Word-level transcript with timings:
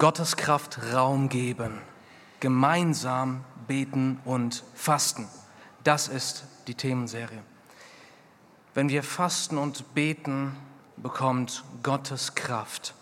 Gottes 0.00 0.38
Kraft 0.38 0.80
Raum 0.94 1.28
geben, 1.28 1.78
gemeinsam 2.40 3.44
beten 3.68 4.18
und 4.24 4.64
fasten. 4.74 5.28
Das 5.84 6.08
ist 6.08 6.44
die 6.68 6.74
Themenserie. 6.74 7.42
Wenn 8.72 8.88
wir 8.88 9.02
fasten 9.02 9.58
und 9.58 9.94
beten, 9.94 10.56
bekommt 10.96 11.64
Gottes 11.82 12.34
Kraft 12.34 12.94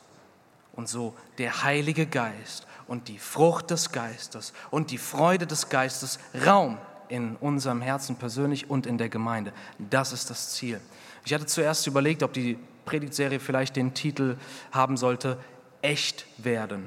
und 0.72 0.88
so 0.88 1.14
der 1.38 1.62
Heilige 1.62 2.04
Geist 2.04 2.66
und 2.88 3.06
die 3.06 3.20
Frucht 3.20 3.70
des 3.70 3.92
Geistes 3.92 4.52
und 4.72 4.90
die 4.90 4.98
Freude 4.98 5.46
des 5.46 5.68
Geistes 5.68 6.18
Raum 6.44 6.78
in 7.06 7.36
unserem 7.36 7.80
Herzen 7.80 8.16
persönlich 8.16 8.70
und 8.70 8.86
in 8.86 8.98
der 8.98 9.08
Gemeinde. 9.08 9.52
Das 9.78 10.12
ist 10.12 10.30
das 10.30 10.50
Ziel. 10.54 10.80
Ich 11.24 11.32
hatte 11.32 11.46
zuerst 11.46 11.86
überlegt, 11.86 12.24
ob 12.24 12.32
die 12.32 12.58
Predigtserie 12.86 13.38
vielleicht 13.38 13.76
den 13.76 13.94
Titel 13.94 14.36
haben 14.72 14.96
sollte, 14.96 15.38
echt 15.88 16.26
werden, 16.36 16.86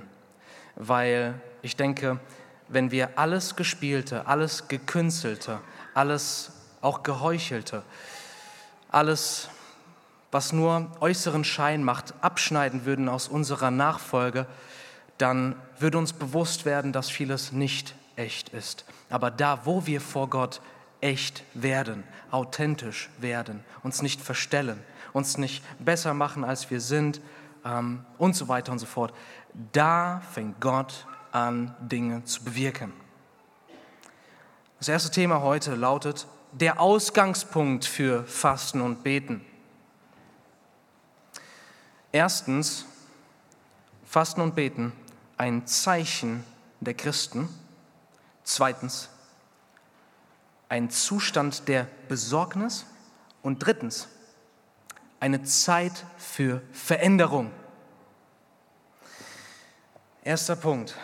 weil 0.75 1.33
ich 1.63 1.75
denke, 1.75 2.19
wenn 2.67 2.91
wir 2.91 3.17
alles 3.17 3.55
Gespielte, 3.55 4.27
alles 4.27 4.67
Gekünstelte, 4.67 5.59
alles 5.95 6.51
auch 6.81 7.01
Geheuchelte, 7.01 7.81
alles, 8.89 9.49
was 10.29 10.53
nur 10.53 10.91
äußeren 10.99 11.43
Schein 11.43 11.83
macht, 11.83 12.13
abschneiden 12.21 12.85
würden 12.85 13.09
aus 13.09 13.27
unserer 13.27 13.71
Nachfolge, 13.71 14.45
dann 15.17 15.55
würde 15.79 15.97
uns 15.97 16.13
bewusst 16.13 16.65
werden, 16.65 16.93
dass 16.93 17.09
vieles 17.09 17.51
nicht 17.51 17.95
echt 18.17 18.49
ist. 18.49 18.85
Aber 19.09 19.31
da, 19.31 19.65
wo 19.65 19.87
wir 19.87 19.99
vor 19.99 20.29
Gott 20.29 20.61
echt 21.01 21.43
werden, 21.55 22.03
authentisch 22.29 23.09
werden, 23.17 23.63
uns 23.81 24.03
nicht 24.03 24.21
verstellen, 24.21 24.79
uns 25.11 25.39
nicht 25.39 25.63
besser 25.79 26.13
machen, 26.13 26.43
als 26.43 26.69
wir 26.69 26.79
sind 26.79 27.19
ähm, 27.65 28.05
und 28.17 28.35
so 28.35 28.47
weiter 28.47 28.71
und 28.71 28.79
so 28.79 28.85
fort, 28.85 29.13
da 29.71 30.21
fängt 30.31 30.59
Gott 30.61 31.05
an, 31.31 31.75
Dinge 31.79 32.23
zu 32.25 32.43
bewirken. 32.43 32.93
Das 34.79 34.87
erste 34.87 35.11
Thema 35.11 35.41
heute 35.41 35.75
lautet 35.75 36.27
der 36.51 36.79
Ausgangspunkt 36.79 37.85
für 37.85 38.23
Fasten 38.25 38.81
und 38.81 39.03
Beten. 39.03 39.45
Erstens, 42.11 42.85
Fasten 44.05 44.41
und 44.41 44.55
Beten, 44.55 44.91
ein 45.37 45.65
Zeichen 45.65 46.43
der 46.81 46.93
Christen. 46.93 47.47
Zweitens, 48.43 49.09
ein 50.67 50.89
Zustand 50.89 51.67
der 51.67 51.87
Besorgnis. 52.09 52.85
Und 53.41 53.59
drittens, 53.59 54.07
eine 55.21 55.43
Zeit 55.43 56.03
für 56.17 56.63
Veränderung. 56.73 57.51
Erster 60.23 60.55
Punkt. 60.55 60.97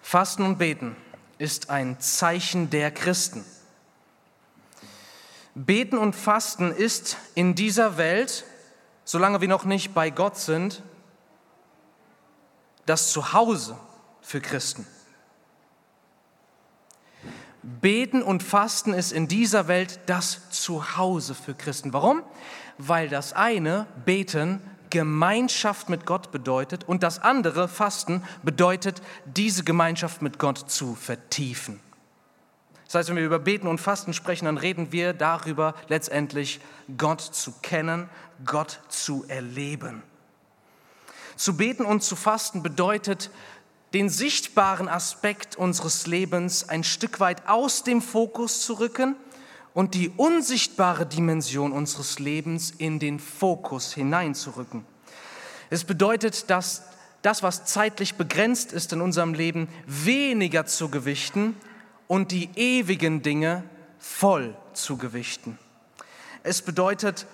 Fasten 0.00 0.42
und 0.42 0.58
Beten 0.58 0.96
ist 1.36 1.68
ein 1.68 2.00
Zeichen 2.00 2.70
der 2.70 2.90
Christen. 2.90 3.44
Beten 5.54 5.98
und 5.98 6.16
Fasten 6.16 6.72
ist 6.72 7.18
in 7.34 7.54
dieser 7.54 7.98
Welt, 7.98 8.44
solange 9.04 9.42
wir 9.42 9.48
noch 9.48 9.64
nicht 9.64 9.92
bei 9.92 10.08
Gott 10.08 10.38
sind, 10.38 10.82
das 12.86 13.12
Zuhause 13.12 13.78
für 14.22 14.40
Christen. 14.40 14.86
Beten 17.62 18.22
und 18.22 18.42
Fasten 18.42 18.94
ist 18.94 19.12
in 19.12 19.28
dieser 19.28 19.68
Welt 19.68 20.00
das 20.06 20.50
Zuhause 20.50 21.34
für 21.34 21.54
Christen. 21.54 21.92
Warum? 21.92 22.22
Weil 22.78 23.08
das 23.08 23.32
eine, 23.32 23.86
Beten, 24.04 24.60
Gemeinschaft 24.90 25.88
mit 25.88 26.06
Gott 26.06 26.30
bedeutet 26.30 26.84
und 26.84 27.02
das 27.02 27.18
andere, 27.18 27.68
Fasten, 27.68 28.22
bedeutet, 28.42 29.02
diese 29.24 29.64
Gemeinschaft 29.64 30.22
mit 30.22 30.38
Gott 30.38 30.70
zu 30.70 30.94
vertiefen. 30.94 31.80
Das 32.86 32.94
heißt, 32.94 33.08
wenn 33.10 33.16
wir 33.16 33.26
über 33.26 33.38
Beten 33.38 33.66
und 33.66 33.80
Fasten 33.80 34.14
sprechen, 34.14 34.46
dann 34.46 34.56
reden 34.56 34.92
wir 34.92 35.12
darüber, 35.12 35.74
letztendlich 35.88 36.60
Gott 36.96 37.20
zu 37.20 37.52
kennen, 37.60 38.08
Gott 38.46 38.80
zu 38.88 39.26
erleben. 39.28 40.02
Zu 41.36 41.56
beten 41.56 41.84
und 41.84 42.02
zu 42.02 42.16
fasten 42.16 42.62
bedeutet, 42.62 43.30
den 43.94 44.08
sichtbaren 44.08 44.88
Aspekt 44.88 45.56
unseres 45.56 46.06
Lebens 46.06 46.68
ein 46.68 46.84
Stück 46.84 47.20
weit 47.20 47.48
aus 47.48 47.84
dem 47.84 48.02
Fokus 48.02 48.62
zu 48.62 48.74
rücken 48.74 49.16
und 49.72 49.94
die 49.94 50.10
unsichtbare 50.10 51.06
Dimension 51.06 51.72
unseres 51.72 52.18
Lebens 52.18 52.72
in 52.76 52.98
den 52.98 53.18
Fokus 53.18 53.94
hineinzurücken. 53.94 54.84
Es 55.70 55.84
bedeutet, 55.84 56.50
dass 56.50 56.82
das, 57.22 57.42
was 57.42 57.64
zeitlich 57.64 58.14
begrenzt 58.14 58.72
ist 58.72 58.92
in 58.92 59.00
unserem 59.00 59.34
Leben, 59.34 59.68
weniger 59.86 60.66
zu 60.66 60.88
gewichten 60.88 61.56
und 62.06 62.30
die 62.32 62.50
ewigen 62.56 63.22
Dinge 63.22 63.64
voll 63.98 64.56
zu 64.72 64.96
gewichten. 64.96 65.58
Es 66.42 66.62
bedeutet, 66.62 67.26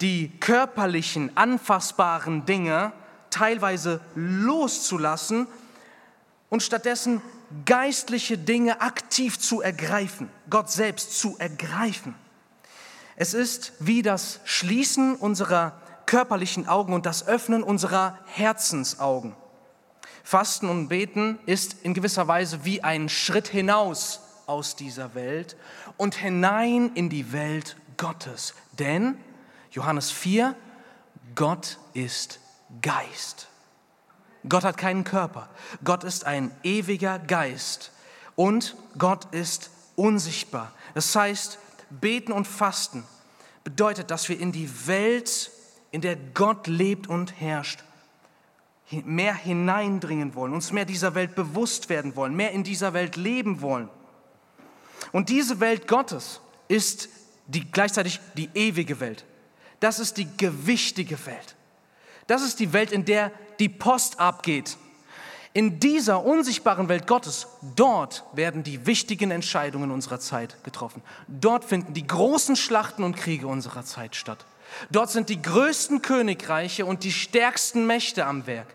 die 0.00 0.30
körperlichen, 0.40 1.36
anfassbaren 1.36 2.46
Dinge 2.46 2.92
teilweise 3.30 4.00
loszulassen 4.14 5.46
und 6.50 6.62
stattdessen 6.62 7.22
geistliche 7.64 8.38
Dinge 8.38 8.80
aktiv 8.80 9.38
zu 9.38 9.60
ergreifen, 9.60 10.30
Gott 10.50 10.70
selbst 10.70 11.18
zu 11.18 11.36
ergreifen. 11.38 12.14
Es 13.16 13.34
ist 13.34 13.72
wie 13.78 14.02
das 14.02 14.40
Schließen 14.44 15.16
unserer 15.16 15.80
körperlichen 16.06 16.68
Augen 16.68 16.92
und 16.92 17.06
das 17.06 17.26
Öffnen 17.26 17.62
unserer 17.62 18.18
Herzensaugen. 18.26 19.34
Fasten 20.22 20.68
und 20.68 20.88
Beten 20.88 21.38
ist 21.46 21.76
in 21.82 21.94
gewisser 21.94 22.26
Weise 22.28 22.64
wie 22.64 22.82
ein 22.82 23.08
Schritt 23.08 23.48
hinaus 23.48 24.20
aus 24.46 24.74
dieser 24.74 25.14
Welt 25.14 25.56
und 25.96 26.14
hinein 26.14 26.92
in 26.94 27.08
die 27.08 27.32
Welt 27.32 27.76
Gottes. 27.96 28.54
Denn, 28.78 29.18
Johannes 29.70 30.10
4, 30.10 30.56
Gott 31.34 31.78
ist 31.92 32.40
Geist. 32.80 33.48
Gott 34.48 34.64
hat 34.64 34.76
keinen 34.76 35.04
Körper. 35.04 35.48
Gott 35.82 36.04
ist 36.04 36.24
ein 36.26 36.50
ewiger 36.62 37.18
Geist 37.18 37.92
und 38.36 38.76
Gott 38.98 39.32
ist 39.32 39.70
unsichtbar. 39.96 40.72
Das 40.94 41.14
heißt, 41.14 41.58
beten 41.90 42.32
und 42.32 42.46
fasten 42.46 43.04
bedeutet, 43.62 44.10
dass 44.10 44.28
wir 44.28 44.38
in 44.38 44.52
die 44.52 44.70
Welt, 44.86 45.50
in 45.90 46.00
der 46.00 46.16
Gott 46.16 46.66
lebt 46.66 47.06
und 47.06 47.40
herrscht, 47.40 47.82
mehr 49.04 49.34
hineindringen 49.34 50.34
wollen, 50.34 50.52
uns 50.52 50.70
mehr 50.70 50.84
dieser 50.84 51.14
Welt 51.14 51.34
bewusst 51.34 51.88
werden 51.88 52.14
wollen, 52.16 52.36
mehr 52.36 52.52
in 52.52 52.62
dieser 52.62 52.92
Welt 52.92 53.16
leben 53.16 53.60
wollen. 53.60 53.88
Und 55.10 55.30
diese 55.30 55.60
Welt 55.60 55.88
Gottes 55.88 56.40
ist 56.68 57.08
die, 57.46 57.70
gleichzeitig 57.70 58.20
die 58.36 58.50
ewige 58.54 59.00
Welt. 59.00 59.24
Das 59.80 59.98
ist 59.98 60.16
die 60.16 60.28
gewichtige 60.36 61.24
Welt. 61.26 61.56
Das 62.26 62.42
ist 62.42 62.60
die 62.60 62.72
Welt, 62.72 62.92
in 62.92 63.04
der 63.04 63.32
die 63.58 63.68
Post 63.68 64.20
abgeht. 64.20 64.76
In 65.52 65.78
dieser 65.78 66.24
unsichtbaren 66.24 66.88
Welt 66.88 67.06
Gottes, 67.06 67.46
dort 67.76 68.24
werden 68.32 68.64
die 68.64 68.86
wichtigen 68.86 69.30
Entscheidungen 69.30 69.92
unserer 69.92 70.18
Zeit 70.18 70.62
getroffen. 70.64 71.00
Dort 71.28 71.64
finden 71.64 71.94
die 71.94 72.06
großen 72.06 72.56
Schlachten 72.56 73.04
und 73.04 73.16
Kriege 73.16 73.46
unserer 73.46 73.84
Zeit 73.84 74.16
statt. 74.16 74.44
Dort 74.90 75.10
sind 75.10 75.28
die 75.28 75.40
größten 75.40 76.02
Königreiche 76.02 76.84
und 76.84 77.04
die 77.04 77.12
stärksten 77.12 77.86
Mächte 77.86 78.26
am 78.26 78.48
Werk. 78.48 78.74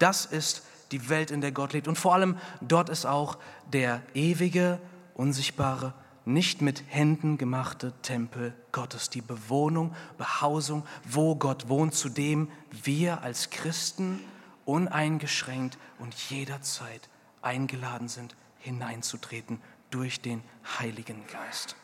Das 0.00 0.26
ist 0.26 0.62
die 0.90 1.08
Welt, 1.08 1.30
in 1.30 1.40
der 1.40 1.52
Gott 1.52 1.72
lebt. 1.72 1.86
Und 1.86 1.96
vor 1.96 2.14
allem 2.14 2.36
dort 2.60 2.88
ist 2.88 3.06
auch 3.06 3.38
der 3.72 4.02
ewige, 4.14 4.80
unsichtbare 5.14 5.94
nicht 6.24 6.60
mit 6.60 6.84
Händen 6.88 7.38
gemachte 7.38 7.92
Tempel 8.02 8.54
Gottes, 8.72 9.10
die 9.10 9.22
Bewohnung, 9.22 9.94
Behausung, 10.18 10.86
wo 11.04 11.34
Gott 11.34 11.68
wohnt, 11.68 11.94
zu 11.94 12.08
dem 12.08 12.50
wir 12.70 13.22
als 13.22 13.50
Christen 13.50 14.20
uneingeschränkt 14.64 15.78
und 15.98 16.14
jederzeit 16.14 17.08
eingeladen 17.42 18.08
sind, 18.08 18.36
hineinzutreten 18.58 19.60
durch 19.90 20.20
den 20.20 20.42
Heiligen 20.78 21.26
Geist. 21.26 21.76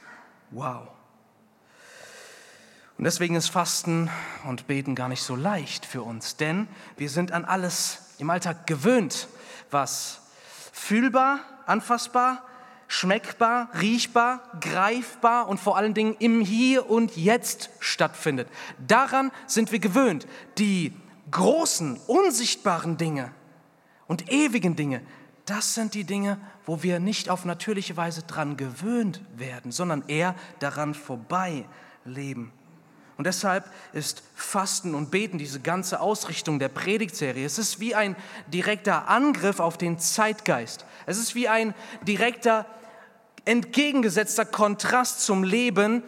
Wow. 0.50 0.88
Und 2.98 3.04
deswegen 3.04 3.34
ist 3.34 3.48
Fasten 3.48 4.10
und 4.44 4.66
Beten 4.66 4.94
gar 4.94 5.08
nicht 5.08 5.22
so 5.22 5.36
leicht 5.36 5.84
für 5.84 6.02
uns, 6.02 6.36
denn 6.36 6.66
wir 6.96 7.10
sind 7.10 7.32
an 7.32 7.44
alles 7.44 8.14
im 8.18 8.30
Alltag 8.30 8.66
gewöhnt, 8.66 9.28
was 9.70 10.20
fühlbar, 10.72 11.40
anfassbar, 11.66 12.42
schmeckbar, 12.88 13.68
riechbar, 13.80 14.42
greifbar 14.60 15.48
und 15.48 15.58
vor 15.58 15.76
allen 15.76 15.94
Dingen 15.94 16.16
im 16.18 16.40
Hier 16.40 16.88
und 16.88 17.16
Jetzt 17.16 17.70
stattfindet. 17.80 18.48
Daran 18.86 19.32
sind 19.46 19.72
wir 19.72 19.78
gewöhnt. 19.78 20.26
Die 20.58 20.92
großen, 21.30 21.98
unsichtbaren 22.06 22.96
Dinge 22.96 23.32
und 24.06 24.30
ewigen 24.30 24.76
Dinge, 24.76 25.02
das 25.46 25.74
sind 25.74 25.94
die 25.94 26.04
Dinge, 26.04 26.38
wo 26.64 26.82
wir 26.82 26.98
nicht 26.98 27.30
auf 27.30 27.44
natürliche 27.44 27.96
Weise 27.96 28.22
dran 28.22 28.56
gewöhnt 28.56 29.20
werden, 29.36 29.70
sondern 29.70 30.04
eher 30.08 30.34
daran 30.58 30.94
vorbei 30.94 31.64
leben. 32.04 32.52
Und 33.16 33.26
deshalb 33.26 33.64
ist 33.92 34.22
Fasten 34.34 34.94
und 34.94 35.10
Beten, 35.10 35.38
diese 35.38 35.60
ganze 35.60 36.00
Ausrichtung 36.00 36.58
der 36.58 36.68
Predigtserie, 36.68 37.46
es 37.46 37.58
ist 37.58 37.80
wie 37.80 37.94
ein 37.94 38.14
direkter 38.48 39.08
Angriff 39.08 39.58
auf 39.58 39.78
den 39.78 39.98
Zeitgeist. 39.98 40.84
Es 41.06 41.18
ist 41.18 41.34
wie 41.34 41.48
ein 41.48 41.74
direkter 42.02 42.66
entgegengesetzter 43.46 44.44
Kontrast 44.44 45.22
zum 45.22 45.44
Leben 45.44 46.02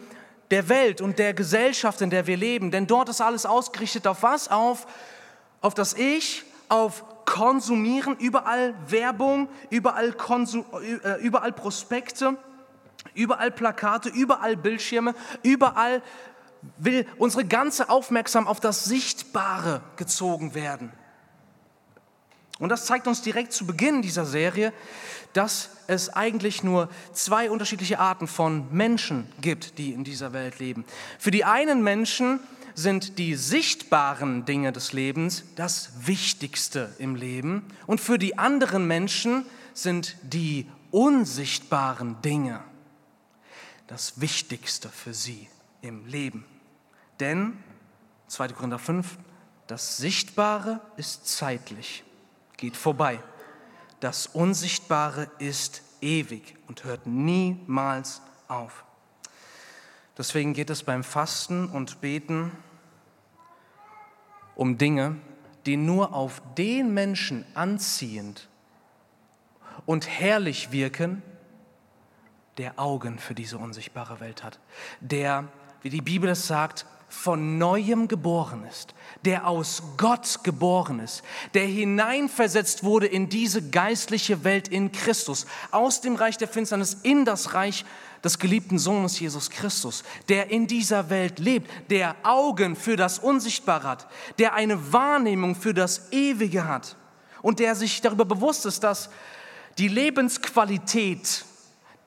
der 0.51 0.69
Welt 0.69 1.01
und 1.01 1.17
der 1.19 1.33
Gesellschaft, 1.33 2.01
in 2.01 2.09
der 2.09 2.27
wir 2.27 2.37
leben. 2.37 2.69
Denn 2.69 2.85
dort 2.85 3.09
ist 3.09 3.21
alles 3.21 3.45
ausgerichtet 3.45 4.05
auf 4.05 4.23
was? 4.23 4.49
Auf, 4.49 4.85
auf 5.61 5.73
das 5.73 5.93
Ich, 5.93 6.43
auf 6.67 7.03
Konsumieren, 7.25 8.17
überall 8.17 8.73
Werbung, 8.87 9.49
überall, 9.69 10.13
Konsum, 10.13 10.65
äh, 11.03 11.21
überall 11.21 11.53
Prospekte, 11.53 12.37
überall 13.13 13.51
Plakate, 13.51 14.09
überall 14.09 14.57
Bildschirme, 14.57 15.13
überall 15.43 16.01
will 16.77 17.05
unsere 17.17 17.45
ganze 17.45 17.89
Aufmerksamkeit 17.89 18.51
auf 18.51 18.59
das 18.59 18.85
Sichtbare 18.85 19.81
gezogen 19.95 20.53
werden. 20.53 20.91
Und 22.59 22.69
das 22.69 22.85
zeigt 22.85 23.07
uns 23.07 23.21
direkt 23.21 23.53
zu 23.53 23.65
Beginn 23.65 24.01
dieser 24.01 24.25
Serie, 24.25 24.73
dass 25.33 25.69
es 25.87 26.09
eigentlich 26.09 26.61
nur 26.61 26.89
zwei 27.13 27.49
unterschiedliche 27.49 27.99
Arten 27.99 28.27
von 28.27 28.67
Menschen 28.71 29.31
gibt, 29.39 29.77
die 29.77 29.93
in 29.93 30.03
dieser 30.03 30.33
Welt 30.33 30.59
leben. 30.59 30.83
Für 31.17 31.31
die 31.31 31.45
einen 31.45 31.83
Menschen 31.83 32.41
sind 32.75 33.17
die 33.17 33.35
sichtbaren 33.35 34.45
Dinge 34.45 34.73
des 34.73 34.91
Lebens 34.91 35.43
das 35.55 35.91
Wichtigste 36.07 36.93
im 36.97 37.15
Leben 37.15 37.65
und 37.87 38.01
für 38.01 38.17
die 38.17 38.37
anderen 38.37 38.87
Menschen 38.87 39.45
sind 39.73 40.17
die 40.23 40.69
unsichtbaren 40.91 42.21
Dinge 42.21 42.61
das 43.87 44.19
Wichtigste 44.19 44.89
für 44.89 45.13
sie 45.13 45.47
im 45.81 46.05
Leben. 46.05 46.45
Denn, 47.19 47.63
2. 48.27 48.49
Korinther 48.49 48.79
5, 48.79 49.17
das 49.67 49.97
Sichtbare 49.97 50.81
ist 50.97 51.27
zeitlich, 51.27 52.03
geht 52.57 52.77
vorbei. 52.77 53.19
Das 53.99 54.27
Unsichtbare 54.27 55.29
ist 55.39 55.83
ewig 56.01 56.55
und 56.67 56.83
hört 56.83 57.05
niemals 57.05 58.21
auf. 58.47 58.85
Deswegen 60.17 60.53
geht 60.53 60.69
es 60.69 60.83
beim 60.83 61.03
Fasten 61.03 61.69
und 61.69 62.01
Beten 62.01 62.51
um 64.55 64.77
Dinge, 64.77 65.15
die 65.65 65.77
nur 65.77 66.13
auf 66.13 66.41
den 66.57 66.93
Menschen 66.93 67.45
anziehend 67.53 68.49
und 69.85 70.07
herrlich 70.07 70.71
wirken, 70.71 71.21
der 72.57 72.77
Augen 72.77 73.19
für 73.19 73.33
diese 73.33 73.57
unsichtbare 73.57 74.19
Welt 74.19 74.43
hat, 74.43 74.59
der, 74.99 75.47
wie 75.81 75.89
die 75.89 76.01
Bibel 76.01 76.29
es 76.29 76.47
sagt, 76.47 76.85
von 77.09 77.57
neuem 77.57 78.07
geboren 78.07 78.63
ist, 78.69 78.93
der 79.25 79.47
aus 79.47 79.81
Gott 79.97 80.43
geboren 80.43 80.99
ist, 80.99 81.23
der 81.55 81.65
hineinversetzt 81.65 82.83
wurde 82.83 83.07
in 83.07 83.29
diese 83.29 83.67
geistliche 83.67 84.43
Welt 84.43 84.67
in 84.67 84.91
Christus, 84.91 85.47
aus 85.71 86.01
dem 86.01 86.15
Reich 86.15 86.37
der 86.37 86.47
Finsternis 86.47 86.97
in 87.01 87.25
das 87.25 87.55
Reich 87.55 87.83
des 88.23 88.37
geliebten 88.37 88.77
Sohnes 88.77 89.19
Jesus 89.19 89.49
Christus, 89.49 90.03
der 90.27 90.51
in 90.51 90.67
dieser 90.67 91.09
Welt 91.09 91.39
lebt, 91.39 91.69
der 91.89 92.15
Augen 92.23 92.75
für 92.75 92.95
das 92.95 93.17
Unsichtbare 93.17 93.87
hat, 93.87 94.07
der 94.37 94.53
eine 94.53 94.93
Wahrnehmung 94.93 95.55
für 95.55 95.73
das 95.73 96.11
Ewige 96.11 96.67
hat 96.67 96.95
und 97.41 97.59
der 97.59 97.75
sich 97.75 98.01
darüber 98.01 98.25
bewusst 98.25 98.65
ist, 98.65 98.83
dass 98.83 99.09
die 99.79 99.87
Lebensqualität 99.87 101.45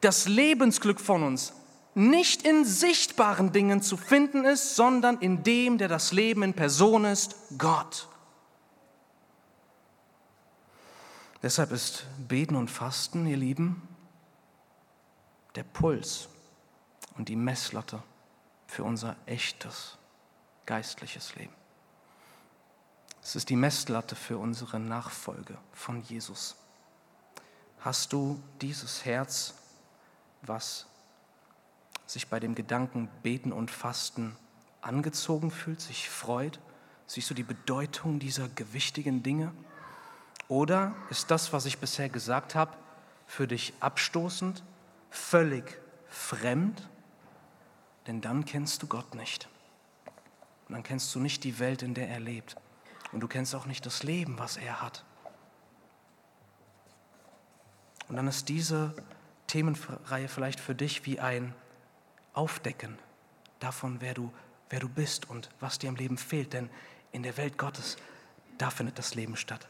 das 0.00 0.28
Lebensglück 0.28 1.00
von 1.00 1.22
uns 1.22 1.54
nicht 1.94 2.42
in 2.42 2.64
sichtbaren 2.64 3.52
Dingen 3.52 3.82
zu 3.82 3.96
finden 3.96 4.44
ist, 4.44 4.76
sondern 4.76 5.18
in 5.18 5.42
dem, 5.42 5.78
der 5.78 5.88
das 5.88 6.12
Leben 6.12 6.42
in 6.42 6.54
Person 6.54 7.04
ist, 7.04 7.36
Gott. 7.58 8.08
Deshalb 11.42 11.72
ist 11.72 12.06
Beten 12.28 12.54
und 12.54 12.70
Fasten, 12.70 13.26
ihr 13.26 13.36
Lieben, 13.36 13.88
der 15.54 15.64
Puls 15.64 16.28
und 17.16 17.28
die 17.28 17.36
Messlatte 17.36 18.02
für 18.66 18.84
unser 18.84 19.16
echtes 19.26 19.98
geistliches 20.64 21.34
Leben. 21.34 21.52
Es 23.22 23.36
ist 23.36 23.50
die 23.50 23.56
Messlatte 23.56 24.16
für 24.16 24.38
unsere 24.38 24.80
Nachfolge 24.80 25.58
von 25.72 26.02
Jesus. 26.02 26.56
Hast 27.80 28.12
du 28.12 28.42
dieses 28.60 29.04
Herz 29.04 29.54
was 30.42 30.86
sich 32.12 32.28
bei 32.28 32.38
dem 32.40 32.54
Gedanken 32.54 33.08
Beten 33.22 33.52
und 33.52 33.70
Fasten 33.70 34.36
angezogen 34.80 35.50
fühlt, 35.50 35.80
sich 35.80 36.08
freut? 36.08 36.60
Siehst 37.06 37.30
du 37.30 37.34
die 37.34 37.42
Bedeutung 37.42 38.18
dieser 38.18 38.48
gewichtigen 38.48 39.22
Dinge? 39.22 39.52
Oder 40.48 40.94
ist 41.10 41.30
das, 41.30 41.52
was 41.52 41.66
ich 41.66 41.78
bisher 41.78 42.08
gesagt 42.08 42.54
habe, 42.54 42.76
für 43.26 43.46
dich 43.46 43.72
abstoßend, 43.80 44.62
völlig 45.10 45.80
fremd? 46.08 46.88
Denn 48.06 48.20
dann 48.20 48.44
kennst 48.44 48.82
du 48.82 48.86
Gott 48.86 49.14
nicht. 49.14 49.48
Und 50.68 50.74
dann 50.74 50.82
kennst 50.82 51.14
du 51.14 51.20
nicht 51.20 51.44
die 51.44 51.58
Welt, 51.58 51.82
in 51.82 51.94
der 51.94 52.08
er 52.08 52.20
lebt. 52.20 52.56
Und 53.12 53.20
du 53.20 53.28
kennst 53.28 53.54
auch 53.54 53.66
nicht 53.66 53.86
das 53.86 54.02
Leben, 54.02 54.38
was 54.38 54.56
er 54.56 54.82
hat. 54.82 55.04
Und 58.08 58.16
dann 58.16 58.26
ist 58.26 58.48
diese 58.48 58.94
Themenreihe 59.46 60.28
vielleicht 60.28 60.60
für 60.60 60.74
dich 60.74 61.06
wie 61.06 61.20
ein 61.20 61.54
Aufdecken 62.34 62.98
davon, 63.60 64.00
wer 64.00 64.14
du, 64.14 64.32
wer 64.70 64.80
du 64.80 64.88
bist 64.88 65.28
und 65.28 65.50
was 65.60 65.78
dir 65.78 65.88
im 65.88 65.96
Leben 65.96 66.18
fehlt. 66.18 66.52
Denn 66.52 66.70
in 67.12 67.22
der 67.22 67.36
Welt 67.36 67.58
Gottes, 67.58 67.96
da 68.58 68.70
findet 68.70 68.98
das 68.98 69.14
Leben 69.14 69.36
statt. 69.36 69.68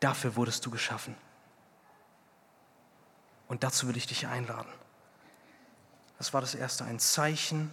Dafür 0.00 0.36
wurdest 0.36 0.64
du 0.66 0.70
geschaffen. 0.70 1.14
Und 3.48 3.64
dazu 3.64 3.88
will 3.88 3.96
ich 3.96 4.06
dich 4.06 4.26
einladen. 4.26 4.72
Das 6.18 6.32
war 6.32 6.40
das 6.40 6.54
Erste, 6.54 6.84
ein 6.84 6.98
Zeichen 6.98 7.70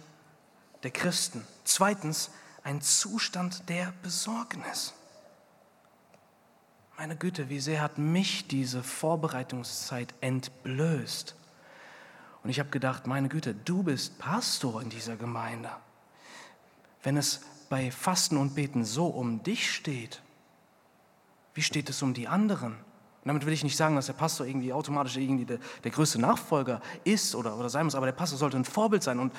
der 0.82 0.90
Christen. 0.90 1.46
Zweitens, 1.64 2.30
ein 2.64 2.80
Zustand 2.80 3.68
der 3.68 3.92
Besorgnis. 4.02 4.94
Meine 6.96 7.16
Güte, 7.16 7.48
wie 7.48 7.60
sehr 7.60 7.80
hat 7.80 7.96
mich 7.96 8.48
diese 8.48 8.82
Vorbereitungszeit 8.82 10.12
entblößt. 10.20 11.36
Und 12.42 12.50
ich 12.50 12.58
habe 12.60 12.70
gedacht, 12.70 13.06
meine 13.06 13.28
Güte, 13.28 13.54
du 13.54 13.82
bist 13.82 14.18
Pastor 14.18 14.80
in 14.80 14.90
dieser 14.90 15.16
Gemeinde. 15.16 15.70
Wenn 17.02 17.16
es 17.16 17.42
bei 17.68 17.90
Fasten 17.90 18.36
und 18.36 18.54
Beten 18.54 18.84
so 18.84 19.06
um 19.06 19.42
dich 19.42 19.72
steht, 19.72 20.22
wie 21.54 21.62
steht 21.62 21.90
es 21.90 22.02
um 22.02 22.14
die 22.14 22.28
anderen? 22.28 22.72
Und 22.72 23.26
damit 23.26 23.44
will 23.44 23.52
ich 23.52 23.64
nicht 23.64 23.76
sagen, 23.76 23.96
dass 23.96 24.06
der 24.06 24.12
Pastor 24.12 24.46
irgendwie 24.46 24.72
automatisch 24.72 25.16
irgendwie 25.16 25.44
der, 25.44 25.58
der 25.84 25.90
größte 25.90 26.20
Nachfolger 26.20 26.80
ist 27.04 27.34
oder, 27.34 27.56
oder 27.56 27.68
sein 27.68 27.84
muss, 27.84 27.94
aber 27.94 28.06
der 28.06 28.12
Pastor 28.12 28.38
sollte 28.38 28.56
ein 28.56 28.64
Vorbild 28.64 29.02
sein. 29.02 29.18
Und, 29.18 29.32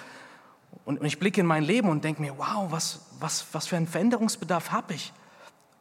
und, 0.85 0.99
und 0.99 1.05
ich 1.05 1.17
blicke 1.17 1.41
in 1.41 1.47
mein 1.47 1.63
Leben 1.63 1.89
und 1.89 2.03
denke 2.03 2.21
mir, 2.21 2.37
wow, 2.37 2.69
was, 2.69 3.05
was, 3.19 3.45
was 3.53 3.67
für 3.67 3.77
einen 3.77 3.87
Veränderungsbedarf 3.87 4.71
habe 4.71 4.93
ich? 4.93 5.13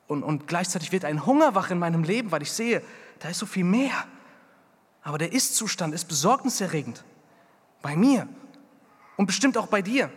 und, 0.08 0.22
und 0.22 0.48
gleichzeitig 0.48 0.90
wird 0.90 1.04
ein 1.04 1.24
Hunger 1.26 1.54
wach 1.54 1.70
in 1.70 1.78
meinem 1.78 2.02
Leben, 2.02 2.32
weil 2.32 2.42
ich 2.42 2.50
sehe, 2.50 2.82
da 3.20 3.28
ist 3.28 3.38
so 3.38 3.46
viel 3.46 3.64
mehr. 3.64 3.92
Aber 5.02 5.18
der 5.18 5.32
Ist-Zustand 5.32 5.94
ist 5.94 6.06
besorgniserregend. 6.06 7.04
Bei 7.82 7.96
mir 7.96 8.28
und 9.16 9.26
bestimmt 9.26 9.56
auch 9.56 9.68
bei 9.68 9.82
dir. 9.82 10.10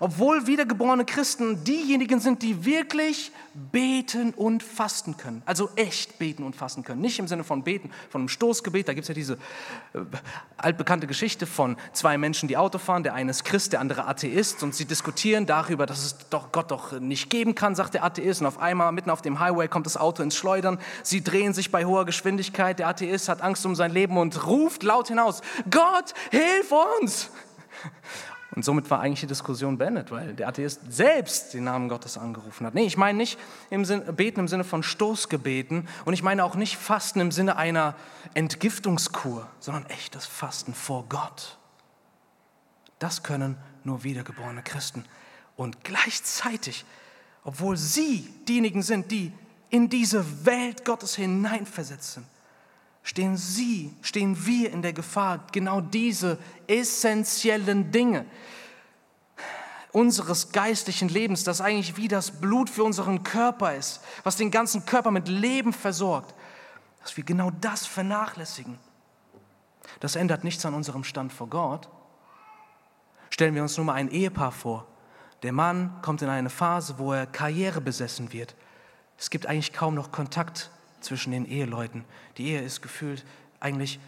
Obwohl 0.00 0.46
wiedergeborene 0.46 1.04
Christen 1.04 1.64
diejenigen 1.64 2.20
sind, 2.20 2.42
die 2.42 2.64
wirklich 2.64 3.32
beten 3.54 4.32
und 4.34 4.62
fasten 4.62 5.16
können. 5.16 5.42
Also 5.46 5.70
echt 5.76 6.18
beten 6.18 6.42
und 6.42 6.54
fasten 6.54 6.82
können. 6.82 7.00
Nicht 7.00 7.18
im 7.18 7.28
Sinne 7.28 7.44
von 7.44 7.62
beten, 7.62 7.90
von 8.10 8.22
einem 8.22 8.28
Stoßgebet. 8.28 8.88
Da 8.88 8.94
gibt 8.94 9.04
es 9.04 9.08
ja 9.08 9.14
diese 9.14 9.34
äh, 9.94 10.00
altbekannte 10.58 11.06
Geschichte 11.06 11.46
von 11.46 11.76
zwei 11.92 12.18
Menschen, 12.18 12.48
die 12.48 12.56
Auto 12.56 12.78
fahren. 12.78 13.02
Der 13.02 13.14
eine 13.14 13.30
ist 13.30 13.44
Christ, 13.44 13.72
der 13.72 13.80
andere 13.80 14.06
Atheist. 14.06 14.62
Und 14.62 14.74
sie 14.74 14.84
diskutieren 14.84 15.46
darüber, 15.46 15.86
dass 15.86 16.04
es 16.04 16.28
doch 16.28 16.52
Gott 16.52 16.70
doch 16.70 16.92
nicht 17.00 17.30
geben 17.30 17.54
kann, 17.54 17.74
sagt 17.74 17.94
der 17.94 18.04
Atheist. 18.04 18.40
Und 18.40 18.46
auf 18.46 18.58
einmal, 18.58 18.92
mitten 18.92 19.10
auf 19.10 19.22
dem 19.22 19.40
Highway, 19.40 19.68
kommt 19.68 19.86
das 19.86 19.96
Auto 19.96 20.22
ins 20.22 20.36
Schleudern. 20.36 20.78
Sie 21.02 21.24
drehen 21.24 21.54
sich 21.54 21.70
bei 21.70 21.84
hoher 21.84 22.04
Geschwindigkeit. 22.04 22.78
Der 22.78 22.88
Atheist 22.88 23.28
hat 23.28 23.40
Angst 23.40 23.64
um 23.64 23.74
sein 23.74 23.90
Leben 23.90 24.18
und 24.18 24.46
ruft 24.46 24.82
laut 24.82 25.08
hinaus, 25.08 25.40
Gott, 25.70 26.12
hilf 26.30 26.72
uns! 27.00 27.30
Und 28.54 28.64
somit 28.64 28.88
war 28.90 29.00
eigentlich 29.00 29.20
die 29.20 29.26
Diskussion 29.26 29.76
beendet, 29.76 30.10
weil 30.10 30.34
der 30.34 30.48
Atheist 30.48 30.80
selbst 30.88 31.52
den 31.52 31.64
Namen 31.64 31.88
Gottes 31.88 32.16
angerufen 32.16 32.66
hat. 32.66 32.74
Nee, 32.74 32.86
ich 32.86 32.96
meine 32.96 33.18
nicht 33.18 33.38
im 33.70 33.84
Sinne, 33.84 34.12
beten 34.12 34.40
im 34.40 34.48
Sinne 34.48 34.64
von 34.64 34.82
Stoßgebeten 34.82 35.88
und 36.04 36.14
ich 36.14 36.22
meine 36.22 36.44
auch 36.44 36.54
nicht 36.54 36.76
Fasten 36.76 37.20
im 37.20 37.32
Sinne 37.32 37.56
einer 37.56 37.96
Entgiftungskur, 38.34 39.48
sondern 39.58 39.86
echtes 39.86 40.26
Fasten 40.26 40.74
vor 40.74 41.06
Gott. 41.08 41.58
Das 42.98 43.22
können 43.22 43.56
nur 43.84 44.04
wiedergeborene 44.04 44.62
Christen. 44.62 45.04
Und 45.56 45.84
gleichzeitig, 45.84 46.84
obwohl 47.44 47.76
sie 47.76 48.32
diejenigen 48.48 48.82
sind, 48.82 49.10
die 49.10 49.32
in 49.70 49.88
diese 49.88 50.46
Welt 50.46 50.84
Gottes 50.84 51.16
hineinversetzt 51.16 52.14
sind, 52.14 52.26
stehen 53.06 53.36
Sie, 53.36 53.94
stehen 54.02 54.46
wir 54.46 54.72
in 54.72 54.82
der 54.82 54.92
Gefahr, 54.92 55.46
genau 55.52 55.80
diese 55.80 56.38
essentiellen 56.66 57.92
Dinge, 57.92 58.26
unseres 59.92 60.50
geistlichen 60.50 61.08
Lebens, 61.08 61.44
das 61.44 61.60
eigentlich 61.60 61.96
wie 61.96 62.08
das 62.08 62.32
Blut 62.32 62.68
für 62.68 62.82
unseren 62.82 63.22
Körper 63.22 63.76
ist, 63.76 64.00
was 64.24 64.34
den 64.34 64.50
ganzen 64.50 64.86
Körper 64.86 65.12
mit 65.12 65.28
Leben 65.28 65.72
versorgt, 65.72 66.34
dass 67.00 67.16
wir 67.16 67.22
genau 67.22 67.52
das 67.60 67.86
vernachlässigen. 67.86 68.76
Das 70.00 70.16
ändert 70.16 70.42
nichts 70.42 70.66
an 70.66 70.74
unserem 70.74 71.04
Stand 71.04 71.32
vor 71.32 71.48
Gott. 71.48 71.88
Stellen 73.30 73.54
wir 73.54 73.62
uns 73.62 73.76
nur 73.76 73.86
mal 73.86 73.94
ein 73.94 74.10
Ehepaar 74.10 74.50
vor. 74.50 74.84
Der 75.44 75.52
Mann 75.52 75.96
kommt 76.02 76.22
in 76.22 76.28
eine 76.28 76.50
Phase, 76.50 76.98
wo 76.98 77.12
er 77.12 77.26
Karriere 77.26 77.80
besessen 77.80 78.32
wird. 78.32 78.56
Es 79.16 79.30
gibt 79.30 79.46
eigentlich 79.46 79.72
kaum 79.72 79.94
noch 79.94 80.10
Kontakt 80.10 80.72
zwischen 81.00 81.32
den 81.32 81.46
Eheleuten. 81.46 82.04
Die 82.38 82.48
Ehe 82.48 82.62
ist 82.62 82.82
gefühlt 82.82 83.24
eigentlich 83.60 83.98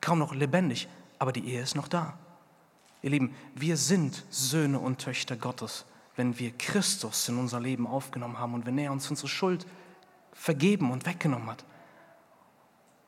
kaum 0.00 0.18
noch 0.18 0.34
lebendig, 0.34 0.88
aber 1.18 1.32
die 1.32 1.46
Ehe 1.46 1.62
ist 1.62 1.76
noch 1.76 1.88
da. 1.88 2.18
Ihr 3.02 3.10
Lieben, 3.10 3.34
wir 3.54 3.76
sind 3.76 4.24
Söhne 4.30 4.78
und 4.78 4.98
Töchter 4.98 5.36
Gottes, 5.36 5.84
wenn 6.16 6.38
wir 6.38 6.52
Christus 6.56 7.28
in 7.28 7.38
unser 7.38 7.60
Leben 7.60 7.86
aufgenommen 7.86 8.38
haben 8.38 8.54
und 8.54 8.66
wenn 8.66 8.78
er 8.78 8.92
uns 8.92 9.10
unsere 9.10 9.28
Schuld 9.28 9.66
vergeben 10.32 10.90
und 10.90 11.06
weggenommen 11.06 11.50
hat. 11.50 11.64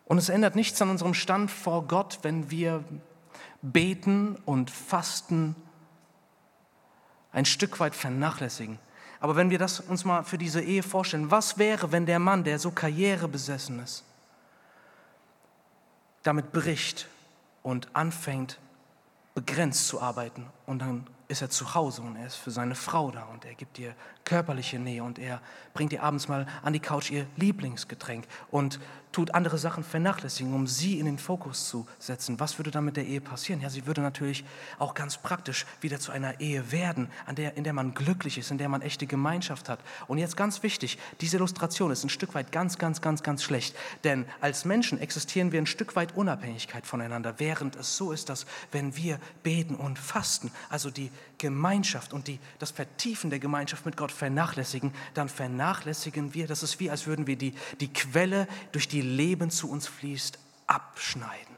Und 0.07 0.19
es 0.19 0.29
ändert 0.29 0.57
nichts 0.57 0.81
an 0.83 0.91
unserem 0.91 1.15
Stand 1.15 1.51
vor 1.51 1.87
Gott, 1.87 2.19
wenn 2.23 2.51
wir 2.51 2.85
beten 3.63 4.37
und 4.45 4.71
fasten 4.71 5.57
ein 7.33 7.45
Stück 7.45 7.81
weit 7.81 7.95
vernachlässigen. 7.95 8.79
Aber 9.25 9.37
wenn 9.37 9.49
wir 9.49 9.59
das 9.59 9.81
uns 9.81 10.05
mal 10.05 10.23
für 10.23 10.37
diese 10.37 10.61
Ehe 10.61 10.83
vorstellen, 10.83 11.31
was 11.31 11.57
wäre, 11.57 11.91
wenn 11.93 12.05
der 12.05 12.19
Mann, 12.19 12.45
der 12.45 12.59
so 12.59 12.71
karrierebesessen 12.71 13.83
ist, 13.83 14.05
damit 16.23 16.53
bricht 16.53 17.09
und 17.63 17.89
anfängt, 17.95 18.59
begrenzt 19.35 19.89
zu 19.89 19.99
arbeiten 19.99 20.45
und 20.67 20.81
dann 20.81 21.07
ist 21.29 21.43
er 21.43 21.51
zu 21.51 21.75
Hause 21.75 22.03
und 22.03 22.17
er 22.17 22.27
ist 22.27 22.37
für 22.37 22.51
seine 22.51 22.75
Frau 22.75 23.11
da 23.11 23.25
und 23.25 23.45
er 23.45 23.55
gibt 23.55 23.79
ihr 23.79 23.95
körperliche 24.25 24.79
Nähe 24.79 25.03
und 25.03 25.19
er 25.19 25.41
bringt 25.73 25.93
ihr 25.93 26.03
abends 26.03 26.29
mal 26.29 26.47
an 26.63 26.73
die 26.73 26.81
Couch 26.81 27.11
ihr 27.11 27.27
Lieblingsgetränk 27.37 28.27
und 28.51 28.79
tut 29.15 29.33
andere 29.33 29.59
Sachen 29.59 29.85
vernachlässigen, 29.85 30.53
um 30.53 30.67
sie 30.67 30.99
in 30.99 31.07
den 31.07 31.19
Fokus 31.19 31.69
zu 31.69 31.87
setzen. 32.01 32.41
Was 32.41 32.59
würde 32.59 32.73
dann 32.73 32.85
mit 32.85 32.97
der 32.97 33.07
Ehe 33.07 33.21
passieren? 33.21 33.61
Ja, 33.61 33.71
sie 33.71 33.87
würde 33.87 34.01
natürlich 34.01 34.45
auch 34.79 34.93
ganz 34.93 35.19
praktisch 35.19 35.67
wieder 35.81 36.01
zu 36.01 36.11
einer 36.11 36.41
Ehe 36.41 36.73
werden, 36.73 37.09
an 37.25 37.37
der, 37.37 37.57
in 37.57 37.63
der 37.63 37.73
man 37.73 37.95
glücklich 37.95 38.39
ist, 38.39 38.51
in 38.51 38.59
der 38.59 38.69
man 38.69 38.83
echte 38.83 39.07
Gemeinschaft 39.07 39.69
hat. 39.69 39.79
Und 40.09 40.19
jetzt 40.19 40.37
ganz 40.37 40.65
wichtig, 40.65 40.99
diese 41.21 41.37
Illustration 41.37 41.93
ist 41.93 42.03
ein 42.03 42.11
Stück 42.11 42.35
weit 42.35 42.51
ganz, 42.51 42.77
ganz, 42.77 43.01
ganz, 43.01 43.23
ganz 43.23 43.45
schlecht. 43.45 43.77
Denn 44.03 44.27
als 44.41 44.65
Menschen 44.65 44.99
existieren 44.99 45.53
wir 45.53 45.61
ein 45.61 45.67
Stück 45.67 45.95
weit 45.95 46.17
Unabhängigkeit 46.17 46.85
voneinander, 46.85 47.35
während 47.39 47.77
es 47.77 47.97
so 47.97 48.11
ist, 48.11 48.29
dass 48.29 48.47
wenn 48.73 48.97
wir 48.97 49.21
beten 49.45 49.77
und 49.77 49.97
fasten, 49.99 50.51
also 50.69 50.91
die 50.91 51.11
Gemeinschaft 51.39 52.13
und 52.13 52.29
die, 52.29 52.39
das 52.59 52.71
Vertiefen 52.71 53.31
der 53.31 53.39
Gemeinschaft 53.39 53.85
mit 53.87 53.97
Gott 53.97 54.13
vernachlässigen, 54.13 54.93
dann 55.15 55.29
vernachlässigen 55.29 56.35
wir, 56.35 56.47
das 56.47 56.63
ist 56.63 56.81
wie, 56.81 56.91
als 56.91 57.07
würden 57.07 57.27
wir 57.27 57.37
die, 57.37 57.55
die 57.81 57.93
Quelle, 57.93 58.49
durch 58.73 58.89
die 58.89 59.03
Leben 59.03 59.51
zu 59.51 59.71
uns 59.71 59.87
fließt, 59.87 60.39
abschneiden. 60.67 61.55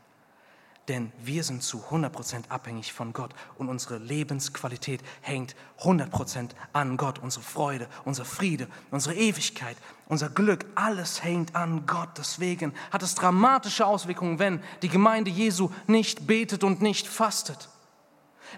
Denn 0.89 1.11
wir 1.21 1.43
sind 1.43 1.65
zu 1.65 1.79
100% 1.91 2.49
abhängig 2.49 2.93
von 2.93 3.13
Gott 3.13 3.35
und 3.59 3.69
unsere 3.69 3.99
Lebensqualität 3.99 5.01
hängt 5.21 5.57
100% 5.81 6.51
an 6.73 6.97
Gott. 6.97 7.19
Unsere 7.19 7.45
Freude, 7.45 7.89
unser 8.05 8.25
Friede, 8.25 8.69
unsere 8.93 9.17
Ewigkeit, 9.17 9.77
unser 10.07 10.29
Glück, 10.29 10.65
alles 10.77 11.25
hängt 11.25 11.57
an 11.57 11.87
Gott. 11.87 12.11
Deswegen 12.17 12.73
hat 12.93 13.03
es 13.03 13.17
dramatische 13.17 13.85
Auswirkungen, 13.85 14.39
wenn 14.39 14.63
die 14.83 14.89
Gemeinde 14.89 15.31
Jesu 15.31 15.71
nicht 15.89 16.29
betet 16.29 16.63
und 16.63 16.83
nicht 16.83 17.09
fastet. 17.09 17.69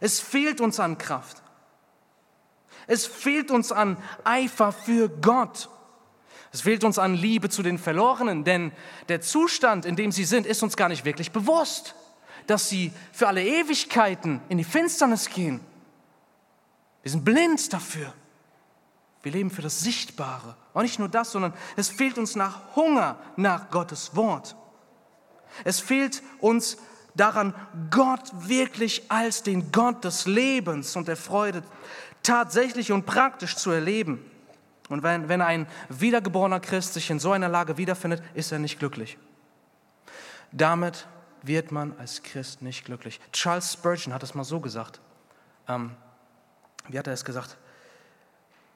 Es 0.00 0.20
fehlt 0.20 0.60
uns 0.60 0.80
an 0.80 0.98
Kraft. 0.98 1.42
Es 2.86 3.06
fehlt 3.06 3.50
uns 3.50 3.72
an 3.72 3.96
Eifer 4.24 4.72
für 4.72 5.08
Gott. 5.08 5.68
Es 6.52 6.62
fehlt 6.62 6.84
uns 6.84 6.98
an 6.98 7.14
Liebe 7.14 7.50
zu 7.50 7.62
den 7.62 7.78
Verlorenen, 7.78 8.44
denn 8.44 8.72
der 9.08 9.20
Zustand, 9.20 9.84
in 9.84 9.96
dem 9.96 10.12
sie 10.12 10.24
sind, 10.24 10.46
ist 10.46 10.62
uns 10.62 10.76
gar 10.76 10.88
nicht 10.88 11.04
wirklich 11.04 11.30
bewusst, 11.30 11.94
dass 12.46 12.68
sie 12.68 12.92
für 13.12 13.28
alle 13.28 13.44
Ewigkeiten 13.44 14.40
in 14.48 14.56
die 14.56 14.64
Finsternis 14.64 15.28
gehen. 15.28 15.60
Wir 17.02 17.10
sind 17.10 17.24
blind 17.24 17.72
dafür. 17.72 18.12
Wir 19.22 19.32
leben 19.32 19.50
für 19.50 19.62
das 19.62 19.80
Sichtbare. 19.80 20.56
Und 20.72 20.82
nicht 20.82 20.98
nur 20.98 21.08
das, 21.08 21.32
sondern 21.32 21.52
es 21.76 21.90
fehlt 21.90 22.16
uns 22.16 22.36
nach 22.36 22.74
Hunger 22.76 23.18
nach 23.36 23.70
Gottes 23.70 24.16
Wort. 24.16 24.56
Es 25.64 25.80
fehlt 25.80 26.22
uns 26.40 26.78
daran, 27.14 27.54
Gott 27.90 28.30
wirklich 28.32 29.10
als 29.10 29.42
den 29.42 29.72
Gott 29.72 30.04
des 30.04 30.26
Lebens 30.26 30.96
und 30.96 31.08
der 31.08 31.16
Freude 31.16 31.62
tatsächlich 32.22 32.92
und 32.92 33.06
praktisch 33.06 33.56
zu 33.56 33.70
erleben. 33.70 34.24
Und 34.88 35.02
wenn, 35.02 35.28
wenn 35.28 35.42
ein 35.42 35.66
wiedergeborener 35.88 36.60
Christ 36.60 36.94
sich 36.94 37.10
in 37.10 37.18
so 37.18 37.32
einer 37.32 37.48
Lage 37.48 37.76
wiederfindet, 37.76 38.22
ist 38.34 38.52
er 38.52 38.58
nicht 38.58 38.78
glücklich. 38.78 39.18
Damit 40.50 41.06
wird 41.42 41.72
man 41.72 41.96
als 41.98 42.22
Christ 42.22 42.62
nicht 42.62 42.84
glücklich. 42.84 43.20
Charles 43.32 43.72
Spurgeon 43.74 44.14
hat 44.14 44.22
es 44.22 44.34
mal 44.34 44.44
so 44.44 44.60
gesagt. 44.60 45.00
Ähm, 45.68 45.92
wie 46.88 46.98
hat 46.98 47.06
er 47.06 47.12
es 47.12 47.24
gesagt? 47.24 47.56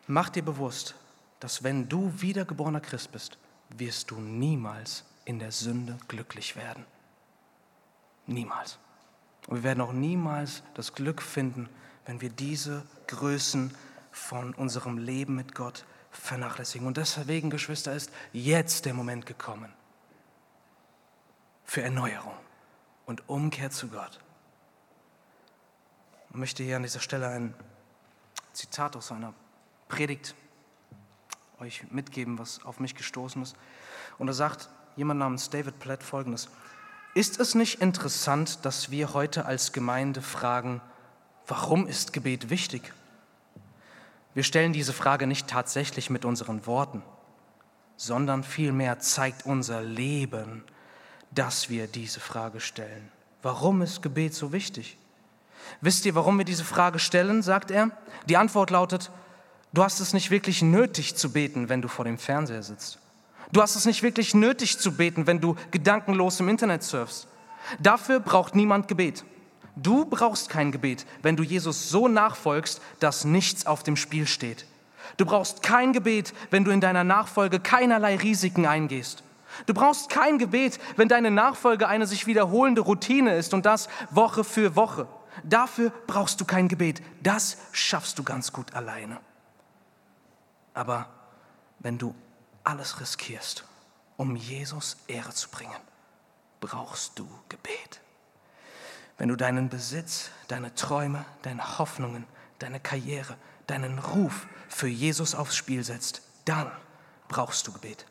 Mach 0.06 0.28
dir 0.28 0.42
bewusst, 0.42 0.94
dass 1.40 1.62
wenn 1.62 1.88
du 1.88 2.12
wiedergeborener 2.16 2.80
Christ 2.80 3.10
bist, 3.12 3.38
wirst 3.70 4.10
du 4.10 4.16
niemals 4.16 5.04
in 5.24 5.38
der 5.38 5.52
Sünde 5.52 5.96
glücklich 6.08 6.56
werden. 6.56 6.84
Niemals. 8.26 8.78
Und 9.46 9.56
wir 9.56 9.62
werden 9.64 9.80
auch 9.80 9.92
niemals 9.92 10.62
das 10.74 10.94
Glück 10.94 11.22
finden, 11.22 11.68
wenn 12.06 12.20
wir 12.20 12.30
diese 12.30 12.84
Größen 13.08 13.74
von 14.10 14.54
unserem 14.54 14.98
Leben 14.98 15.34
mit 15.34 15.54
Gott 15.54 15.84
vernachlässigen. 16.10 16.86
Und 16.86 16.96
deswegen, 16.96 17.50
Geschwister, 17.50 17.94
ist 17.94 18.10
jetzt 18.32 18.84
der 18.84 18.94
Moment 18.94 19.26
gekommen 19.26 19.72
für 21.64 21.82
Erneuerung 21.82 22.34
und 23.06 23.28
Umkehr 23.28 23.70
zu 23.70 23.88
Gott. 23.88 24.20
Ich 26.30 26.36
möchte 26.36 26.62
hier 26.62 26.76
an 26.76 26.82
dieser 26.82 27.00
Stelle 27.00 27.28
ein 27.28 27.54
Zitat 28.52 28.96
aus 28.96 29.10
einer 29.10 29.34
Predigt 29.88 30.34
euch 31.60 31.90
mitgeben, 31.90 32.38
was 32.38 32.64
auf 32.64 32.80
mich 32.80 32.94
gestoßen 32.94 33.42
ist. 33.42 33.56
Und 34.18 34.26
da 34.26 34.32
sagt 34.32 34.68
jemand 34.96 35.20
namens 35.20 35.50
David 35.50 35.78
Platt 35.78 36.02
folgendes. 36.02 36.48
Ist 37.14 37.40
es 37.40 37.54
nicht 37.54 37.82
interessant, 37.82 38.64
dass 38.64 38.90
wir 38.90 39.12
heute 39.12 39.44
als 39.44 39.72
Gemeinde 39.72 40.22
fragen, 40.22 40.80
warum 41.46 41.86
ist 41.86 42.14
Gebet 42.14 42.48
wichtig? 42.48 42.94
Wir 44.32 44.42
stellen 44.42 44.72
diese 44.72 44.94
Frage 44.94 45.26
nicht 45.26 45.46
tatsächlich 45.46 46.08
mit 46.08 46.24
unseren 46.24 46.66
Worten, 46.66 47.02
sondern 47.98 48.42
vielmehr 48.44 48.98
zeigt 48.98 49.44
unser 49.44 49.82
Leben, 49.82 50.64
dass 51.30 51.68
wir 51.68 51.86
diese 51.86 52.20
Frage 52.20 52.60
stellen. 52.60 53.10
Warum 53.42 53.82
ist 53.82 54.00
Gebet 54.00 54.32
so 54.32 54.50
wichtig? 54.52 54.96
Wisst 55.82 56.06
ihr, 56.06 56.14
warum 56.14 56.38
wir 56.38 56.46
diese 56.46 56.64
Frage 56.64 56.98
stellen, 56.98 57.42
sagt 57.42 57.70
er? 57.70 57.90
Die 58.26 58.38
Antwort 58.38 58.70
lautet, 58.70 59.10
du 59.74 59.84
hast 59.84 60.00
es 60.00 60.14
nicht 60.14 60.30
wirklich 60.30 60.62
nötig 60.62 61.14
zu 61.14 61.30
beten, 61.30 61.68
wenn 61.68 61.82
du 61.82 61.88
vor 61.88 62.06
dem 62.06 62.16
Fernseher 62.16 62.62
sitzt. 62.62 63.01
Du 63.52 63.60
hast 63.60 63.76
es 63.76 63.84
nicht 63.84 64.02
wirklich 64.02 64.34
nötig 64.34 64.78
zu 64.78 64.92
beten, 64.92 65.26
wenn 65.26 65.40
du 65.40 65.56
gedankenlos 65.70 66.40
im 66.40 66.48
Internet 66.48 66.82
surfst. 66.82 67.28
Dafür 67.78 68.20
braucht 68.20 68.54
niemand 68.54 68.88
Gebet. 68.88 69.24
Du 69.76 70.04
brauchst 70.04 70.48
kein 70.48 70.72
Gebet, 70.72 71.06
wenn 71.22 71.36
du 71.36 71.42
Jesus 71.42 71.88
so 71.88 72.08
nachfolgst, 72.08 72.80
dass 72.98 73.24
nichts 73.24 73.66
auf 73.66 73.82
dem 73.82 73.96
Spiel 73.96 74.26
steht. 74.26 74.66
Du 75.16 75.26
brauchst 75.26 75.62
kein 75.62 75.92
Gebet, 75.92 76.32
wenn 76.50 76.64
du 76.64 76.70
in 76.70 76.80
deiner 76.80 77.04
Nachfolge 77.04 77.60
keinerlei 77.60 78.16
Risiken 78.16 78.66
eingehst. 78.66 79.22
Du 79.66 79.74
brauchst 79.74 80.08
kein 80.08 80.38
Gebet, 80.38 80.78
wenn 80.96 81.08
deine 81.08 81.30
Nachfolge 81.30 81.88
eine 81.88 82.06
sich 82.06 82.26
wiederholende 82.26 82.80
Routine 82.80 83.36
ist 83.36 83.52
und 83.52 83.66
das 83.66 83.88
Woche 84.10 84.44
für 84.44 84.76
Woche. 84.76 85.06
Dafür 85.44 85.92
brauchst 86.06 86.40
du 86.40 86.44
kein 86.44 86.68
Gebet. 86.68 87.02
Das 87.22 87.58
schaffst 87.72 88.18
du 88.18 88.22
ganz 88.22 88.52
gut 88.52 88.74
alleine. 88.74 89.18
Aber 90.74 91.08
wenn 91.80 91.98
du 91.98 92.14
alles 92.64 93.00
riskierst, 93.00 93.64
um 94.16 94.36
Jesus 94.36 94.96
Ehre 95.08 95.32
zu 95.32 95.48
bringen, 95.48 95.80
brauchst 96.60 97.18
du 97.18 97.28
Gebet. 97.48 98.00
Wenn 99.18 99.28
du 99.28 99.36
deinen 99.36 99.68
Besitz, 99.68 100.30
deine 100.48 100.74
Träume, 100.74 101.24
deine 101.42 101.78
Hoffnungen, 101.78 102.26
deine 102.58 102.80
Karriere, 102.80 103.36
deinen 103.66 103.98
Ruf 103.98 104.46
für 104.68 104.88
Jesus 104.88 105.34
aufs 105.34 105.56
Spiel 105.56 105.84
setzt, 105.84 106.22
dann 106.44 106.70
brauchst 107.28 107.66
du 107.66 107.72
Gebet. 107.72 108.06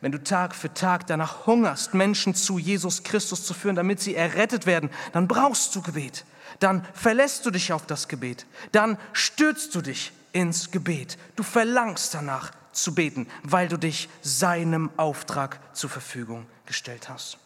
Wenn 0.00 0.12
du 0.12 0.22
Tag 0.22 0.54
für 0.54 0.72
Tag 0.72 1.06
danach 1.06 1.46
hungerst, 1.46 1.94
Menschen 1.94 2.34
zu 2.34 2.58
Jesus 2.58 3.02
Christus 3.02 3.44
zu 3.46 3.54
führen, 3.54 3.76
damit 3.76 4.00
sie 4.00 4.16
errettet 4.16 4.66
werden, 4.66 4.90
dann 5.12 5.28
brauchst 5.28 5.74
du 5.76 5.82
Gebet. 5.82 6.24
Dann 6.58 6.84
verlässt 6.92 7.46
du 7.46 7.50
dich 7.50 7.72
auf 7.72 7.86
das 7.86 8.08
Gebet. 8.08 8.46
Dann 8.72 8.98
stürzt 9.12 9.74
du 9.74 9.80
dich 9.80 10.12
ins 10.32 10.70
Gebet. 10.70 11.18
Du 11.36 11.42
verlangst 11.42 12.14
danach 12.14 12.52
zu 12.72 12.94
beten, 12.94 13.26
weil 13.42 13.68
du 13.68 13.76
dich 13.76 14.08
seinem 14.22 14.90
Auftrag 14.96 15.60
zur 15.74 15.90
Verfügung 15.90 16.46
gestellt 16.66 17.08
hast. 17.08 17.38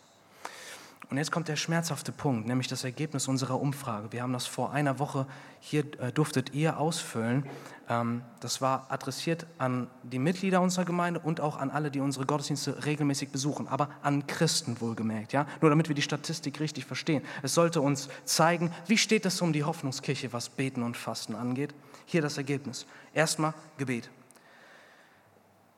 Und 1.10 1.18
jetzt 1.18 1.30
kommt 1.30 1.48
der 1.48 1.56
schmerzhafte 1.56 2.12
Punkt, 2.12 2.48
nämlich 2.48 2.66
das 2.66 2.82
Ergebnis 2.82 3.28
unserer 3.28 3.60
Umfrage. 3.60 4.10
Wir 4.12 4.22
haben 4.22 4.32
das 4.32 4.46
vor 4.46 4.72
einer 4.72 4.98
Woche, 4.98 5.26
hier 5.60 5.84
äh, 6.00 6.10
durftet 6.12 6.54
ihr 6.54 6.78
ausfüllen. 6.78 7.46
Ähm, 7.88 8.22
das 8.40 8.60
war 8.60 8.86
adressiert 8.90 9.46
an 9.58 9.88
die 10.02 10.18
Mitglieder 10.18 10.60
unserer 10.60 10.84
Gemeinde 10.84 11.20
und 11.20 11.40
auch 11.40 11.58
an 11.58 11.70
alle, 11.70 11.90
die 11.90 12.00
unsere 12.00 12.26
Gottesdienste 12.26 12.84
regelmäßig 12.86 13.28
besuchen, 13.28 13.68
aber 13.68 13.90
an 14.02 14.26
Christen 14.26 14.80
wohlgemerkt. 14.80 15.32
Ja? 15.32 15.46
Nur 15.60 15.70
damit 15.70 15.88
wir 15.88 15.94
die 15.94 16.02
Statistik 16.02 16.58
richtig 16.58 16.86
verstehen. 16.86 17.22
Es 17.42 17.54
sollte 17.54 17.80
uns 17.80 18.08
zeigen, 18.24 18.72
wie 18.86 18.98
steht 18.98 19.26
es 19.26 19.40
um 19.42 19.52
die 19.52 19.64
Hoffnungskirche, 19.64 20.32
was 20.32 20.48
Beten 20.48 20.82
und 20.82 20.96
Fasten 20.96 21.34
angeht. 21.34 21.74
Hier 22.06 22.22
das 22.22 22.38
Ergebnis. 22.38 22.86
Erstmal 23.12 23.54
Gebet. 23.78 24.10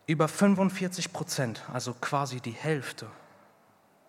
Über 0.06 0.28
45 0.28 1.12
Prozent, 1.12 1.64
also 1.72 1.92
quasi 1.94 2.40
die 2.40 2.52
Hälfte 2.52 3.08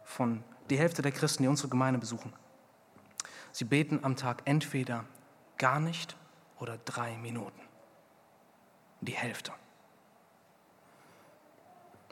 von 0.03 0.43
die 0.69 0.77
Hälfte 0.77 1.01
der 1.01 1.11
Christen, 1.11 1.43
die 1.43 1.49
unsere 1.49 1.69
Gemeinde 1.69 1.99
besuchen, 1.99 2.33
sie 3.51 3.65
beten 3.65 3.99
am 4.03 4.15
Tag 4.15 4.41
entweder 4.45 5.05
gar 5.57 5.79
nicht 5.79 6.15
oder 6.59 6.77
drei 6.85 7.17
Minuten. 7.17 7.61
Die 9.01 9.13
Hälfte. 9.13 9.51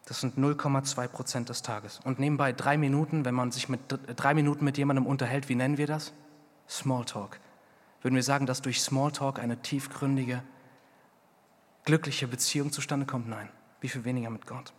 Das 0.06 0.20
sind 0.22 0.38
0,2 0.38 1.08
Prozent 1.08 1.50
des 1.50 1.64
Tages. 1.64 2.00
Und 2.04 2.20
nebenbei 2.20 2.54
drei 2.54 2.78
Minuten, 2.78 3.26
wenn 3.26 3.34
man 3.34 3.52
sich 3.52 3.70
mit 3.70 3.82
drei 4.16 4.34
Minuten 4.36 4.64
mit 4.64 4.78
jemandem 4.78 5.08
unterhält, 5.08 5.50
wie 5.50 5.56
nennen 5.56 5.78
wir 5.78 5.88
das? 5.88 6.14
Smalltalk. 6.70 7.40
Würden 8.02 8.16
wir 8.16 8.24
sagen, 8.24 8.46
dass 8.46 8.62
durch 8.62 8.82
Smalltalk 8.82 9.40
eine 9.40 9.62
tiefgründige, 9.62 10.44
glückliche 11.86 12.28
Beziehung 12.28 12.72
zustande 12.72 13.08
kommt? 13.08 13.28
Nein. 13.28 13.50
Wie 13.86 13.90
viel 13.90 14.04
weniger 14.04 14.32
mit 14.32 14.48
Gott? 14.48 14.74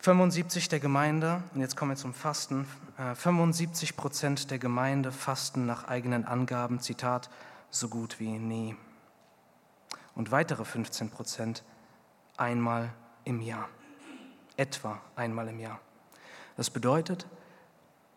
75 0.00 0.68
der 0.68 0.80
Gemeinde, 0.80 1.44
und 1.54 1.60
jetzt 1.60 1.76
kommen 1.76 1.92
wir 1.92 1.96
zum 1.96 2.12
Fasten, 2.12 2.66
75 3.14 3.90
äh, 3.90 3.92
Prozent 3.92 4.50
der 4.50 4.58
Gemeinde 4.58 5.12
fasten 5.12 5.64
nach 5.64 5.86
eigenen 5.86 6.24
Angaben, 6.24 6.80
Zitat, 6.80 7.30
so 7.70 7.88
gut 7.88 8.18
wie 8.18 8.30
nie. 8.30 8.74
Und 10.16 10.32
weitere 10.32 10.64
15 10.64 11.10
Prozent 11.10 11.62
einmal 12.36 12.92
im 13.22 13.40
Jahr, 13.40 13.68
etwa 14.56 15.00
einmal 15.14 15.46
im 15.46 15.60
Jahr. 15.60 15.78
Das 16.56 16.70
bedeutet, 16.70 17.28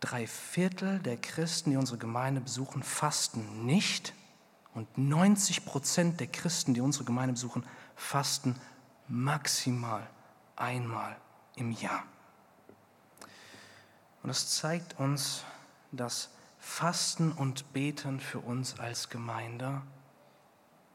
drei 0.00 0.26
Viertel 0.26 0.98
der 0.98 1.18
Christen, 1.18 1.70
die 1.70 1.76
unsere 1.76 1.98
Gemeinde 1.98 2.40
besuchen, 2.40 2.82
fasten 2.82 3.64
nicht 3.64 4.12
und 4.74 4.98
90 4.98 5.64
Prozent 5.64 6.18
der 6.18 6.26
Christen, 6.26 6.74
die 6.74 6.80
unsere 6.80 7.04
Gemeinde 7.04 7.34
besuchen, 7.34 7.64
fasten 7.94 8.56
maximal 9.12 10.08
einmal 10.56 11.14
im 11.56 11.70
Jahr. 11.70 12.02
Und 14.22 14.28
das 14.28 14.56
zeigt 14.56 14.98
uns, 14.98 15.44
dass 15.90 16.30
Fasten 16.58 17.30
und 17.30 17.74
Beten 17.74 18.20
für 18.20 18.38
uns 18.38 18.80
als 18.80 19.10
Gemeinde, 19.10 19.82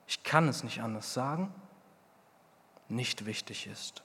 ich 0.07 0.23
kann 0.23 0.47
es 0.47 0.63
nicht 0.63 0.81
anders 0.81 1.13
sagen, 1.13 1.53
nicht 2.89 3.27
wichtig 3.27 3.67
ist. 3.67 4.01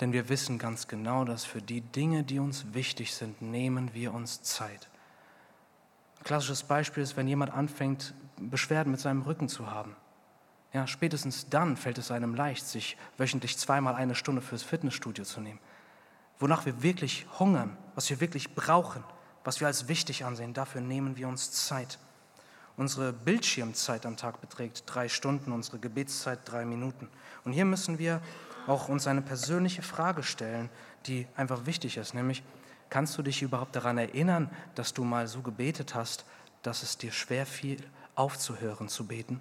Denn 0.00 0.12
wir 0.12 0.28
wissen 0.28 0.58
ganz 0.58 0.86
genau, 0.86 1.24
dass 1.24 1.46
für 1.46 1.62
die 1.62 1.80
Dinge, 1.80 2.24
die 2.24 2.40
uns 2.40 2.74
wichtig 2.74 3.14
sind, 3.14 3.40
nehmen 3.40 3.94
wir 3.94 4.12
uns 4.12 4.42
Zeit. 4.42 4.90
Ein 6.18 6.24
klassisches 6.24 6.64
Beispiel 6.64 7.02
ist, 7.02 7.16
wenn 7.16 7.28
jemand 7.28 7.52
anfängt, 7.54 8.12
Beschwerden 8.36 8.90
mit 8.90 9.00
seinem 9.00 9.22
Rücken 9.22 9.48
zu 9.48 9.70
haben. 9.70 9.96
Ja, 10.72 10.86
spätestens 10.86 11.48
dann 11.48 11.76
fällt 11.76 11.98
es 11.98 12.10
einem 12.10 12.34
leicht, 12.34 12.66
sich 12.66 12.96
wöchentlich 13.18 13.58
zweimal 13.58 13.96
eine 13.96 14.14
Stunde 14.14 14.40
fürs 14.40 14.62
Fitnessstudio 14.62 15.24
zu 15.24 15.40
nehmen. 15.40 15.58
Wonach 16.38 16.64
wir 16.64 16.82
wirklich 16.82 17.26
hungern, 17.38 17.76
was 17.94 18.08
wir 18.08 18.20
wirklich 18.20 18.54
brauchen, 18.54 19.02
was 19.44 19.60
wir 19.60 19.66
als 19.66 19.88
wichtig 19.88 20.24
ansehen, 20.24 20.54
dafür 20.54 20.80
nehmen 20.80 21.16
wir 21.16 21.28
uns 21.28 21.50
Zeit. 21.50 21.98
Unsere 22.76 23.12
Bildschirmzeit 23.12 24.06
am 24.06 24.16
Tag 24.16 24.40
beträgt 24.40 24.84
drei 24.86 25.08
Stunden, 25.08 25.52
unsere 25.52 25.78
Gebetszeit 25.78 26.38
drei 26.44 26.64
Minuten. 26.64 27.08
Und 27.44 27.52
hier 27.52 27.64
müssen 27.64 27.98
wir 27.98 28.22
auch 28.66 28.88
uns 28.88 29.06
eine 29.06 29.22
persönliche 29.22 29.82
Frage 29.82 30.22
stellen, 30.22 30.70
die 31.06 31.26
einfach 31.36 31.66
wichtig 31.66 31.96
ist, 31.96 32.14
nämlich, 32.14 32.42
kannst 32.90 33.18
du 33.18 33.22
dich 33.22 33.42
überhaupt 33.42 33.76
daran 33.76 33.98
erinnern, 33.98 34.50
dass 34.74 34.94
du 34.94 35.04
mal 35.04 35.26
so 35.26 35.42
gebetet 35.42 35.94
hast, 35.94 36.24
dass 36.62 36.82
es 36.82 36.96
dir 36.96 37.12
schwer 37.12 37.46
fiel, 37.46 37.82
aufzuhören 38.14 38.88
zu 38.88 39.06
beten? 39.06 39.40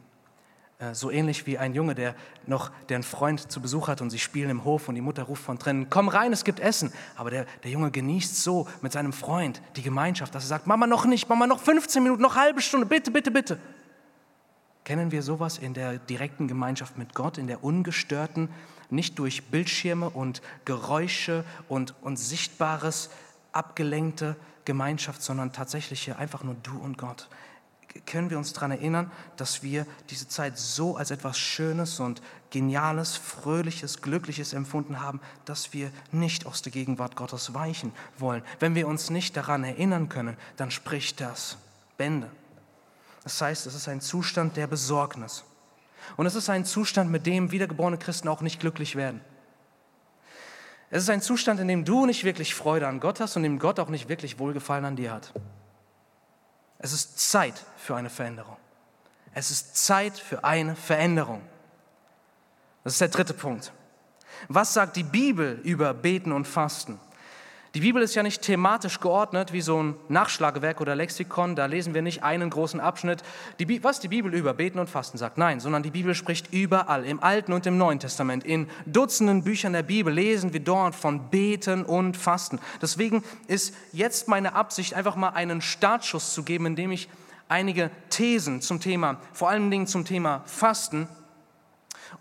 Äh, 0.79 0.95
so 0.95 1.11
ähnlich 1.11 1.45
wie 1.45 1.57
ein 1.57 1.73
Junge, 1.73 1.93
der 1.93 2.15
noch 2.47 2.71
der 2.87 3.03
Freund 3.03 3.51
zu 3.51 3.61
Besuch 3.61 3.89
hat 3.89 4.01
und 4.01 4.09
sie 4.09 4.19
spielen 4.19 4.49
im 4.49 4.63
Hof 4.63 4.87
und 4.87 4.95
die 4.95 5.01
Mutter 5.01 5.23
ruft 5.23 5.43
von 5.43 5.57
drinnen, 5.57 5.89
komm 5.89 6.07
rein, 6.07 6.31
es 6.31 6.45
gibt 6.45 6.61
Essen. 6.61 6.93
Aber 7.17 7.29
der, 7.29 7.45
der 7.63 7.71
Junge 7.71 7.91
genießt 7.91 8.41
so 8.41 8.65
mit 8.81 8.93
seinem 8.93 9.11
Freund 9.11 9.61
die 9.75 9.81
Gemeinschaft, 9.81 10.33
dass 10.33 10.45
er 10.45 10.47
sagt, 10.47 10.67
Mama 10.67 10.87
noch 10.87 11.05
nicht, 11.05 11.27
Mama 11.27 11.47
noch 11.47 11.59
15 11.59 12.01
Minuten, 12.01 12.21
noch 12.21 12.35
halbe 12.35 12.61
Stunde, 12.61 12.85
bitte, 12.85 13.11
bitte, 13.11 13.29
bitte. 13.29 13.59
Kennen 14.85 15.11
wir 15.11 15.21
sowas 15.21 15.57
in 15.57 15.73
der 15.73 15.99
direkten 15.99 16.47
Gemeinschaft 16.47 16.97
mit 16.97 17.13
Gott, 17.13 17.37
in 17.37 17.47
der 17.47 17.63
ungestörten, 17.63 18.47
nicht 18.89 19.19
durch 19.19 19.43
Bildschirme 19.51 20.09
und 20.09 20.41
Geräusche 20.63 21.43
und, 21.67 21.93
und 22.01 22.17
Sichtbares 22.17 23.09
abgelenkte 23.51 24.37
Gemeinschaft, 24.63 25.21
sondern 25.21 25.51
tatsächlich 25.51 26.15
einfach 26.15 26.43
nur 26.43 26.55
du 26.63 26.77
und 26.77 26.97
Gott? 26.97 27.27
Können 28.05 28.29
wir 28.29 28.37
uns 28.37 28.53
daran 28.53 28.71
erinnern, 28.71 29.11
dass 29.37 29.63
wir 29.63 29.85
diese 30.09 30.27
Zeit 30.27 30.57
so 30.57 30.95
als 30.97 31.11
etwas 31.11 31.37
Schönes 31.37 31.99
und 31.99 32.21
Geniales, 32.51 33.15
Fröhliches, 33.15 34.01
Glückliches 34.01 34.53
empfunden 34.53 35.01
haben, 35.01 35.19
dass 35.45 35.73
wir 35.73 35.91
nicht 36.11 36.45
aus 36.45 36.61
der 36.61 36.71
Gegenwart 36.71 37.15
Gottes 37.15 37.53
weichen 37.53 37.91
wollen. 38.17 38.43
Wenn 38.59 38.75
wir 38.75 38.87
uns 38.87 39.09
nicht 39.09 39.37
daran 39.37 39.63
erinnern 39.63 40.09
können, 40.09 40.37
dann 40.57 40.71
spricht 40.71 41.21
das 41.21 41.57
Bände. 41.97 42.29
Das 43.23 43.41
heißt, 43.41 43.67
es 43.67 43.75
ist 43.75 43.87
ein 43.87 44.01
Zustand 44.01 44.57
der 44.57 44.67
Besorgnis. 44.67 45.43
Und 46.17 46.25
es 46.25 46.35
ist 46.35 46.49
ein 46.49 46.65
Zustand, 46.65 47.11
mit 47.11 47.25
dem 47.25 47.51
wiedergeborene 47.51 47.97
Christen 47.97 48.27
auch 48.27 48.41
nicht 48.41 48.59
glücklich 48.59 48.95
werden. 48.95 49.21
Es 50.89 51.03
ist 51.03 51.09
ein 51.09 51.21
Zustand, 51.21 51.59
in 51.59 51.67
dem 51.67 51.85
du 51.85 52.05
nicht 52.07 52.23
wirklich 52.23 52.55
Freude 52.55 52.87
an 52.87 52.99
Gott 52.99 53.19
hast 53.19 53.35
und 53.35 53.43
dem 53.43 53.59
Gott 53.59 53.79
auch 53.79 53.89
nicht 53.89 54.09
wirklich 54.09 54.39
Wohlgefallen 54.39 54.85
an 54.85 54.95
dir 54.95 55.11
hat. 55.11 55.33
Es 56.79 56.93
ist 56.93 57.19
Zeit 57.19 57.63
für 57.77 57.95
eine 57.95 58.09
Veränderung. 58.09 58.57
Es 59.33 59.51
ist 59.51 59.75
Zeit 59.77 60.17
für 60.17 60.43
eine 60.43 60.75
Veränderung. 60.75 61.41
Das 62.83 62.93
ist 62.93 63.01
der 63.01 63.09
dritte 63.09 63.33
Punkt. 63.33 63.71
Was 64.47 64.73
sagt 64.73 64.95
die 64.95 65.03
Bibel 65.03 65.59
über 65.63 65.93
Beten 65.93 66.31
und 66.31 66.47
Fasten? 66.47 66.99
Die 67.75 67.81
Bibel 67.81 68.01
ist 68.01 68.15
ja 68.15 68.23
nicht 68.23 68.41
thematisch 68.41 68.99
geordnet 68.99 69.53
wie 69.53 69.61
so 69.61 69.83
ein 69.83 69.95
Nachschlagewerk 70.07 70.81
oder 70.81 70.95
Lexikon. 70.95 71.55
Da 71.55 71.67
lesen 71.67 71.93
wir 71.93 72.01
nicht 72.01 72.23
einen 72.23 72.49
großen 72.49 72.79
Abschnitt, 72.79 73.21
die, 73.59 73.83
was 73.83 73.99
die 73.99 74.07
Bibel 74.07 74.33
über 74.33 74.55
Beten 74.55 74.79
und 74.79 74.89
Fasten 74.89 75.19
sagt. 75.19 75.37
Nein, 75.37 75.59
sondern 75.59 75.83
die 75.83 75.91
Bibel 75.91 76.15
spricht 76.15 76.51
überall, 76.51 77.05
im 77.05 77.21
Alten 77.21 77.53
und 77.53 77.67
im 77.67 77.77
Neuen 77.77 77.99
Testament. 77.99 78.43
In 78.43 78.67
Dutzenden 78.87 79.43
Büchern 79.43 79.73
der 79.73 79.83
Bibel 79.83 80.11
lesen 80.11 80.51
wir 80.51 80.61
dort 80.61 80.95
von 80.95 81.29
Beten 81.29 81.85
und 81.85 82.17
Fasten. 82.17 82.59
Deswegen 82.81 83.23
ist 83.45 83.75
jetzt 83.93 84.27
meine 84.27 84.55
Absicht, 84.55 84.95
einfach 84.95 85.15
mal 85.15 85.29
einen 85.29 85.61
Startschuss 85.61 86.33
zu 86.33 86.41
geben, 86.41 86.65
indem 86.65 86.91
ich 86.91 87.07
einige 87.49 87.91
Thesen 88.09 88.61
zum 88.61 88.79
Thema, 88.79 89.17
vor 89.31 89.49
allen 89.49 89.69
Dingen 89.69 89.85
zum 89.85 90.05
Thema 90.05 90.41
Fasten, 90.45 91.07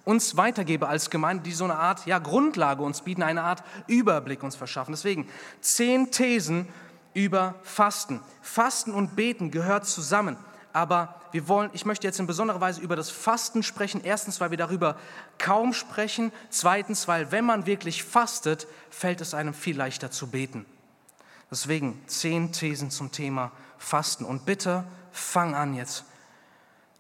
uns 0.05 0.37
weitergebe 0.37 0.89
als 0.89 1.11
Gemeinde, 1.11 1.43
die 1.43 1.53
so 1.53 1.65
eine 1.65 1.77
Art 1.77 2.07
ja, 2.07 2.19
Grundlage 2.19 2.83
uns 2.83 3.03
bieten, 3.03 3.23
eine 3.23 3.43
Art 3.43 3.63
Überblick 3.87 4.43
uns 4.43 4.57
verschaffen. 4.57 4.93
Deswegen 4.93 5.29
zehn 5.61 6.11
Thesen 6.11 6.69
über 7.15 7.55
Fasten. 7.63 8.21
Fasten 8.43 8.93
und 8.93 9.17
Beten 9.17 9.51
gehört 9.51 9.87
zusammen. 9.87 10.37
Aber 10.73 11.15
wir 11.33 11.49
wollen, 11.49 11.71
ich 11.73 11.85
möchte 11.85 12.07
jetzt 12.07 12.21
in 12.21 12.27
besonderer 12.27 12.61
Weise 12.61 12.81
über 12.81 12.97
das 12.97 13.11
Fasten 13.11 13.63
sprechen. 13.63 14.01
Erstens, 14.05 14.41
weil 14.41 14.51
wir 14.51 14.59
darüber 14.59 14.97
kaum 15.39 15.73
sprechen. 15.73 16.33
Zweitens, 16.51 17.09
weil 17.09 17.33
wenn 17.33 17.45
man 17.45 17.67
wirklich 17.67 18.05
fastet, 18.05 18.67
fällt 18.91 19.21
es 19.21 19.35
einem 19.35 19.55
viel 19.55 19.77
leichter 19.77 20.11
zu 20.11 20.29
beten. 20.29 20.65
Deswegen 21.51 22.01
zehn 22.07 22.53
Thesen 22.53 22.91
zum 22.91 23.11
Thema 23.11 23.53
Fasten. 23.79 24.25
Und 24.25 24.47
bitte 24.47 24.85
fang 25.13 25.55
an 25.55 25.75
jetzt 25.75 26.05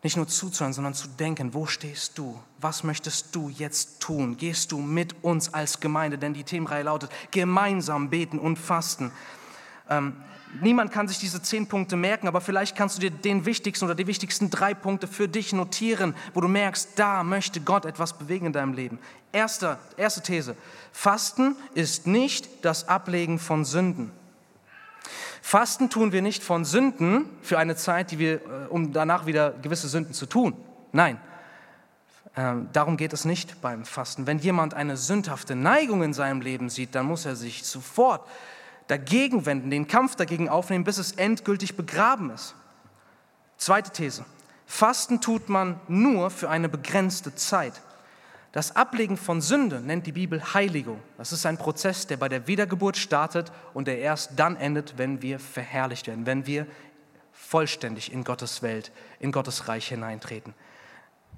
nicht 0.02 0.16
nur 0.16 0.28
zuzuhören, 0.28 0.72
sondern 0.72 0.94
zu 0.94 1.08
denken, 1.08 1.54
wo 1.54 1.66
stehst 1.66 2.18
du? 2.18 2.38
Was 2.60 2.84
möchtest 2.84 3.34
du 3.34 3.48
jetzt 3.48 4.00
tun? 4.00 4.36
Gehst 4.36 4.70
du 4.70 4.78
mit 4.78 5.24
uns 5.24 5.52
als 5.52 5.80
Gemeinde? 5.80 6.18
Denn 6.18 6.34
die 6.34 6.44
Themenreihe 6.44 6.84
lautet 6.84 7.10
gemeinsam 7.32 8.08
beten 8.08 8.38
und 8.38 8.58
fasten. 8.58 9.10
Ähm, 9.90 10.14
niemand 10.60 10.92
kann 10.92 11.08
sich 11.08 11.18
diese 11.18 11.42
zehn 11.42 11.66
Punkte 11.66 11.96
merken, 11.96 12.28
aber 12.28 12.40
vielleicht 12.40 12.76
kannst 12.76 12.96
du 12.96 13.00
dir 13.00 13.10
den 13.10 13.44
wichtigsten 13.44 13.86
oder 13.86 13.96
die 13.96 14.06
wichtigsten 14.06 14.50
drei 14.50 14.72
Punkte 14.72 15.08
für 15.08 15.26
dich 15.26 15.52
notieren, 15.52 16.14
wo 16.32 16.40
du 16.40 16.48
merkst, 16.48 16.90
da 16.96 17.24
möchte 17.24 17.60
Gott 17.60 17.84
etwas 17.84 18.16
bewegen 18.16 18.46
in 18.46 18.52
deinem 18.52 18.74
Leben. 18.74 19.00
Erste, 19.32 19.78
erste 19.96 20.22
These. 20.22 20.56
Fasten 20.92 21.56
ist 21.74 22.06
nicht 22.06 22.64
das 22.64 22.86
Ablegen 22.88 23.40
von 23.40 23.64
Sünden. 23.64 24.12
Fasten 25.42 25.90
tun 25.90 26.12
wir 26.12 26.22
nicht 26.22 26.42
von 26.42 26.64
Sünden 26.64 27.26
für 27.42 27.58
eine 27.58 27.76
Zeit, 27.76 28.10
die 28.10 28.18
wir, 28.18 28.34
äh, 28.34 28.66
um 28.68 28.92
danach 28.92 29.26
wieder 29.26 29.52
gewisse 29.52 29.88
Sünden 29.88 30.14
zu 30.14 30.26
tun. 30.26 30.56
Nein, 30.92 31.18
ähm, 32.36 32.68
darum 32.72 32.96
geht 32.96 33.12
es 33.12 33.24
nicht 33.24 33.60
beim 33.60 33.84
Fasten. 33.84 34.26
Wenn 34.26 34.38
jemand 34.38 34.74
eine 34.74 34.96
sündhafte 34.96 35.56
Neigung 35.56 36.02
in 36.02 36.12
seinem 36.12 36.40
Leben 36.40 36.70
sieht, 36.70 36.94
dann 36.94 37.06
muss 37.06 37.26
er 37.26 37.36
sich 37.36 37.64
sofort 37.64 38.26
dagegen 38.86 39.44
wenden, 39.46 39.70
den 39.70 39.86
Kampf 39.86 40.16
dagegen 40.16 40.48
aufnehmen, 40.48 40.84
bis 40.84 40.98
es 40.98 41.12
endgültig 41.12 41.76
begraben 41.76 42.30
ist. 42.30 42.54
Zweite 43.56 43.90
These. 43.90 44.24
Fasten 44.66 45.20
tut 45.20 45.48
man 45.48 45.80
nur 45.88 46.30
für 46.30 46.48
eine 46.48 46.68
begrenzte 46.68 47.34
Zeit. 47.34 47.72
Das 48.52 48.74
Ablegen 48.76 49.18
von 49.18 49.42
Sünde 49.42 49.80
nennt 49.80 50.06
die 50.06 50.12
Bibel 50.12 50.42
Heiligung. 50.54 51.00
Das 51.18 51.32
ist 51.32 51.44
ein 51.44 51.58
Prozess, 51.58 52.06
der 52.06 52.16
bei 52.16 52.30
der 52.30 52.46
Wiedergeburt 52.46 52.96
startet 52.96 53.52
und 53.74 53.86
der 53.88 53.98
erst 53.98 54.32
dann 54.36 54.56
endet, 54.56 54.96
wenn 54.96 55.20
wir 55.20 55.38
verherrlicht 55.38 56.06
werden, 56.06 56.24
wenn 56.24 56.46
wir 56.46 56.66
vollständig 57.32 58.12
in 58.12 58.24
Gottes 58.24 58.62
Welt, 58.62 58.90
in 59.20 59.32
Gottes 59.32 59.68
Reich 59.68 59.88
hineintreten. 59.88 60.54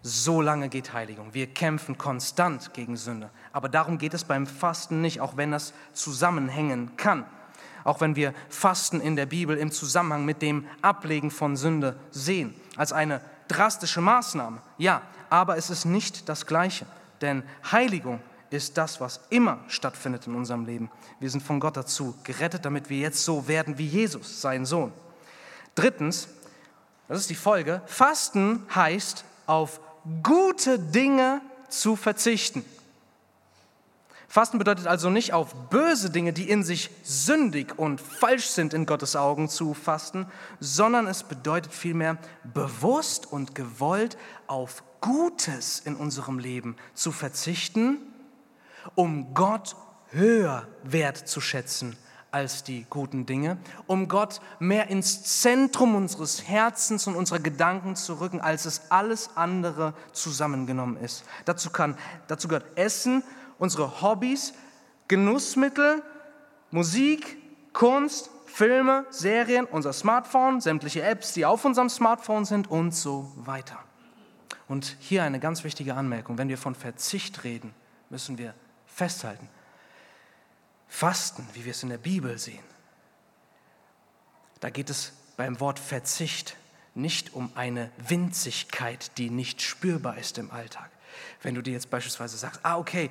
So 0.02 0.40
lange 0.40 0.68
geht 0.68 0.92
Heiligung. 0.92 1.34
Wir 1.34 1.48
kämpfen 1.48 1.98
konstant 1.98 2.72
gegen 2.72 2.96
Sünde. 2.96 3.28
Aber 3.52 3.68
darum 3.68 3.98
geht 3.98 4.14
es 4.14 4.24
beim 4.24 4.46
Fasten 4.46 5.02
nicht, 5.02 5.20
auch 5.20 5.36
wenn 5.36 5.50
das 5.50 5.74
zusammenhängen 5.92 6.96
kann. 6.96 7.26
Auch 7.84 8.00
wenn 8.00 8.16
wir 8.16 8.34
Fasten 8.48 9.00
in 9.00 9.16
der 9.16 9.26
Bibel 9.26 9.56
im 9.58 9.72
Zusammenhang 9.72 10.24
mit 10.24 10.42
dem 10.42 10.66
Ablegen 10.80 11.30
von 11.30 11.56
Sünde 11.56 11.98
sehen, 12.10 12.54
als 12.76 12.92
eine 12.92 13.20
drastische 13.48 14.00
Maßnahme. 14.00 14.62
Ja, 14.78 15.02
aber 15.28 15.56
es 15.56 15.70
ist 15.70 15.84
nicht 15.84 16.28
das 16.28 16.46
Gleiche. 16.46 16.86
Denn 17.20 17.42
Heiligung 17.70 18.20
ist 18.50 18.76
das, 18.76 19.00
was 19.00 19.20
immer 19.30 19.60
stattfindet 19.68 20.26
in 20.26 20.34
unserem 20.34 20.64
Leben. 20.64 20.90
Wir 21.20 21.30
sind 21.30 21.42
von 21.42 21.60
Gott 21.60 21.76
dazu 21.76 22.14
gerettet, 22.24 22.64
damit 22.64 22.90
wir 22.90 22.98
jetzt 22.98 23.24
so 23.24 23.46
werden 23.46 23.78
wie 23.78 23.86
Jesus, 23.86 24.40
sein 24.40 24.64
Sohn. 24.64 24.92
Drittens, 25.74 26.28
das 27.08 27.20
ist 27.20 27.30
die 27.30 27.34
Folge, 27.34 27.82
Fasten 27.86 28.66
heißt, 28.74 29.24
auf 29.46 29.80
gute 30.22 30.78
Dinge 30.78 31.40
zu 31.68 31.96
verzichten. 31.96 32.64
Fasten 34.30 34.58
bedeutet 34.58 34.86
also 34.86 35.10
nicht 35.10 35.32
auf 35.32 35.52
böse 35.70 36.08
Dinge, 36.08 36.32
die 36.32 36.48
in 36.48 36.62
sich 36.62 36.90
sündig 37.02 37.76
und 37.76 38.00
falsch 38.00 38.46
sind 38.46 38.72
in 38.72 38.86
Gottes 38.86 39.16
Augen 39.16 39.48
zu 39.48 39.74
fasten, 39.74 40.24
sondern 40.60 41.08
es 41.08 41.24
bedeutet 41.24 41.74
vielmehr 41.74 42.16
bewusst 42.44 43.26
und 43.26 43.56
gewollt 43.56 44.16
auf 44.46 44.84
Gutes 45.00 45.80
in 45.80 45.96
unserem 45.96 46.38
Leben 46.38 46.76
zu 46.94 47.10
verzichten, 47.10 47.98
um 48.94 49.34
Gott 49.34 49.74
höher 50.12 50.68
wertzuschätzen 50.84 51.96
als 52.30 52.62
die 52.62 52.86
guten 52.88 53.26
Dinge, 53.26 53.58
um 53.88 54.06
Gott 54.06 54.40
mehr 54.60 54.90
ins 54.90 55.40
Zentrum 55.40 55.96
unseres 55.96 56.46
Herzens 56.46 57.08
und 57.08 57.16
unserer 57.16 57.40
Gedanken 57.40 57.96
zu 57.96 58.20
rücken, 58.20 58.40
als 58.40 58.64
es 58.64 58.92
alles 58.92 59.30
andere 59.34 59.92
zusammengenommen 60.12 60.96
ist. 60.98 61.24
Dazu, 61.46 61.70
kann, 61.70 61.98
dazu 62.28 62.46
gehört 62.46 62.78
Essen, 62.78 63.24
unsere 63.60 64.02
Hobbys, 64.02 64.54
Genussmittel, 65.06 66.02
Musik, 66.72 67.36
Kunst, 67.72 68.30
Filme, 68.46 69.06
Serien, 69.10 69.66
unser 69.66 69.92
Smartphone, 69.92 70.60
sämtliche 70.60 71.02
Apps, 71.02 71.34
die 71.34 71.46
auf 71.46 71.64
unserem 71.64 71.88
Smartphone 71.88 72.44
sind 72.44 72.68
und 72.68 72.92
so 72.92 73.30
weiter. 73.36 73.78
Und 74.66 74.96
hier 74.98 75.22
eine 75.22 75.38
ganz 75.38 75.62
wichtige 75.62 75.94
Anmerkung. 75.94 76.38
Wenn 76.38 76.48
wir 76.48 76.58
von 76.58 76.74
Verzicht 76.74 77.44
reden, 77.44 77.74
müssen 78.08 78.38
wir 78.38 78.54
festhalten. 78.86 79.48
Fasten, 80.88 81.46
wie 81.52 81.64
wir 81.64 81.72
es 81.72 81.82
in 81.82 81.90
der 81.90 81.98
Bibel 81.98 82.38
sehen, 82.38 82.64
da 84.60 84.70
geht 84.70 84.90
es 84.90 85.12
beim 85.36 85.60
Wort 85.60 85.78
Verzicht 85.78 86.56
nicht 86.94 87.34
um 87.34 87.52
eine 87.54 87.90
Winzigkeit, 87.96 89.16
die 89.18 89.30
nicht 89.30 89.62
spürbar 89.62 90.18
ist 90.18 90.38
im 90.38 90.50
Alltag. 90.50 90.90
Wenn 91.42 91.54
du 91.54 91.62
dir 91.62 91.72
jetzt 91.72 91.90
beispielsweise 91.90 92.36
sagst, 92.36 92.60
ah 92.62 92.78
okay, 92.78 93.10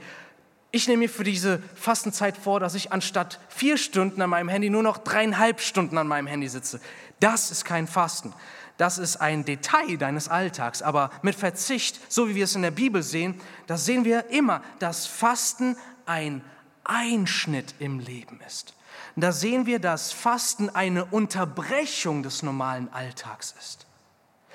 ich 0.71 0.87
nehme 0.87 0.99
mir 0.99 1.09
für 1.09 1.23
diese 1.23 1.61
Fastenzeit 1.75 2.37
vor, 2.37 2.59
dass 2.59 2.75
ich 2.75 2.91
anstatt 2.91 3.39
vier 3.49 3.77
Stunden 3.77 4.21
an 4.21 4.29
meinem 4.29 4.49
Handy 4.49 4.69
nur 4.69 4.83
noch 4.83 4.97
dreieinhalb 4.97 5.61
Stunden 5.61 5.97
an 5.97 6.07
meinem 6.07 6.27
Handy 6.27 6.47
sitze. 6.47 6.79
Das 7.19 7.51
ist 7.51 7.65
kein 7.65 7.87
Fasten 7.87 8.33
das 8.79 8.97
ist 8.97 9.17
ein 9.17 9.43
Detail 9.43 9.97
deines 9.97 10.29
Alltags. 10.29 10.81
Aber 10.81 11.11
mit 11.21 11.35
Verzicht, 11.35 11.99
so 12.11 12.29
wie 12.29 12.35
wir 12.35 12.45
es 12.45 12.55
in 12.55 12.61
der 12.61 12.71
Bibel 12.71 13.03
sehen, 13.03 13.39
da 13.67 13.77
sehen 13.77 14.05
wir 14.05 14.29
immer, 14.29 14.63
dass 14.79 15.05
Fasten 15.05 15.75
ein 16.05 16.41
Einschnitt 16.85 17.75
im 17.79 17.99
Leben 17.99 18.39
ist. 18.47 18.73
Da 19.17 19.33
sehen 19.33 19.65
wir, 19.65 19.79
dass 19.79 20.13
Fasten 20.13 20.69
eine 20.69 21.03
Unterbrechung 21.03 22.23
des 22.23 22.41
normalen 22.41 22.87
Alltags 22.93 23.53
ist. 23.59 23.85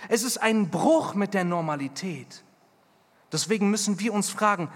Es 0.09 0.23
ist 0.23 0.39
ein 0.39 0.71
Bruch 0.71 1.15
mit 1.15 1.35
der 1.35 1.45
Normalität. 1.45 2.45
Deswegen 3.31 3.69
müssen 3.71 4.01
wir 4.01 4.15
uns 4.15 4.31
fragen, 4.31 4.71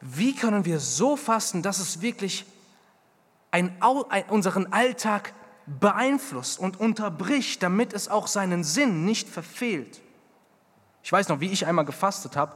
wie 0.00 0.34
können 0.34 0.64
wir 0.64 0.80
so 0.80 1.16
fasten, 1.16 1.62
dass 1.62 1.78
es 1.78 2.00
wirklich 2.00 2.46
ein, 3.50 3.76
unseren 4.28 4.72
Alltag 4.72 5.32
beeinflusst 5.66 6.58
und 6.58 6.80
unterbricht, 6.80 7.62
damit 7.62 7.92
es 7.92 8.08
auch 8.08 8.26
seinen 8.26 8.64
Sinn 8.64 9.04
nicht 9.04 9.28
verfehlt. 9.28 10.00
Ich 11.02 11.12
weiß 11.12 11.28
noch, 11.28 11.40
wie 11.40 11.50
ich 11.50 11.66
einmal 11.66 11.84
gefastet 11.84 12.36
habe 12.36 12.54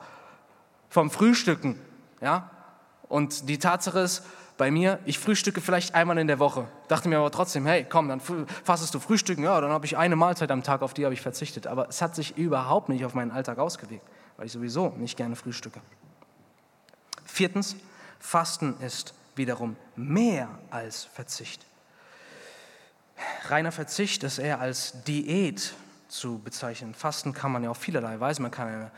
vom 0.88 1.10
Frühstücken, 1.10 1.78
ja? 2.20 2.50
Und 3.08 3.48
die 3.48 3.58
Tatsache 3.58 4.00
ist 4.00 4.22
bei 4.56 4.70
mir, 4.70 4.98
ich 5.04 5.18
frühstücke 5.18 5.60
vielleicht 5.60 5.94
einmal 5.94 6.16
in 6.18 6.26
der 6.26 6.38
Woche. 6.38 6.66
Dachte 6.88 7.08
mir 7.08 7.18
aber 7.18 7.30
trotzdem, 7.30 7.66
hey, 7.66 7.86
komm, 7.88 8.08
dann 8.08 8.20
fastest 8.64 8.94
du 8.94 9.00
Frühstücken, 9.00 9.44
ja, 9.44 9.60
dann 9.60 9.70
habe 9.70 9.84
ich 9.84 9.98
eine 9.98 10.16
Mahlzeit 10.16 10.50
am 10.50 10.62
Tag, 10.62 10.82
auf 10.82 10.94
die 10.94 11.04
habe 11.04 11.12
ich 11.12 11.20
verzichtet. 11.20 11.66
Aber 11.66 11.88
es 11.88 12.00
hat 12.00 12.14
sich 12.14 12.38
überhaupt 12.38 12.88
nicht 12.88 13.04
auf 13.04 13.14
meinen 13.14 13.30
Alltag 13.30 13.58
ausgewirkt, 13.58 14.06
weil 14.36 14.46
ich 14.46 14.52
sowieso 14.52 14.90
nicht 14.90 15.16
gerne 15.16 15.36
frühstücke. 15.36 15.80
Viertens, 17.32 17.76
Fasten 18.20 18.78
ist 18.80 19.14
wiederum 19.36 19.76
mehr 19.96 20.50
als 20.70 21.04
Verzicht. 21.04 21.64
Reiner 23.48 23.72
Verzicht 23.72 24.22
ist 24.22 24.36
eher 24.36 24.60
als 24.60 25.02
Diät 25.04 25.72
zu 26.08 26.40
bezeichnen. 26.40 26.92
Fasten 26.92 27.32
kann 27.32 27.50
man 27.50 27.64
ja 27.64 27.70
auf 27.70 27.78
vielerlei 27.78 28.20
Weise. 28.20 28.42
Man 28.42 28.50
kann 28.50 28.68
eine 28.68 28.90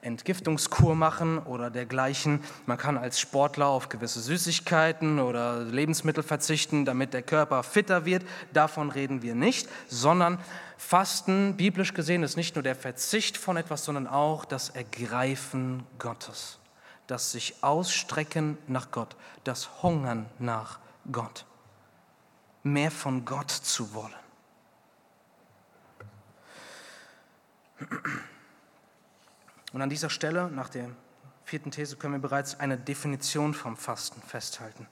Entgiftungskur 0.00 0.94
machen 0.94 1.36
oder 1.36 1.68
dergleichen. 1.68 2.42
Man 2.64 2.78
kann 2.78 2.96
als 2.96 3.20
Sportler 3.20 3.66
auf 3.66 3.90
gewisse 3.90 4.22
Süßigkeiten 4.22 5.20
oder 5.20 5.60
Lebensmittel 5.62 6.22
verzichten, 6.22 6.86
damit 6.86 7.12
der 7.12 7.20
Körper 7.20 7.62
fitter 7.62 8.06
wird. 8.06 8.24
Davon 8.54 8.90
reden 8.90 9.20
wir 9.20 9.34
nicht, 9.34 9.68
sondern 9.88 10.38
Fasten, 10.78 11.58
biblisch 11.58 11.92
gesehen, 11.92 12.22
ist 12.22 12.38
nicht 12.38 12.54
nur 12.54 12.62
der 12.62 12.74
Verzicht 12.74 13.36
von 13.36 13.58
etwas, 13.58 13.84
sondern 13.84 14.06
auch 14.06 14.46
das 14.46 14.70
Ergreifen 14.70 15.84
Gottes, 15.98 16.58
das 17.06 17.32
sich 17.32 17.62
ausstrecken 17.62 18.58
nach 18.66 18.90
Gott, 18.90 19.16
das 19.44 19.82
Hungern 19.82 20.28
nach 20.38 20.78
Gott 21.10 21.44
mehr 22.62 22.90
von 22.90 23.24
Gott 23.24 23.50
zu 23.50 23.94
wollen. 23.94 24.14
Und 29.72 29.82
an 29.82 29.90
dieser 29.90 30.10
Stelle, 30.10 30.50
nach 30.50 30.68
der 30.68 30.90
vierten 31.44 31.70
These, 31.70 31.96
können 31.96 32.14
wir 32.14 32.20
bereits 32.20 32.60
eine 32.60 32.78
Definition 32.78 33.54
vom 33.54 33.76
Fasten 33.76 34.20
festhalten. 34.22 34.86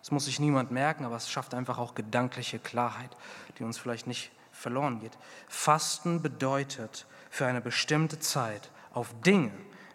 Das 0.00 0.10
muss 0.10 0.26
sich 0.26 0.38
niemand 0.38 0.70
merken, 0.70 1.04
aber 1.04 1.16
es 1.16 1.30
schafft 1.30 1.54
einfach 1.54 1.78
auch 1.78 1.94
gedankliche 1.94 2.58
Klarheit, 2.58 3.16
die 3.58 3.64
uns 3.64 3.78
vielleicht 3.78 4.06
nicht 4.06 4.30
verloren 4.52 5.00
geht. 5.00 5.16
Fasten 5.48 6.22
bedeutet 6.22 7.06
für 7.30 7.46
eine 7.46 7.60
bestimmte 7.60 8.18
Zeit 8.18 8.70
auf 8.92 9.14
Dinge, 9.22 9.50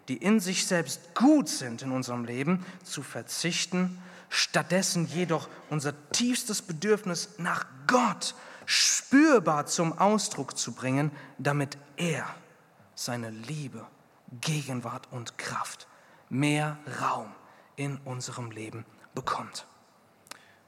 die 0.08 0.16
in 0.16 0.40
sich 0.40 0.66
selbst 0.66 1.14
gut 1.14 1.48
sind 1.48 1.82
in 1.82 1.92
unserem 1.92 2.24
Leben, 2.24 2.64
zu 2.84 3.02
verzichten 3.02 3.98
stattdessen 4.32 5.06
jedoch 5.08 5.48
unser 5.68 5.92
tiefstes 6.10 6.62
Bedürfnis 6.62 7.34
nach 7.36 7.66
Gott 7.86 8.34
spürbar 8.64 9.66
zum 9.66 9.98
Ausdruck 9.98 10.56
zu 10.56 10.72
bringen, 10.72 11.10
damit 11.36 11.76
er 11.96 12.26
seine 12.94 13.28
Liebe, 13.28 13.86
Gegenwart 14.40 15.08
und 15.10 15.36
Kraft 15.36 15.86
mehr 16.30 16.78
Raum 17.02 17.30
in 17.76 17.98
unserem 17.98 18.50
Leben 18.50 18.86
bekommt. 19.14 19.66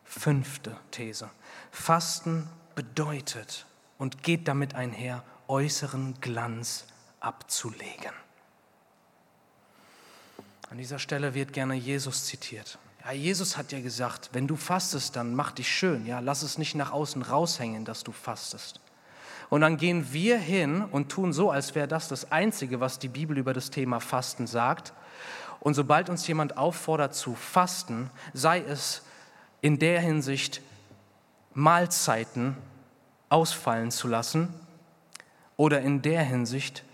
Fünfte 0.04 0.76
These. 0.90 1.30
Fasten 1.70 2.46
bedeutet 2.74 3.64
und 3.96 4.22
geht 4.22 4.46
damit 4.46 4.74
einher, 4.74 5.24
äußeren 5.48 6.20
Glanz 6.20 6.84
abzulegen. 7.20 8.12
An 10.70 10.78
dieser 10.78 10.98
Stelle 10.98 11.34
wird 11.34 11.52
gerne 11.52 11.74
Jesus 11.74 12.24
zitiert. 12.24 12.78
Ja, 13.04 13.12
Jesus 13.12 13.56
hat 13.56 13.70
ja 13.72 13.80
gesagt, 13.80 14.30
wenn 14.32 14.46
du 14.46 14.56
fastest, 14.56 15.14
dann 15.14 15.34
mach 15.34 15.52
dich 15.52 15.68
schön. 15.68 16.06
Ja, 16.06 16.20
lass 16.20 16.42
es 16.42 16.56
nicht 16.56 16.74
nach 16.74 16.90
außen 16.90 17.22
raushängen, 17.22 17.84
dass 17.84 18.02
du 18.02 18.12
fastest. 18.12 18.80
Und 19.50 19.60
dann 19.60 19.76
gehen 19.76 20.12
wir 20.12 20.38
hin 20.38 20.82
und 20.82 21.10
tun 21.10 21.32
so, 21.32 21.50
als 21.50 21.74
wäre 21.74 21.86
das 21.86 22.08
das 22.08 22.32
Einzige, 22.32 22.80
was 22.80 22.98
die 22.98 23.08
Bibel 23.08 23.36
über 23.36 23.52
das 23.52 23.70
Thema 23.70 24.00
Fasten 24.00 24.46
sagt. 24.46 24.94
Und 25.60 25.74
sobald 25.74 26.08
uns 26.08 26.26
jemand 26.26 26.56
auffordert 26.56 27.14
zu 27.14 27.34
fasten, 27.34 28.10
sei 28.32 28.60
es 28.60 29.02
in 29.60 29.78
der 29.78 30.00
Hinsicht 30.00 30.62
Mahlzeiten 31.52 32.56
ausfallen 33.28 33.90
zu 33.90 34.08
lassen 34.08 34.52
oder 35.56 35.80
in 35.80 36.02
der 36.02 36.22
Hinsicht, 36.22 36.84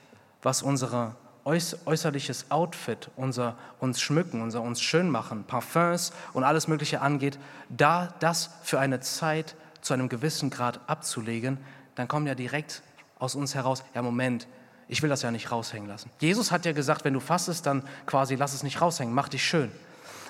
was 0.42 0.62
unsere 0.62 1.14
äußerliches 1.50 2.50
Outfit, 2.50 3.10
unser 3.16 3.56
uns 3.78 4.00
schmücken, 4.00 4.42
unser 4.42 4.62
uns 4.62 4.80
schön 4.80 5.10
machen, 5.10 5.44
Parfums 5.44 6.12
und 6.32 6.44
alles 6.44 6.68
Mögliche 6.68 7.00
angeht, 7.00 7.38
da 7.68 8.14
das 8.20 8.50
für 8.62 8.78
eine 8.78 9.00
Zeit 9.00 9.56
zu 9.80 9.94
einem 9.94 10.08
gewissen 10.08 10.50
Grad 10.50 10.80
abzulegen, 10.86 11.58
dann 11.94 12.08
kommen 12.08 12.26
ja 12.26 12.34
direkt 12.34 12.82
aus 13.18 13.34
uns 13.34 13.54
heraus, 13.54 13.84
ja 13.94 14.02
Moment, 14.02 14.46
ich 14.88 15.02
will 15.02 15.08
das 15.08 15.22
ja 15.22 15.30
nicht 15.30 15.52
raushängen 15.52 15.88
lassen. 15.88 16.10
Jesus 16.20 16.50
hat 16.50 16.64
ja 16.64 16.72
gesagt, 16.72 17.04
wenn 17.04 17.14
du 17.14 17.20
fastest, 17.20 17.66
dann 17.66 17.84
quasi 18.06 18.34
lass 18.34 18.54
es 18.54 18.62
nicht 18.62 18.80
raushängen, 18.80 19.14
mach 19.14 19.28
dich 19.28 19.44
schön. 19.44 19.70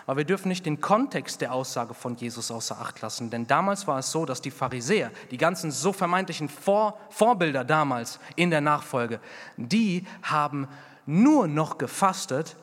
Aber 0.06 0.18
wir 0.18 0.24
dürfen 0.24 0.48
nicht 0.48 0.66
den 0.66 0.80
Kontext 0.80 1.40
der 1.40 1.52
Aussage 1.52 1.94
von 1.94 2.16
Jesus 2.16 2.50
außer 2.50 2.80
Acht 2.80 3.00
lassen, 3.00 3.30
denn 3.30 3.46
damals 3.46 3.86
war 3.86 3.98
es 3.98 4.10
so, 4.10 4.26
dass 4.26 4.42
die 4.42 4.50
Pharisäer, 4.50 5.10
die 5.30 5.36
ganzen 5.36 5.70
so 5.70 5.92
vermeintlichen 5.92 6.48
Vor 6.48 6.98
Vorbilder 7.10 7.64
damals 7.64 8.18
in 8.36 8.50
der 8.50 8.60
Nachfolge, 8.60 9.20
die 9.56 10.06
haben 10.22 10.68
nur 11.06 11.48
noch 11.48 11.78
gefastet, 11.78 12.56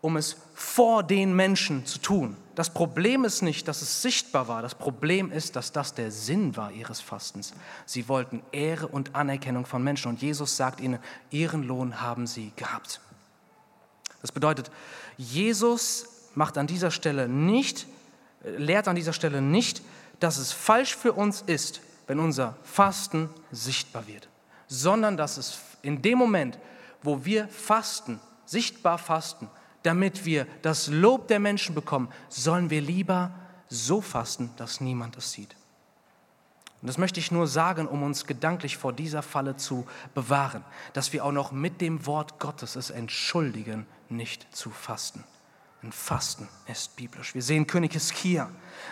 um 0.00 0.16
es 0.16 0.36
vor 0.54 1.02
den 1.02 1.34
Menschen 1.34 1.86
zu 1.86 1.98
tun. 1.98 2.36
Das 2.54 2.70
Problem 2.70 3.24
ist 3.24 3.40
nicht, 3.40 3.68
dass 3.68 3.82
es 3.82 4.02
sichtbar 4.02 4.48
war. 4.48 4.60
Das 4.60 4.74
Problem 4.74 5.30
ist, 5.30 5.56
dass 5.56 5.72
das 5.72 5.94
der 5.94 6.10
Sinn 6.10 6.56
war 6.56 6.72
ihres 6.72 7.00
Fastens. 7.00 7.54
Sie 7.86 8.08
wollten 8.08 8.42
Ehre 8.50 8.88
und 8.88 9.14
Anerkennung 9.14 9.64
von 9.64 9.82
Menschen 9.82 10.08
und 10.08 10.20
Jesus 10.20 10.56
sagt 10.56 10.80
ihnen, 10.80 10.98
ihren 11.30 11.62
Lohn 11.62 12.02
haben 12.02 12.26
sie 12.26 12.52
gehabt. 12.56 13.00
Das 14.20 14.32
bedeutet, 14.32 14.70
Jesus 15.16 16.06
macht 16.34 16.58
an 16.58 16.66
dieser 16.66 16.90
Stelle 16.90 17.28
nicht, 17.28 17.86
lehrt 18.42 18.88
an 18.88 18.96
dieser 18.96 19.12
Stelle 19.12 19.40
nicht, 19.40 19.82
dass 20.20 20.36
es 20.36 20.52
falsch 20.52 20.96
für 20.96 21.12
uns 21.12 21.42
ist, 21.42 21.80
wenn 22.06 22.18
unser 22.18 22.56
Fasten 22.64 23.30
sichtbar 23.50 24.06
wird, 24.06 24.28
sondern 24.68 25.16
dass 25.16 25.36
es 25.36 25.58
in 25.82 26.02
dem 26.02 26.18
Moment, 26.18 26.58
wo 27.02 27.24
wir 27.24 27.48
fasten, 27.48 28.20
sichtbar 28.44 28.98
fasten, 28.98 29.48
damit 29.82 30.24
wir 30.24 30.46
das 30.62 30.88
Lob 30.88 31.28
der 31.28 31.40
Menschen 31.40 31.74
bekommen, 31.74 32.08
sollen 32.28 32.70
wir 32.70 32.80
lieber 32.80 33.32
so 33.68 34.00
fasten, 34.00 34.50
dass 34.56 34.80
niemand 34.80 35.16
es 35.16 35.32
sieht. 35.32 35.56
Und 36.82 36.88
das 36.88 36.98
möchte 36.98 37.20
ich 37.20 37.30
nur 37.30 37.46
sagen, 37.46 37.86
um 37.86 38.02
uns 38.02 38.26
gedanklich 38.26 38.76
vor 38.76 38.92
dieser 38.92 39.22
Falle 39.22 39.56
zu 39.56 39.86
bewahren, 40.14 40.64
dass 40.94 41.12
wir 41.12 41.24
auch 41.24 41.32
noch 41.32 41.52
mit 41.52 41.80
dem 41.80 42.06
Wort 42.06 42.40
Gottes 42.40 42.74
es 42.74 42.90
entschuldigen, 42.90 43.86
nicht 44.08 44.54
zu 44.54 44.70
fasten. 44.70 45.24
Ein 45.82 45.90
Fasten 45.90 46.48
ist 46.68 46.94
biblisch. 46.94 47.34
Wir 47.34 47.42
sehen 47.42 47.66
König 47.66 47.92
Hiskia. 47.94 48.48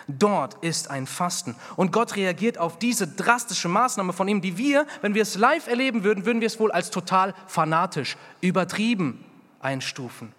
Dort 0.09 0.61
ist 0.61 0.89
ein 0.89 1.07
Fasten. 1.07 1.55
Und 1.77 1.93
Gott 1.93 2.17
reagiert 2.17 2.57
auf 2.57 2.79
diese 2.79 3.07
drastische 3.07 3.69
Maßnahme 3.69 4.11
von 4.11 4.27
ihm, 4.27 4.41
die 4.41 4.57
wir, 4.57 4.85
wenn 5.01 5.13
wir 5.13 5.21
es 5.21 5.35
live 5.35 5.67
erleben 5.67 6.03
würden, 6.03 6.25
würden 6.25 6.41
wir 6.41 6.47
es 6.47 6.59
wohl 6.59 6.71
als 6.71 6.91
total 6.91 7.33
fanatisch, 7.47 8.17
übertrieben 8.41 9.23
einstufen. 9.61 10.33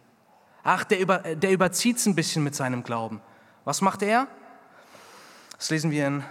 Ach, 0.63 0.85
der, 0.85 1.01
über, 1.01 1.21
der 1.21 1.53
überzieht 1.53 1.97
es 1.97 2.05
ein 2.05 2.15
bisschen 2.15 2.45
mit 2.45 2.55
seinem 2.55 2.83
Glauben. 2.83 3.23
Was 3.65 3.81
macht 3.81 4.03
er? 4.03 4.29
Das 5.57 5.71
lesen 5.71 5.91
wir 5.91 6.07
in. 6.07 6.25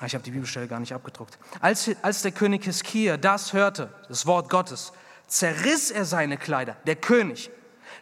Ah, 0.00 0.06
ich 0.06 0.14
habe 0.14 0.24
die 0.24 0.32
Bibelstelle 0.32 0.66
gar 0.66 0.80
nicht 0.80 0.92
abgedruckt. 0.92 1.38
Als, 1.60 1.90
als 2.02 2.22
der 2.22 2.32
König 2.32 2.64
Hiskia 2.64 3.18
das 3.18 3.52
hörte, 3.52 3.94
das 4.08 4.26
Wort 4.26 4.50
Gottes, 4.50 4.92
zerriss 5.28 5.92
er 5.92 6.04
seine 6.04 6.36
Kleider, 6.36 6.76
der 6.86 6.96
König, 6.96 7.50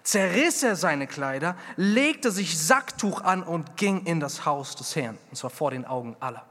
zerriss 0.03 0.63
er 0.63 0.77
seine 0.77 1.07
Kleider, 1.07 1.57
legte 1.77 2.31
sich 2.31 2.59
Sacktuch 2.59 3.23
an 3.23 3.43
und 3.43 3.77
ging 3.77 4.05
in 4.05 4.21
das 4.21 4.45
Haus 4.45 4.77
des 4.77 4.97
Herrn, 4.97 5.19
und 5.31 5.37
zwar 5.37 5.51
vor 5.51 5.71
den 5.71 5.85
Augen 5.85 6.17
aller. 6.21 6.45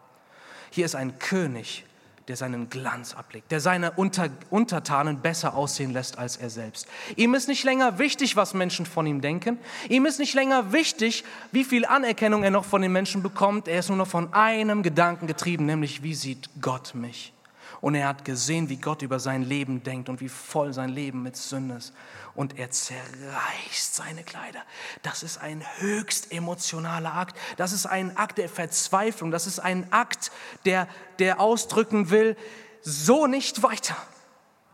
Hier 0.70 0.86
ist 0.86 0.96
ein 0.96 1.20
König, 1.20 1.86
der 2.28 2.38
seinen 2.38 2.70
Glanz 2.70 3.14
ablegt, 3.14 3.52
der 3.52 3.60
seine 3.60 3.92
Unter 3.92 4.30
Untertanen 4.50 5.22
besser 5.22 5.56
aussehen 5.56 5.92
lässt 5.92 6.18
als 6.18 6.38
er 6.38 6.50
selbst. 6.50 6.88
Ihm 7.16 7.34
ist 7.34 7.48
nicht 7.48 7.64
länger 7.64 8.00
wichtig, 8.00 8.36
was 8.36 8.54
Menschen 8.54 8.86
von 8.86 9.06
ihm 9.06 9.22
denken. 9.22 9.60
Ihm 9.90 10.06
ist 10.06 10.20
nicht 10.20 10.34
länger 10.34 10.72
wichtig, 10.72 11.26
wie 11.52 11.64
viel 11.64 11.86
Anerkennung 11.86 12.44
er 12.44 12.52
noch 12.52 12.66
von 12.66 12.82
den 12.82 12.92
Menschen 12.92 13.22
bekommt. 13.22 13.68
Er 13.68 13.80
ist 13.80 13.90
nur 13.90 13.98
noch 13.98 14.08
von 14.08 14.34
einem 14.34 14.84
Gedanken 14.84 15.28
getrieben, 15.28 15.66
nämlich 15.66 16.04
wie 16.04 16.16
sieht 16.16 16.50
Gott 16.62 16.96
mich? 16.96 17.34
Und 17.82 17.96
er 17.96 18.08
hat 18.08 18.24
gesehen, 18.26 18.70
wie 18.70 18.78
Gott 18.78 19.02
über 19.02 19.20
sein 19.20 19.42
Leben 19.42 19.82
denkt 19.82 20.08
und 20.08 20.22
wie 20.22 20.30
voll 20.30 20.72
sein 20.72 20.90
Leben 20.90 21.24
mit 21.24 21.36
Sünde 21.36 21.76
ist. 21.76 21.94
Und 22.36 22.60
er 22.60 22.70
zerreißt 22.70 23.96
seine 23.96 24.24
Kleider. 24.24 24.62
Das 25.02 25.24
ist 25.24 25.40
ein 25.40 25.66
höchst 25.80 26.32
emotionaler 26.32 27.14
Akt. 27.14 27.36
Das 27.58 27.74
ist 27.74 27.88
ein 27.88 28.16
Akt 28.18 28.38
der 28.38 28.50
Verzweiflung. 28.50 29.32
Das 29.32 29.48
ist 29.48 29.60
ein 29.60 29.92
Akt, 29.92 30.32
der, 30.66 30.88
der 31.18 31.40
ausdrücken 31.40 32.12
will, 32.12 32.38
so 32.84 33.26
nicht 33.26 33.64
weiter. 33.64 33.98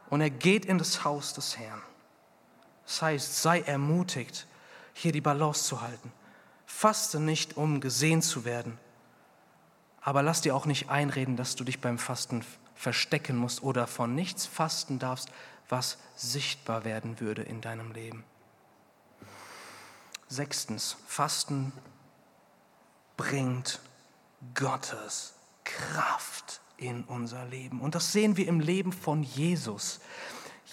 Und 0.09 0.19
er 0.19 0.29
geht 0.29 0.65
in 0.65 0.77
das 0.77 1.05
Haus 1.05 1.33
des 1.33 1.57
Herrn. 1.57 1.81
Das 2.85 3.01
heißt, 3.01 3.41
sei 3.41 3.61
ermutigt, 3.61 4.47
hier 4.93 5.13
die 5.13 5.21
Balance 5.21 5.63
zu 5.63 5.81
halten. 5.81 6.11
Faste 6.65 7.21
nicht, 7.21 7.55
um 7.55 7.79
gesehen 7.79 8.21
zu 8.21 8.43
werden. 8.43 8.77
Aber 10.01 10.23
lass 10.23 10.41
dir 10.41 10.55
auch 10.55 10.65
nicht 10.65 10.89
einreden, 10.89 11.37
dass 11.37 11.55
du 11.55 11.63
dich 11.63 11.79
beim 11.81 11.97
Fasten 11.97 12.43
verstecken 12.77 13.35
musst 13.35 13.63
oder 13.63 13.87
von 13.87 14.15
nichts 14.15 14.45
fasten 14.45 14.99
darfst, 14.99 15.29
was 15.67 15.97
sichtbar 16.15 16.85
werden 16.85 17.19
würde 17.19 17.41
in 17.41 17.59
deinem 17.61 17.91
Leben. 17.91 18.23
Sechstens, 20.29 20.97
Fasten 21.07 21.73
bringt 23.15 23.79
Gottes 24.53 25.33
Kraft 25.63 26.61
in 26.77 27.03
unser 27.05 27.45
Leben. 27.45 27.81
Und 27.81 27.95
das 27.95 28.11
sehen 28.11 28.37
wir 28.37 28.47
im 28.47 28.59
Leben 28.59 28.93
von 28.93 29.23
Jesus. 29.23 29.99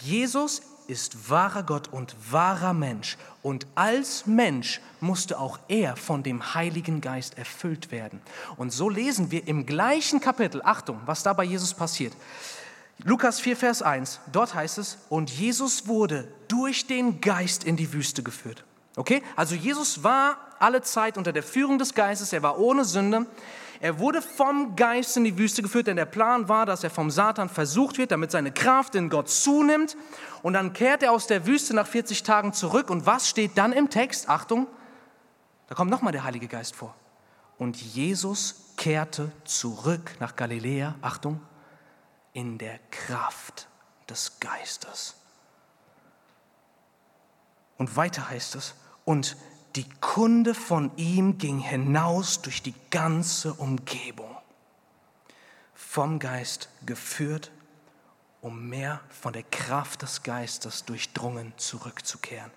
Jesus 0.00 0.62
ist 0.88 1.30
wahrer 1.30 1.62
Gott 1.62 1.88
und 1.88 2.14
wahrer 2.30 2.72
Mensch. 2.72 3.16
Und 3.42 3.66
als 3.74 4.26
Mensch 4.26 4.80
musste 5.00 5.38
auch 5.38 5.58
er 5.68 5.96
von 5.96 6.22
dem 6.22 6.54
Heiligen 6.54 7.00
Geist 7.00 7.36
erfüllt 7.38 7.90
werden. 7.90 8.20
Und 8.56 8.72
so 8.72 8.88
lesen 8.88 9.30
wir 9.30 9.46
im 9.46 9.66
gleichen 9.66 10.20
Kapitel, 10.20 10.62
Achtung, 10.64 11.00
was 11.06 11.22
da 11.22 11.32
bei 11.32 11.44
Jesus 11.44 11.74
passiert. 11.74 12.14
Lukas 13.02 13.40
4, 13.40 13.56
Vers 13.56 13.82
1, 13.82 14.20
dort 14.32 14.54
heißt 14.54 14.78
es, 14.78 14.98
und 15.08 15.30
Jesus 15.30 15.88
wurde 15.88 16.28
durch 16.48 16.86
den 16.86 17.20
Geist 17.20 17.64
in 17.64 17.76
die 17.76 17.92
Wüste 17.92 18.22
geführt. 18.22 18.64
Okay? 18.96 19.22
Also 19.36 19.54
Jesus 19.54 20.04
war 20.04 20.38
alle 20.58 20.82
Zeit 20.82 21.18
unter 21.18 21.32
der 21.32 21.42
Führung 21.42 21.78
des 21.78 21.94
Geistes, 21.94 22.32
er 22.32 22.42
war 22.42 22.58
ohne 22.58 22.84
Sünde. 22.84 23.26
Er 23.80 23.98
wurde 23.98 24.22
vom 24.22 24.76
Geist 24.76 25.16
in 25.16 25.24
die 25.24 25.36
Wüste 25.36 25.62
geführt, 25.62 25.86
denn 25.86 25.96
der 25.96 26.04
Plan 26.04 26.48
war, 26.48 26.66
dass 26.66 26.84
er 26.84 26.90
vom 26.90 27.10
Satan 27.10 27.48
versucht 27.48 27.98
wird, 27.98 28.12
damit 28.12 28.30
seine 28.30 28.52
Kraft 28.52 28.94
in 28.94 29.10
Gott 29.10 29.28
zunimmt. 29.28 29.96
Und 30.42 30.54
dann 30.54 30.72
kehrt 30.72 31.02
er 31.02 31.12
aus 31.12 31.26
der 31.26 31.46
Wüste 31.46 31.74
nach 31.74 31.86
40 31.86 32.22
Tagen 32.22 32.52
zurück. 32.52 32.90
Und 32.90 33.06
was 33.06 33.28
steht 33.28 33.58
dann 33.58 33.72
im 33.72 33.90
Text? 33.90 34.28
Achtung, 34.28 34.66
da 35.68 35.74
kommt 35.74 35.90
nochmal 35.90 36.12
der 36.12 36.24
Heilige 36.24 36.48
Geist 36.48 36.76
vor. 36.76 36.94
Und 37.58 37.76
Jesus 37.76 38.72
kehrte 38.76 39.30
zurück 39.44 40.16
nach 40.20 40.36
Galiläa, 40.36 40.96
Achtung, 41.02 41.40
in 42.32 42.58
der 42.58 42.78
Kraft 42.90 43.68
des 44.08 44.40
Geistes. 44.40 45.16
Und 47.76 47.96
weiter 47.96 48.28
heißt 48.28 48.54
es, 48.54 48.74
und 49.04 49.36
die 49.76 49.88
Kunde 50.00 50.54
von 50.54 50.90
ihm 50.96 51.38
ging 51.38 51.58
hinaus 51.58 52.42
durch 52.42 52.62
die 52.62 52.74
ganze 52.90 53.54
Umgebung, 53.54 54.36
vom 55.74 56.18
Geist 56.18 56.68
geführt, 56.86 57.50
um 58.40 58.68
mehr 58.68 59.00
von 59.08 59.32
der 59.32 59.42
Kraft 59.42 60.02
des 60.02 60.22
Geistes 60.22 60.84
durchdrungen 60.84 61.52
zurückzukehren. 61.56 62.50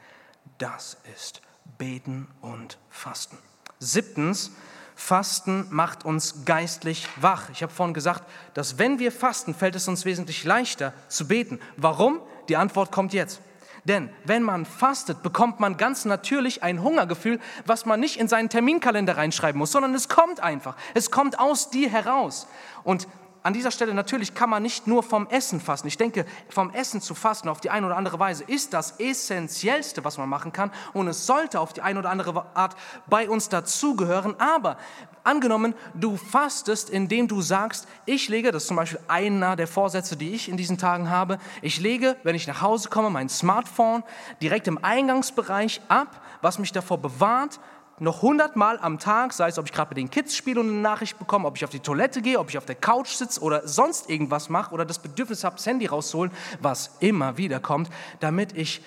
Das 0.57 0.97
ist 1.15 1.41
Beten 1.77 2.27
und 2.41 2.77
Fasten. 2.89 3.37
Siebtens, 3.79 4.51
Fasten 4.95 5.67
macht 5.69 6.05
uns 6.05 6.43
geistlich 6.45 7.07
wach. 7.17 7.49
Ich 7.51 7.61
habe 7.61 7.71
vorhin 7.71 7.93
gesagt, 7.93 8.27
dass 8.55 8.79
wenn 8.79 8.97
wir 8.97 9.11
fasten, 9.11 9.53
fällt 9.53 9.75
es 9.75 9.87
uns 9.87 10.05
wesentlich 10.05 10.43
leichter 10.43 10.93
zu 11.07 11.27
beten. 11.27 11.59
Warum? 11.77 12.19
Die 12.49 12.57
Antwort 12.57 12.91
kommt 12.91 13.13
jetzt. 13.13 13.39
Denn 13.87 14.09
wenn 14.25 14.43
man 14.43 14.65
fastet, 14.65 15.23
bekommt 15.23 15.61
man 15.61 15.77
ganz 15.77 16.03
natürlich 16.03 16.61
ein 16.61 16.83
Hungergefühl, 16.83 17.39
was 17.65 17.85
man 17.85 18.01
nicht 18.01 18.17
in 18.17 18.27
seinen 18.27 18.49
Terminkalender 18.49 19.15
reinschreiben 19.15 19.57
muss, 19.57 19.71
sondern 19.71 19.95
es 19.95 20.09
kommt 20.09 20.41
einfach. 20.41 20.75
Es 20.93 21.09
kommt 21.09 21.39
aus 21.39 21.69
dir 21.69 21.89
heraus. 21.89 22.47
Und 22.83 23.07
an 23.43 23.53
dieser 23.53 23.71
Stelle 23.71 23.93
natürlich 23.93 24.33
kann 24.33 24.49
man 24.49 24.61
nicht 24.61 24.87
nur 24.87 25.03
vom 25.03 25.27
Essen 25.27 25.61
fasten. 25.61 25.87
Ich 25.87 25.97
denke, 25.97 26.25
vom 26.49 26.71
Essen 26.71 27.01
zu 27.01 27.15
fasten 27.15 27.49
auf 27.49 27.61
die 27.61 27.69
eine 27.69 27.85
oder 27.85 27.95
andere 27.95 28.19
Weise 28.19 28.43
ist 28.43 28.73
das 28.73 28.99
Essentiellste, 28.99 30.03
was 30.03 30.17
man 30.17 30.27
machen 30.27 30.51
kann. 30.51 30.71
Und 30.93 31.07
es 31.07 31.25
sollte 31.25 31.59
auf 31.59 31.73
die 31.73 31.81
eine 31.81 31.99
oder 31.99 32.09
andere 32.09 32.45
Art 32.55 32.75
bei 33.07 33.29
uns 33.29 33.49
dazugehören. 33.49 34.39
Aber 34.39 34.77
angenommen, 35.23 35.75
du 35.93 36.17
fastest, 36.17 36.89
indem 36.89 37.27
du 37.27 37.41
sagst, 37.41 37.87
ich 38.05 38.27
lege, 38.29 38.51
das 38.51 38.63
ist 38.63 38.67
zum 38.67 38.77
Beispiel 38.77 38.99
einer 39.07 39.55
der 39.55 39.67
Vorsätze, 39.67 40.17
die 40.17 40.33
ich 40.33 40.49
in 40.49 40.57
diesen 40.57 40.77
Tagen 40.77 41.09
habe, 41.09 41.37
ich 41.61 41.79
lege, 41.79 42.17
wenn 42.23 42.35
ich 42.35 42.47
nach 42.47 42.61
Hause 42.61 42.89
komme, 42.89 43.09
mein 43.09 43.29
Smartphone 43.29 44.03
direkt 44.41 44.67
im 44.67 44.83
Eingangsbereich 44.83 45.81
ab, 45.87 46.21
was 46.41 46.59
mich 46.59 46.71
davor 46.71 46.97
bewahrt, 46.97 47.59
noch 47.99 48.21
hundertmal 48.21 48.79
am 48.79 48.99
Tag, 48.99 49.33
sei 49.33 49.47
es, 49.47 49.57
ob 49.57 49.65
ich 49.65 49.73
gerade 49.73 49.89
mit 49.89 49.97
den 49.97 50.09
Kids 50.09 50.35
spiele 50.35 50.59
und 50.59 50.69
eine 50.69 50.79
Nachricht 50.79 51.17
bekomme, 51.17 51.47
ob 51.47 51.57
ich 51.57 51.63
auf 51.63 51.71
die 51.71 51.79
Toilette 51.79 52.21
gehe, 52.21 52.39
ob 52.39 52.49
ich 52.49 52.57
auf 52.57 52.65
der 52.65 52.75
Couch 52.75 53.09
sitze 53.09 53.41
oder 53.41 53.67
sonst 53.67 54.09
irgendwas 54.09 54.49
mache 54.49 54.73
oder 54.73 54.85
das 54.85 54.99
Bedürfnis 54.99 55.43
habe, 55.43 55.55
das 55.55 55.65
Handy 55.65 55.87
rauszuholen, 55.87 56.31
was 56.59 56.97
immer 56.99 57.37
wieder 57.37 57.59
kommt, 57.59 57.89
damit 58.19 58.55
ich, 58.55 58.81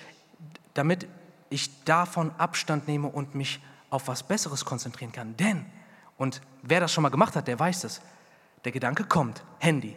damit 0.73 1.07
ich 1.49 1.83
davon 1.83 2.31
Abstand 2.37 2.87
nehme 2.87 3.09
und 3.09 3.35
mich 3.35 3.61
auf 3.89 4.07
was 4.07 4.23
Besseres 4.23 4.63
konzentrieren 4.63 5.11
kann. 5.11 5.35
Denn, 5.35 5.65
und 6.17 6.41
wer 6.61 6.79
das 6.79 6.93
schon 6.93 7.01
mal 7.01 7.09
gemacht 7.09 7.35
hat, 7.35 7.47
der 7.47 7.59
weiß 7.59 7.83
es, 7.83 8.01
der 8.63 8.71
Gedanke 8.71 9.03
kommt, 9.03 9.43
Handy. 9.59 9.95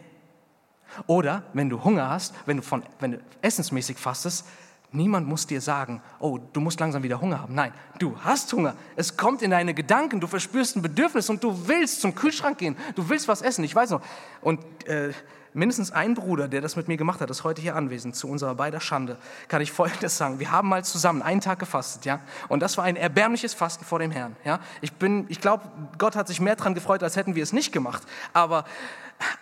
Oder 1.07 1.43
wenn 1.53 1.69
du 1.69 1.83
Hunger 1.83 2.09
hast, 2.09 2.33
wenn 2.45 2.57
du, 2.57 2.63
von, 2.63 2.83
wenn 2.99 3.11
du 3.13 3.21
essensmäßig 3.41 3.97
fastest, 3.97 4.45
Niemand 4.91 5.27
muss 5.27 5.45
dir 5.45 5.61
sagen, 5.61 6.01
oh, 6.19 6.39
du 6.53 6.61
musst 6.61 6.79
langsam 6.79 7.03
wieder 7.03 7.19
Hunger 7.19 7.41
haben. 7.41 7.53
Nein, 7.53 7.73
du 7.99 8.17
hast 8.21 8.51
Hunger. 8.53 8.75
Es 8.95 9.17
kommt 9.17 9.41
in 9.41 9.51
deine 9.51 9.73
Gedanken, 9.73 10.19
du 10.19 10.27
verspürst 10.27 10.77
ein 10.77 10.81
Bedürfnis 10.81 11.29
und 11.29 11.43
du 11.43 11.67
willst 11.67 12.01
zum 12.01 12.15
Kühlschrank 12.15 12.57
gehen. 12.57 12.77
Du 12.95 13.09
willst 13.09 13.27
was 13.27 13.41
essen, 13.41 13.63
ich 13.63 13.75
weiß 13.75 13.89
noch. 13.89 14.01
Und 14.41 14.59
äh, 14.87 15.11
mindestens 15.55 15.91
ein 15.91 16.13
Bruder, 16.13 16.47
der 16.47 16.61
das 16.61 16.75
mit 16.75 16.87
mir 16.87 16.97
gemacht 16.97 17.21
hat, 17.21 17.29
ist 17.29 17.43
heute 17.43 17.61
hier 17.61 17.75
anwesend. 17.75 18.15
Zu 18.15 18.29
unserer 18.29 18.55
beider 18.55 18.79
Schande 18.79 19.17
kann 19.47 19.61
ich 19.61 19.71
Folgendes 19.71 20.17
sagen. 20.17 20.39
Wir 20.39 20.51
haben 20.51 20.69
mal 20.69 20.83
zusammen 20.83 21.21
einen 21.21 21.41
Tag 21.41 21.59
gefastet, 21.59 22.05
ja. 22.05 22.19
Und 22.47 22.59
das 22.61 22.77
war 22.77 22.83
ein 22.83 22.95
erbärmliches 22.95 23.53
Fasten 23.53 23.85
vor 23.85 23.99
dem 23.99 24.11
Herrn, 24.11 24.35
ja. 24.43 24.59
Ich 24.81 24.91
ich 25.27 25.41
glaube, 25.41 25.63
Gott 25.97 26.15
hat 26.15 26.27
sich 26.27 26.39
mehr 26.39 26.55
daran 26.55 26.73
gefreut, 26.73 27.01
als 27.03 27.15
hätten 27.15 27.35
wir 27.35 27.43
es 27.43 27.53
nicht 27.53 27.71
gemacht. 27.71 28.03
Aber 28.33 28.65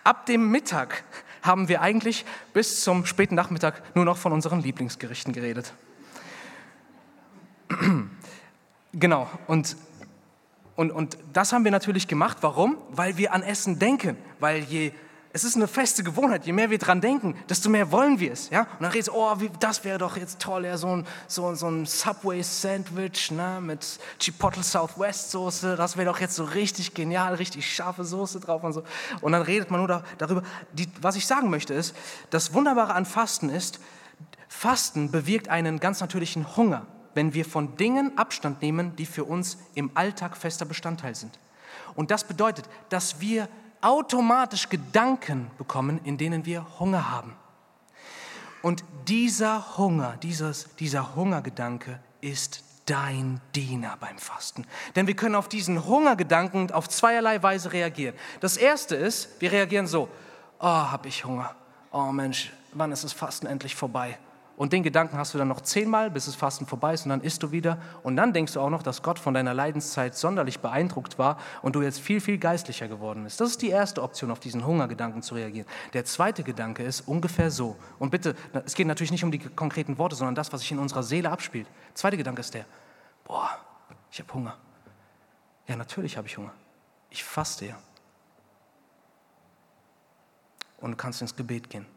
ab 0.04 0.26
dem 0.26 0.50
Mittag 0.52 1.04
haben 1.44 1.68
wir 1.68 1.82
eigentlich 1.82 2.26
bis 2.54 2.82
zum 2.82 3.06
späten 3.06 3.36
Nachmittag 3.36 3.96
nur 3.96 4.06
noch 4.06 4.18
von 4.18 4.32
unseren 4.32 4.62
Lieblingsgerichten 4.62 5.34
geredet. 5.34 5.74
Genau, 8.96 9.28
und, 9.48 9.76
und, 10.76 10.92
und 10.92 11.18
das 11.34 11.52
haben 11.52 11.64
wir 11.64 11.72
natürlich 11.72 12.08
gemacht. 12.08 12.38
Warum? 12.42 12.78
Weil 12.92 13.18
wir 13.18 13.34
an 13.34 13.42
Essen 13.42 13.80
denken. 13.80 14.18
Weil 14.40 14.60
je 14.66 14.92
es 15.36 15.44
ist 15.44 15.56
eine 15.56 15.68
feste 15.68 16.04
Gewohnheit. 16.04 16.46
Je 16.46 16.54
mehr 16.54 16.70
wir 16.70 16.78
dran 16.78 17.02
denken, 17.02 17.36
desto 17.50 17.68
mehr 17.68 17.92
wollen 17.92 18.20
wir 18.20 18.32
es. 18.32 18.52
Ja? 18.52 18.62
Und 18.62 18.84
dann 18.84 18.92
redest 18.92 19.08
du, 19.08 19.14
oh, 19.14 19.40
wie, 19.40 19.50
das 19.60 19.84
wäre 19.84 19.98
doch 19.98 20.16
jetzt 20.16 20.40
toll, 20.40 20.66
ja, 20.66 20.78
so 20.78 20.96
ein, 20.96 21.08
so, 21.28 21.56
so 21.56 21.68
ein 21.68 21.88
Subway-Sandwich 21.88 23.32
ne, 23.32 23.60
mit 23.60 24.00
Chipotle 24.20 24.62
Southwest-Soße. 24.62 25.76
Das 25.76 25.98
wäre 25.98 26.06
doch 26.06 26.20
jetzt 26.20 26.36
so 26.36 26.44
richtig 26.44 26.94
genial, 26.94 27.34
richtig 27.34 27.74
scharfe 27.74 28.04
Soße 28.04 28.42
drauf 28.42 28.64
und 28.64 28.74
so. 28.74 28.84
Und 29.22 29.32
dann 29.32 29.42
redet 29.42 29.72
man 29.72 29.80
nur 29.80 29.88
da, 29.88 30.04
darüber. 30.20 30.44
Die, 30.72 30.88
was 31.02 31.16
ich 31.16 31.26
sagen 31.26 31.50
möchte 31.50 31.74
ist, 31.74 31.96
das 32.30 32.54
Wunderbare 32.54 32.94
an 32.94 33.08
Fasten 33.08 33.50
ist, 33.50 33.80
Fasten 34.48 35.10
bewirkt 35.10 35.50
einen 35.50 35.80
ganz 35.80 36.00
natürlichen 36.00 36.56
Hunger, 36.56 36.86
wenn 37.16 37.34
wir 37.34 37.44
von 37.44 37.76
Dingen 37.76 38.20
Abstand 38.20 38.62
nehmen, 38.62 38.96
die 38.98 39.08
für 39.08 39.24
uns 39.24 39.58
im 39.74 39.90
Alltag 39.96 40.38
fester 40.38 40.66
Bestandteil 40.66 41.16
sind. 41.16 41.40
Und 41.96 42.12
das 42.12 42.24
bedeutet, 42.24 42.66
dass 42.90 43.20
wir 43.20 43.50
automatisch 43.84 44.70
Gedanken 44.70 45.52
bekommen, 45.58 46.00
in 46.04 46.18
denen 46.18 46.46
wir 46.46 46.80
Hunger 46.80 47.12
haben. 47.12 47.36
Und 48.62 48.84
dieser 49.08 49.78
Hunger, 49.78 50.18
dieses, 50.24 50.74
dieser 50.76 51.16
Hungergedanke 51.16 52.00
ist 52.22 52.64
dein 52.86 53.42
Diener 53.56 53.98
beim 54.00 54.18
Fasten. 54.18 54.66
Denn 54.96 55.08
wir 55.08 55.16
können 55.16 55.36
auf 55.36 55.50
diesen 55.50 55.86
Hungergedanken 55.86 56.72
auf 56.72 56.90
zweierlei 56.90 57.44
Weise 57.44 57.74
reagieren. 57.74 58.16
Das 58.40 58.58
erste 58.58 58.96
ist, 58.96 59.42
wir 59.42 59.52
reagieren 59.52 59.88
so, 59.88 60.10
oh, 60.60 60.66
habe 60.66 61.10
ich 61.10 61.26
Hunger. 61.26 61.56
Oh 61.92 62.12
Mensch, 62.12 62.54
wann 62.72 62.92
ist 62.92 63.04
das 63.04 63.14
Fasten 63.14 63.48
endlich 63.48 63.76
vorbei? 63.76 64.18
Und 64.56 64.72
den 64.72 64.84
Gedanken 64.84 65.18
hast 65.18 65.34
du 65.34 65.40
dann 65.40 65.48
noch 65.48 65.62
zehnmal, 65.62 66.12
bis 66.12 66.26
das 66.26 66.36
Fasten 66.36 66.68
vorbei 66.68 66.94
ist 66.94 67.06
und 67.06 67.10
dann 67.10 67.22
isst 67.22 67.42
du 67.42 67.52
wieder. 67.52 67.80
Und 68.04 68.16
dann 68.16 68.34
denkst 68.34 68.54
du 68.54 68.62
auch 68.62 68.70
noch, 68.70 68.84
dass 68.84 69.02
Gott 69.02 69.18
von 69.18 69.34
deiner 69.34 69.54
Leidenszeit 69.54 70.16
sonderlich 70.16 70.60
beeindruckt 70.60 71.18
war 71.18 71.40
und 71.64 71.76
du 71.76 71.82
jetzt 71.82 72.00
viel, 72.00 72.22
viel 72.22 72.38
geistlicher 72.38 72.88
geworden 72.88 73.24
bist. 73.24 73.42
Das 73.42 73.50
ist 73.50 73.64
die 73.64 73.70
erste 73.70 74.04
Option, 74.04 74.30
auf 74.30 74.40
diesen 74.40 74.66
Hungergedanken 74.66 75.24
zu 75.24 75.34
reagieren. 75.34 75.68
Der 75.94 76.06
zweite 76.06 76.44
Gedanke 76.44 76.84
ist 76.84 77.02
ungefähr 77.08 77.50
so. 77.50 77.76
Und 77.98 78.12
bitte, 78.12 78.36
es 78.66 78.76
geht 78.76 78.86
natürlich 78.86 79.12
nicht 79.12 79.24
um 79.24 79.32
die 79.32 79.40
konkreten 79.40 79.98
Worte, 79.98 80.16
sondern 80.16 80.36
das, 80.36 80.54
was 80.54 80.62
sich 80.62 80.72
in 80.72 80.80
unserer 80.80 81.02
Seele 81.02 81.32
abspielt. 81.32 81.66
Der 81.90 81.96
zweite 81.96 82.18
Gedanke 82.18 82.42
ist 82.42 82.54
der, 82.54 82.66
boah, 83.24 83.50
ich 84.12 84.20
habe 84.20 84.32
Hunger. 84.36 84.56
Ja, 85.68 85.76
natürlich 85.76 86.16
habe 86.16 86.28
ich 86.28 86.38
Hunger. 86.38 86.54
Ich 87.10 87.24
faste 87.24 87.66
ja. 87.66 87.78
Und 90.78 90.92
du 90.92 90.98
kannst 90.98 91.22
ins 91.22 91.36
Gebet 91.36 91.70
gehen. 91.72 91.88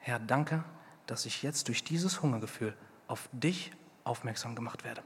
Herr, 0.00 0.18
danke, 0.18 0.64
dass 1.10 1.26
ich 1.26 1.42
jetzt 1.42 1.66
durch 1.66 1.82
dieses 1.82 2.22
Hungergefühl 2.22 2.76
auf 3.08 3.28
dich 3.32 3.72
aufmerksam 4.04 4.54
gemacht 4.54 4.84
werde. 4.84 5.02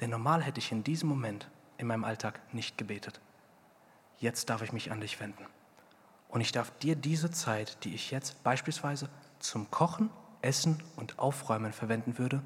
Denn 0.00 0.08
normal 0.08 0.42
hätte 0.42 0.60
ich 0.60 0.72
in 0.72 0.82
diesem 0.82 1.10
Moment 1.10 1.50
in 1.76 1.86
meinem 1.86 2.04
Alltag 2.04 2.40
nicht 2.54 2.78
gebetet. 2.78 3.20
Jetzt 4.18 4.48
darf 4.48 4.62
ich 4.62 4.72
mich 4.72 4.90
an 4.90 5.02
dich 5.02 5.20
wenden. 5.20 5.46
Und 6.28 6.40
ich 6.40 6.52
darf 6.52 6.70
dir 6.78 6.96
diese 6.96 7.30
Zeit, 7.30 7.84
die 7.84 7.94
ich 7.94 8.10
jetzt 8.10 8.42
beispielsweise 8.42 9.10
zum 9.40 9.70
Kochen, 9.70 10.08
Essen 10.40 10.82
und 10.96 11.18
Aufräumen 11.18 11.74
verwenden 11.74 12.16
würde, 12.16 12.42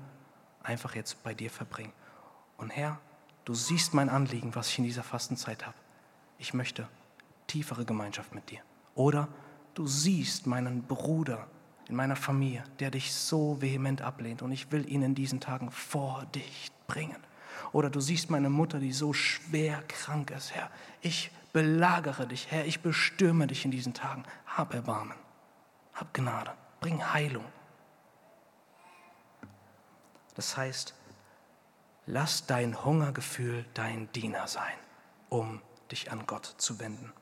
einfach 0.64 0.96
jetzt 0.96 1.22
bei 1.22 1.32
dir 1.32 1.50
verbringen. 1.50 1.92
Und 2.56 2.70
Herr, 2.70 2.98
du 3.44 3.54
siehst 3.54 3.94
mein 3.94 4.08
Anliegen, 4.08 4.56
was 4.56 4.68
ich 4.68 4.78
in 4.78 4.84
dieser 4.84 5.04
Fastenzeit 5.04 5.64
habe. 5.64 5.76
Ich 6.38 6.54
möchte 6.54 6.88
tiefere 7.46 7.84
Gemeinschaft 7.84 8.34
mit 8.34 8.50
dir. 8.50 8.62
Oder 8.96 9.28
du 9.74 9.86
siehst 9.86 10.48
meinen 10.48 10.82
Bruder, 10.82 11.46
in 11.88 11.96
meiner 11.96 12.16
Familie, 12.16 12.64
der 12.78 12.90
dich 12.90 13.12
so 13.12 13.60
vehement 13.60 14.02
ablehnt 14.02 14.42
und 14.42 14.52
ich 14.52 14.72
will 14.72 14.88
ihn 14.90 15.02
in 15.02 15.14
diesen 15.14 15.40
Tagen 15.40 15.70
vor 15.70 16.26
dich 16.34 16.70
bringen. 16.86 17.16
Oder 17.72 17.90
du 17.90 18.00
siehst 18.00 18.30
meine 18.30 18.50
Mutter, 18.50 18.78
die 18.78 18.92
so 18.92 19.12
schwer 19.12 19.82
krank 19.88 20.30
ist, 20.30 20.54
Herr. 20.54 20.70
Ich 21.02 21.30
belagere 21.52 22.26
dich, 22.26 22.50
Herr, 22.50 22.64
ich 22.66 22.80
bestürme 22.80 23.46
dich 23.46 23.64
in 23.64 23.70
diesen 23.70 23.94
Tagen. 23.94 24.24
Hab 24.46 24.74
Erbarmen, 24.74 25.16
hab 25.92 26.12
Gnade, 26.14 26.52
bring 26.80 27.12
Heilung. 27.12 27.44
Das 30.34 30.56
heißt, 30.56 30.94
lass 32.06 32.46
dein 32.46 32.84
Hungergefühl 32.84 33.64
dein 33.74 34.10
Diener 34.12 34.48
sein, 34.48 34.74
um 35.28 35.60
dich 35.90 36.10
an 36.10 36.26
Gott 36.26 36.54
zu 36.58 36.80
wenden. 36.80 37.12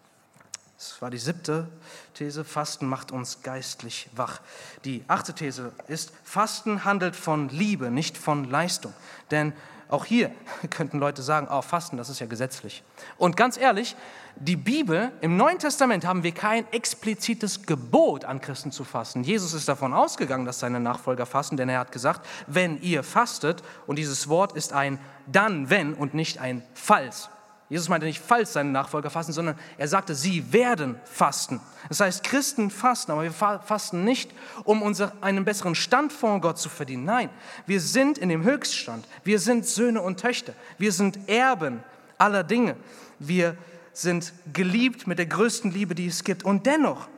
Das 0.82 1.00
war 1.00 1.10
die 1.10 1.18
siebte 1.18 1.68
These, 2.12 2.44
Fasten 2.44 2.86
macht 2.86 3.12
uns 3.12 3.42
geistlich 3.42 4.10
wach. 4.16 4.40
Die 4.84 5.04
achte 5.06 5.32
These 5.32 5.70
ist, 5.86 6.12
Fasten 6.24 6.84
handelt 6.84 7.14
von 7.14 7.48
Liebe, 7.50 7.92
nicht 7.92 8.18
von 8.18 8.50
Leistung. 8.50 8.92
Denn 9.30 9.52
auch 9.88 10.04
hier 10.04 10.32
könnten 10.70 10.98
Leute 10.98 11.22
sagen, 11.22 11.46
oh, 11.48 11.62
Fasten, 11.62 11.98
das 11.98 12.08
ist 12.08 12.18
ja 12.18 12.26
gesetzlich. 12.26 12.82
Und 13.16 13.36
ganz 13.36 13.56
ehrlich, 13.56 13.94
die 14.34 14.56
Bibel, 14.56 15.12
im 15.20 15.36
Neuen 15.36 15.60
Testament 15.60 16.04
haben 16.04 16.24
wir 16.24 16.32
kein 16.32 16.66
explizites 16.72 17.64
Gebot 17.64 18.24
an 18.24 18.40
Christen 18.40 18.72
zu 18.72 18.82
fasten. 18.82 19.22
Jesus 19.22 19.54
ist 19.54 19.68
davon 19.68 19.94
ausgegangen, 19.94 20.46
dass 20.46 20.58
seine 20.58 20.80
Nachfolger 20.80 21.26
fasten, 21.26 21.56
denn 21.56 21.68
er 21.68 21.78
hat 21.78 21.92
gesagt, 21.92 22.26
wenn 22.48 22.82
ihr 22.82 23.04
fastet, 23.04 23.62
und 23.86 24.00
dieses 24.00 24.28
Wort 24.28 24.56
ist 24.56 24.72
ein 24.72 24.98
dann, 25.28 25.70
wenn 25.70 25.94
und 25.94 26.12
nicht 26.12 26.38
ein 26.38 26.64
falls. 26.74 27.28
Jesus 27.72 27.88
meinte 27.88 28.04
nicht, 28.06 28.20
falls 28.20 28.52
seine 28.52 28.68
Nachfolger 28.68 29.08
fasten, 29.08 29.32
sondern 29.32 29.58
er 29.78 29.88
sagte, 29.88 30.14
sie 30.14 30.52
werden 30.52 31.00
fasten. 31.06 31.58
Das 31.88 32.00
heißt, 32.00 32.22
Christen 32.22 32.70
fasten, 32.70 33.12
aber 33.12 33.22
wir 33.22 33.32
fasten 33.32 34.04
nicht, 34.04 34.30
um 34.64 34.82
unser, 34.82 35.14
einen 35.22 35.46
besseren 35.46 35.74
Stand 35.74 36.12
vor 36.12 36.38
Gott 36.42 36.58
zu 36.58 36.68
verdienen. 36.68 37.06
Nein, 37.06 37.30
wir 37.64 37.80
sind 37.80 38.18
in 38.18 38.28
dem 38.28 38.44
Höchststand. 38.44 39.08
Wir 39.24 39.40
sind 39.40 39.64
Söhne 39.64 40.02
und 40.02 40.20
Töchter. 40.20 40.52
Wir 40.76 40.92
sind 40.92 41.30
Erben 41.30 41.82
aller 42.18 42.44
Dinge. 42.44 42.76
Wir 43.18 43.56
sind 43.94 44.34
geliebt 44.52 45.06
mit 45.06 45.18
der 45.18 45.24
größten 45.24 45.70
Liebe, 45.70 45.94
die 45.94 46.08
es 46.08 46.24
gibt. 46.24 46.44
Und 46.44 46.66
dennoch 46.66 47.08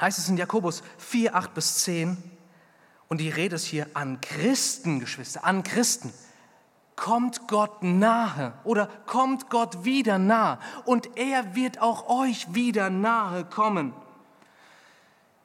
heißt 0.00 0.18
es 0.18 0.28
in 0.28 0.36
Jakobus 0.36 0.82
4, 0.98 1.36
8 1.36 1.54
bis 1.54 1.84
10, 1.84 2.16
und 3.06 3.20
die 3.20 3.30
Rede 3.30 3.54
ist 3.54 3.66
hier 3.66 3.86
an 3.94 4.20
Christen, 4.20 4.98
Geschwister, 4.98 5.44
an 5.44 5.62
Christen 5.62 6.12
kommt 7.00 7.48
Gott 7.48 7.82
nahe 7.82 8.52
oder 8.62 8.86
kommt 9.06 9.48
Gott 9.48 9.84
wieder 9.84 10.18
nahe 10.18 10.58
und 10.84 11.16
er 11.16 11.54
wird 11.54 11.80
auch 11.80 12.10
euch 12.10 12.54
wieder 12.54 12.90
nahe 12.90 13.46
kommen. 13.46 13.94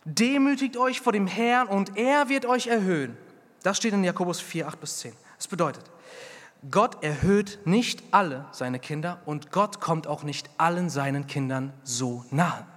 Demütigt 0.04 0.76
euch 0.76 1.00
vor 1.00 1.14
dem 1.14 1.28
Herrn 1.28 1.68
und 1.68 1.98
er 1.98 2.28
wird 2.28 2.46
euch 2.46 2.68
erhöhen. 2.68 3.18
Das 3.64 3.78
steht 3.78 3.94
in 3.94 4.04
Jakobus 4.04 4.42
4, 4.42 4.68
8 4.68 4.82
bis 4.82 5.00
10. 5.00 5.14
Das 5.38 5.48
bedeutet, 5.48 5.86
Gott 6.70 7.02
erhöht 7.02 7.60
nicht 7.64 8.04
alle 8.12 8.46
seine 8.52 8.80
Kinder 8.80 9.22
und 9.26 9.52
Gott 9.52 9.80
kommt 9.80 10.08
auch 10.08 10.24
nicht 10.24 10.50
allen 10.58 10.90
seinen 10.90 11.26
Kindern 11.26 11.72
so 11.84 12.26
nahe. 12.32 12.68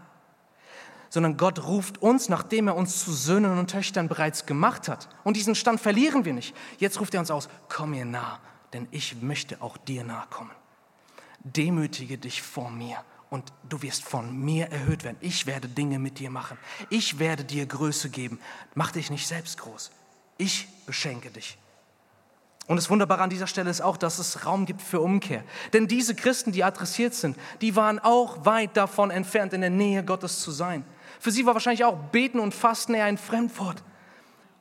Sondern 1.11 1.37
Gott 1.37 1.65
ruft 1.65 2.01
uns, 2.01 2.29
nachdem 2.29 2.69
er 2.69 2.77
uns 2.77 3.05
zu 3.05 3.13
Söhnen 3.13 3.59
und 3.59 3.71
Töchtern 3.71 4.07
bereits 4.09 4.47
gemacht 4.47 4.87
hat. 4.89 5.09
Und 5.25 5.37
diesen 5.37 5.57
Stand 5.57 5.81
verlieren 5.81 6.25
wir 6.25 6.33
nicht. 6.33 6.55
Jetzt 6.79 7.01
ruft 7.01 7.15
er 7.15 7.21
uns 7.21 7.31
aus, 7.33 7.49
komm 7.69 7.91
mir 7.91 8.05
nah, 8.05 8.39
denn 8.73 8.89
ich 8.91 9.21
möchte 9.23 9.63
auch 9.63 9.77
dir 9.77 10.05
nahe 10.05 10.27
kommen. 10.29 10.51
Demütige 11.41 12.19
dich 12.19 12.43
vor 12.43 12.71
mir 12.71 13.05
und 13.31 13.53
du 13.69 13.83
wirst 13.83 14.05
von 14.05 14.37
mir 14.37 14.71
erhöht 14.71 15.05
werden. 15.05 15.19
Ich 15.21 15.47
werde 15.47 15.69
Dinge 15.69 15.99
mit 15.99 16.19
dir 16.19 16.31
machen. 16.31 16.59
Ich 16.91 17.19
werde 17.19 17.45
dir 17.45 17.67
Größe 17.67 18.11
geben. 18.11 18.41
Mach 18.75 18.93
dich 18.93 19.11
nicht 19.11 19.27
selbst 19.27 19.59
groß. 19.59 19.91
Ich 20.39 20.69
beschenke 20.87 21.31
dich. 21.31 21.59
Und 22.67 22.77
das 22.77 22.91
Wunderbare 22.91 23.23
an 23.23 23.31
dieser 23.31 23.47
Stelle 23.47 23.71
ist 23.71 23.81
auch, 23.81 23.97
dass 23.97 24.19
es 24.19 24.45
Raum 24.45 24.67
gibt 24.67 24.83
für 24.83 25.01
Umkehr. 25.01 25.43
Denn 25.73 25.89
diese 25.89 26.15
Christen, 26.15 26.53
die 26.53 26.65
adressiert 26.65 27.15
sind, 27.15 27.37
die 27.63 27.77
waren 27.77 27.99
auch 27.99 28.45
weit 28.45 28.77
davon 28.77 29.11
entfernt, 29.11 29.55
in 29.55 29.63
der 29.63 29.71
Nähe 29.71 30.05
Gottes 30.05 30.41
zu 30.41 30.51
sein. 30.51 30.85
Für 31.19 31.31
sie 31.31 31.47
war 31.47 31.55
wahrscheinlich 31.55 31.85
auch 31.85 31.97
Beten 31.97 32.39
und 32.39 32.55
Fasten 32.55 32.93
eher 32.93 33.07
ein 33.07 33.17
Fremdwort. 33.17 33.83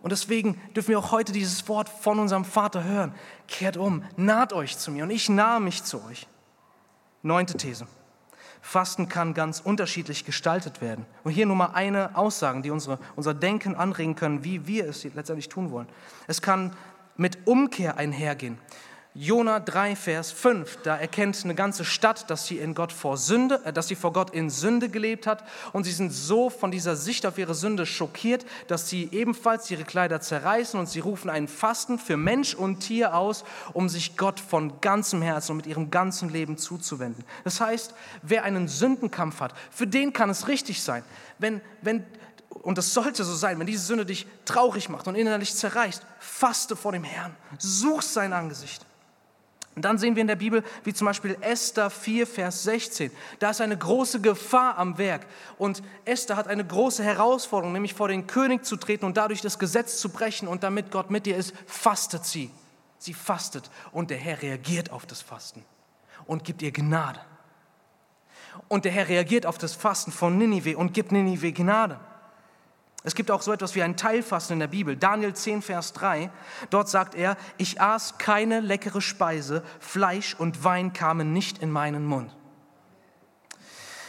Und 0.02 0.12
deswegen 0.12 0.62
dürfen 0.76 0.90
wir 0.90 1.00
auch 1.00 1.12
heute 1.12 1.32
dieses 1.32 1.68
Wort 1.68 1.90
von 1.90 2.20
unserem 2.20 2.46
Vater 2.46 2.84
hören. 2.84 3.14
Kehrt 3.48 3.78
um, 3.78 4.04
naht 4.16 4.54
euch 4.54 4.78
zu 4.78 4.92
mir 4.92 5.04
und 5.04 5.10
ich 5.10 5.30
nahe 5.30 5.60
mich 5.60 5.84
zu 5.84 6.04
euch. 6.06 6.28
Neunte 7.24 7.58
These. 7.58 7.88
Fasten 8.62 9.08
kann 9.08 9.34
ganz 9.34 9.60
unterschiedlich 9.60 10.26
gestaltet 10.26 10.82
werden. 10.82 11.06
Und 11.24 11.32
hier 11.32 11.46
nur 11.46 11.56
mal 11.56 11.72
eine 11.74 12.16
Aussage, 12.16 12.62
die 12.62 12.72
unsere, 12.72 13.00
unser 13.16 13.34
Denken 13.34 13.76
anregen 13.76 14.16
können, 14.16 14.44
wie 14.44 14.68
wir 14.68 14.86
es 14.88 15.04
letztendlich 15.04 15.50
tun 15.50 15.72
wollen. 15.72 15.88
Es 16.28 16.42
kann 16.42 16.76
mit 17.16 17.48
Umkehr 17.48 17.98
einhergehen. 17.98 18.58
Jona 19.20 19.60
3, 19.60 19.96
Vers 19.96 20.32
5, 20.32 20.78
da 20.84 20.96
erkennt 20.96 21.44
eine 21.44 21.56
ganze 21.56 21.84
Stadt, 21.86 22.30
dass 22.30 22.46
sie 22.46 22.60
in 22.60 22.76
Gott 22.76 22.94
vor 22.94 23.18
Sünde, 23.18 23.60
äh, 23.66 23.74
dass 23.74 23.88
sie 23.88 23.96
vor 23.96 24.14
Gott 24.14 24.30
in 24.30 24.52
Sünde 24.52 24.90
gelebt 24.90 25.26
hat 25.26 25.44
und 25.74 25.86
sie 25.86 25.92
sind 25.92 26.12
so 26.12 26.52
von 26.52 26.70
dieser 26.70 26.96
Sicht 26.96 27.26
auf 27.26 27.40
ihre 27.40 27.56
Sünde 27.56 27.88
schockiert, 27.88 28.46
dass 28.68 28.90
sie 28.90 29.10
ebenfalls 29.12 29.72
ihre 29.72 29.86
Kleider 29.86 30.22
zerreißen 30.22 30.80
und 30.80 30.88
sie 30.88 31.00
rufen 31.00 31.32
einen 31.32 31.48
Fasten 31.48 31.98
für 31.98 32.16
Mensch 32.16 32.54
und 32.54 32.82
Tier 32.82 33.16
aus, 33.16 33.44
um 33.74 33.90
sich 33.90 34.18
Gott 34.18 34.40
von 34.40 34.82
ganzem 34.82 35.24
Herzen 35.24 35.54
und 35.54 35.58
mit 35.58 35.66
ihrem 35.66 35.90
ganzen 35.90 36.30
Leben 36.30 36.60
zuzuwenden. 36.60 37.26
Das 37.44 37.60
heißt, 37.60 37.96
wer 38.22 38.44
einen 38.44 38.68
Sündenkampf 38.68 39.40
hat, 39.40 39.56
für 39.72 39.88
den 39.88 40.14
kann 40.14 40.30
es 40.30 40.48
richtig 40.48 40.84
sein, 40.84 41.04
wenn, 41.40 41.62
wenn 41.82 42.06
und 42.50 42.78
das 42.78 42.94
sollte 42.94 43.24
so 43.24 43.34
sein, 43.34 43.58
wenn 43.58 43.66
diese 43.66 43.84
Sünde 43.84 44.06
dich 44.06 44.28
traurig 44.46 44.90
macht 44.90 45.08
und 45.08 45.16
innerlich 45.16 45.56
zerreißt, 45.56 46.04
faste 46.20 46.76
vor 46.76 46.92
dem 46.92 47.04
Herrn, 47.04 47.36
such 47.58 48.04
sein 48.04 48.32
Angesicht. 48.32 48.87
Und 49.78 49.86
dann 49.86 50.00
sehen 50.00 50.16
wir 50.16 50.22
in 50.22 50.28
der 50.28 50.36
Bibel, 50.36 50.64
wie 50.86 50.92
zum 50.92 51.06
Beispiel 51.06 51.38
Esther 51.40 51.92
4, 51.92 52.26
Vers 52.26 52.64
16. 52.64 53.12
Da 53.38 53.52
ist 53.52 53.62
eine 53.62 53.78
große 53.78 54.22
Gefahr 54.22 54.76
am 54.80 54.98
Werk. 54.98 55.28
Und 55.60 55.84
Esther 56.04 56.36
hat 56.36 56.48
eine 56.48 56.66
große 56.66 57.04
Herausforderung, 57.04 57.74
nämlich 57.74 57.94
vor 57.94 58.08
den 58.08 58.26
König 58.26 58.66
zu 58.66 58.78
treten 58.78 59.06
und 59.06 59.18
dadurch 59.18 59.42
das 59.42 59.60
Gesetz 59.60 60.00
zu 60.00 60.10
brechen. 60.10 60.48
Und 60.48 60.64
damit 60.64 60.90
Gott 60.90 61.12
mit 61.12 61.28
ihr 61.28 61.38
ist, 61.38 61.54
fastet 61.68 62.26
sie. 62.26 62.50
Sie 62.98 63.14
fastet. 63.14 63.70
Und 63.92 64.10
der 64.10 64.18
Herr 64.18 64.42
reagiert 64.42 64.92
auf 64.92 65.06
das 65.06 65.22
Fasten 65.22 65.64
und 66.26 66.44
gibt 66.44 66.64
ihr 66.64 66.72
Gnade. 66.72 67.20
Und 68.70 68.84
der 68.84 68.92
Herr 68.92 69.08
reagiert 69.08 69.46
auf 69.46 69.60
das 69.60 69.76
Fasten 69.76 70.12
von 70.12 70.40
Ninive 70.40 70.76
und 70.76 70.96
gibt 70.96 71.12
Ninive 71.12 71.54
Gnade. 71.54 72.00
Es 73.08 73.16
gibt 73.16 73.32
auch 73.32 73.42
so 73.42 73.54
etwas 73.54 73.74
wie 73.74 73.82
ein 73.82 73.96
Teilfasten 73.96 74.56
in 74.56 74.60
der 74.60 74.68
Bibel. 74.68 74.98
Daniel 74.98 75.34
10, 75.34 75.62
Vers 75.62 75.94
3. 75.94 76.30
Dort 76.70 76.90
sagt 76.90 77.16
er, 77.16 77.38
ich 77.58 77.80
aß 77.80 78.18
keine 78.18 78.60
leckere 78.60 79.00
Speise, 79.00 79.64
Fleisch 79.80 80.36
und 80.38 80.66
Wein 80.66 80.92
kamen 80.92 81.32
nicht 81.32 81.60
in 81.60 81.72
meinen 81.72 82.06
Mund. 82.06 82.36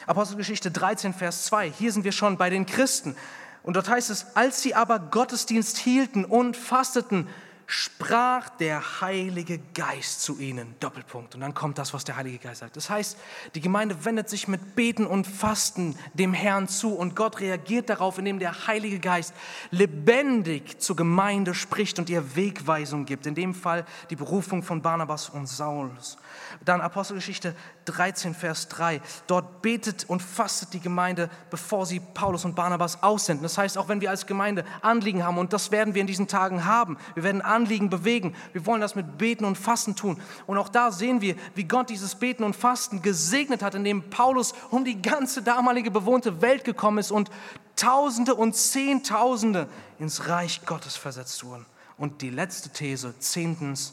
Apostelgeschichte 0.08 0.72
13, 0.72 1.14
Vers 1.14 1.44
2. 1.44 1.70
Hier 1.70 1.92
sind 1.92 2.02
wir 2.02 2.10
schon 2.10 2.38
bei 2.38 2.50
den 2.50 2.66
Christen. 2.66 3.14
Und 3.62 3.76
dort 3.76 3.88
heißt 3.88 4.10
es, 4.10 4.34
als 4.34 4.62
sie 4.62 4.74
aber 4.74 4.98
Gottesdienst 4.98 5.78
hielten 5.78 6.24
und 6.24 6.56
fasteten, 6.56 7.28
sprach 7.70 8.48
der 8.48 9.02
Heilige 9.02 9.60
Geist 9.74 10.22
zu 10.22 10.38
ihnen. 10.38 10.74
Doppelpunkt. 10.80 11.34
Und 11.34 11.42
dann 11.42 11.52
kommt 11.52 11.76
das, 11.76 11.92
was 11.92 12.02
der 12.02 12.16
Heilige 12.16 12.38
Geist 12.38 12.60
sagt. 12.60 12.76
Das 12.76 12.88
heißt, 12.88 13.18
die 13.54 13.60
Gemeinde 13.60 14.06
wendet 14.06 14.30
sich 14.30 14.48
mit 14.48 14.74
Beten 14.74 15.06
und 15.06 15.26
Fasten 15.26 15.94
dem 16.14 16.32
Herrn 16.32 16.66
zu 16.66 16.94
und 16.94 17.14
Gott 17.14 17.40
reagiert 17.40 17.90
darauf, 17.90 18.16
indem 18.16 18.38
der 18.38 18.66
Heilige 18.66 18.98
Geist 19.00 19.34
lebendig 19.70 20.80
zur 20.80 20.96
Gemeinde 20.96 21.54
spricht 21.54 21.98
und 21.98 22.08
ihr 22.08 22.34
Wegweisung 22.34 23.04
gibt. 23.04 23.26
In 23.26 23.34
dem 23.34 23.54
Fall 23.54 23.84
die 24.08 24.16
Berufung 24.16 24.62
von 24.62 24.80
Barnabas 24.80 25.28
und 25.28 25.46
Saulus. 25.46 26.16
Dann 26.64 26.80
Apostelgeschichte 26.80 27.54
13, 27.88 28.34
Vers 28.34 28.68
3. 28.68 29.00
Dort 29.26 29.62
betet 29.62 30.04
und 30.08 30.22
fastet 30.22 30.72
die 30.74 30.80
Gemeinde, 30.80 31.30
bevor 31.50 31.86
sie 31.86 32.00
Paulus 32.00 32.44
und 32.44 32.54
Barnabas 32.54 33.02
aussenden. 33.02 33.42
Das 33.42 33.58
heißt, 33.58 33.78
auch 33.78 33.88
wenn 33.88 34.00
wir 34.00 34.10
als 34.10 34.26
Gemeinde 34.26 34.64
Anliegen 34.82 35.24
haben, 35.24 35.38
und 35.38 35.52
das 35.52 35.70
werden 35.70 35.94
wir 35.94 36.00
in 36.00 36.06
diesen 36.06 36.28
Tagen 36.28 36.64
haben, 36.64 36.98
wir 37.14 37.22
werden 37.22 37.42
Anliegen 37.42 37.90
bewegen, 37.90 38.34
wir 38.52 38.66
wollen 38.66 38.80
das 38.80 38.94
mit 38.94 39.18
Beten 39.18 39.44
und 39.44 39.56
Fasten 39.56 39.96
tun. 39.96 40.20
Und 40.46 40.58
auch 40.58 40.68
da 40.68 40.92
sehen 40.92 41.20
wir, 41.20 41.34
wie 41.54 41.64
Gott 41.64 41.90
dieses 41.90 42.14
Beten 42.14 42.44
und 42.44 42.54
Fasten 42.54 43.02
gesegnet 43.02 43.62
hat, 43.62 43.74
indem 43.74 44.10
Paulus 44.10 44.54
um 44.70 44.84
die 44.84 45.00
ganze 45.00 45.42
damalige 45.42 45.90
bewohnte 45.90 46.42
Welt 46.42 46.64
gekommen 46.64 46.98
ist 46.98 47.10
und 47.10 47.30
Tausende 47.76 48.34
und 48.34 48.56
Zehntausende 48.56 49.68
ins 50.00 50.28
Reich 50.28 50.66
Gottes 50.66 50.96
versetzt 50.96 51.44
wurden. 51.44 51.64
Und 51.96 52.22
die 52.22 52.30
letzte 52.30 52.70
These, 52.70 53.16
zehntens, 53.20 53.92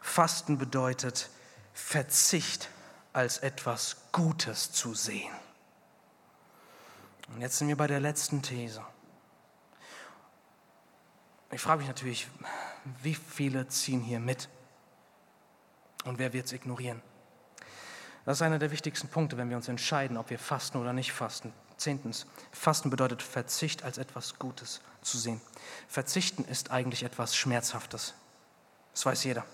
Fasten 0.00 0.58
bedeutet, 0.58 1.28
Verzicht 1.74 2.70
als 3.16 3.38
etwas 3.38 3.96
Gutes 4.12 4.72
zu 4.72 4.92
sehen. 4.92 5.32
Und 7.28 7.40
jetzt 7.40 7.56
sind 7.56 7.68
wir 7.68 7.76
bei 7.76 7.86
der 7.86 7.98
letzten 7.98 8.42
These. 8.42 8.84
Ich 11.50 11.62
frage 11.62 11.78
mich 11.78 11.88
natürlich, 11.88 12.28
wie 13.02 13.14
viele 13.14 13.68
ziehen 13.68 14.02
hier 14.02 14.20
mit? 14.20 14.50
Und 16.04 16.18
wer 16.18 16.34
wird 16.34 16.44
es 16.44 16.52
ignorieren? 16.52 17.00
Das 18.26 18.38
ist 18.38 18.42
einer 18.42 18.58
der 18.58 18.70
wichtigsten 18.70 19.08
Punkte, 19.08 19.38
wenn 19.38 19.48
wir 19.48 19.56
uns 19.56 19.68
entscheiden, 19.68 20.18
ob 20.18 20.28
wir 20.28 20.38
fasten 20.38 20.76
oder 20.76 20.92
nicht 20.92 21.12
fasten. 21.12 21.54
Zehntens, 21.78 22.26
Fasten 22.52 22.90
bedeutet 22.90 23.22
Verzicht 23.22 23.82
als 23.82 23.96
etwas 23.96 24.38
Gutes 24.38 24.82
zu 25.00 25.16
sehen. 25.16 25.40
Verzichten 25.88 26.44
ist 26.44 26.70
eigentlich 26.70 27.02
etwas 27.02 27.34
Schmerzhaftes. 27.34 28.14
Das 28.92 29.06
weiß 29.06 29.24
jeder. 29.24 29.46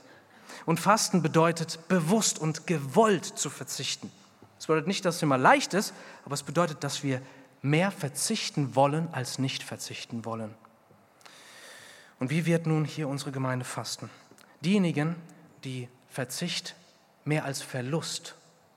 Und 0.66 0.80
Fasten 0.80 1.22
bedeutet 1.22 1.88
bewusst 1.88 2.38
und 2.38 2.66
gewollt 2.66 3.24
zu 3.24 3.51
verzichten. 3.51 4.11
Das 4.57 4.66
bedeutet 4.66 4.86
nicht, 4.86 5.05
dass 5.05 5.16
es 5.16 5.22
immer 5.22 5.38
leicht 5.38 5.74
ist, 5.74 5.93
aber 6.24 6.34
es 6.34 6.43
bedeutet, 6.43 6.84
dass 6.84 7.03
wir 7.03 7.20
mehr 7.62 7.90
verzichten 7.90 8.74
wollen, 8.74 9.09
als 9.12 9.38
nicht 9.38 9.62
verzichten 9.62 10.24
wollen. 10.24 10.55
Und 12.18 12.30
wie 12.30 12.47
wird 12.47 12.66
nun 12.66 12.84
hier 12.84 13.09
unsere 13.09 13.32
Gemeinde 13.32 13.64
fasten? 13.64 14.11
Diejenigen, 14.61 15.16
die 15.64 15.88
Verzicht 16.09 16.76
mehr 17.24 17.45
als 17.45 17.62
Verlust 17.62 18.36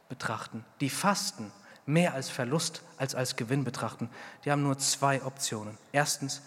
betrachten, 0.09 0.66
die 0.82 0.89
fasten 0.89 1.51
mehr 1.86 2.13
als 2.13 2.30
Verlust 2.30 2.82
als 2.97 3.13
als 3.13 3.36
Gewinn 3.36 3.63
betrachten, 3.63 4.09
die 4.43 4.51
haben 4.51 4.63
nur 4.63 4.78
zwei 4.78 5.24
Optionen. 5.24 5.78
Erstens, 5.91 6.41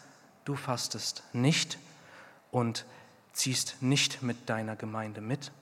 du 0.45 0.57
fastest 0.57 1.23
nicht 1.33 1.79
und 2.51 2.85
ziehst 3.39 3.77
nicht 3.81 4.23
mit 4.23 4.49
deiner 4.49 4.77
Gemeinde 4.77 5.21
mit 5.21 5.53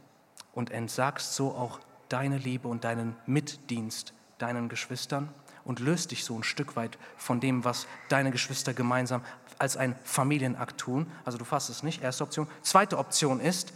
und 0.53 0.71
entsagst 0.71 1.35
so 1.35 1.53
auch 1.55 1.81
deine 2.09 2.39
Liebe 2.39 2.69
und 2.69 2.85
deinen 2.85 3.17
Mitdienst 3.27 4.15
deinen 4.39 4.69
Geschwistern 4.69 5.29
und 5.65 5.81
löst 5.81 6.11
dich 6.11 6.25
so 6.25 6.37
ein 6.39 6.43
Stück 6.43 6.77
weit 6.77 6.99
von 7.17 7.41
dem, 7.41 7.65
was 7.65 7.87
deine 8.09 8.31
Geschwister 8.31 8.75
gemeinsam 8.75 9.23
als 9.59 9.77
ein 9.77 9.97
Familienakt 10.05 10.79
tun. 10.79 11.11
Also 11.25 11.39
du 11.39 11.45
fastest 11.45 11.83
nicht, 11.85 12.03
erste 12.03 12.25
Option. 12.25 12.47
Zweite 12.63 12.99
Option 12.99 13.41
ist, 13.41 13.73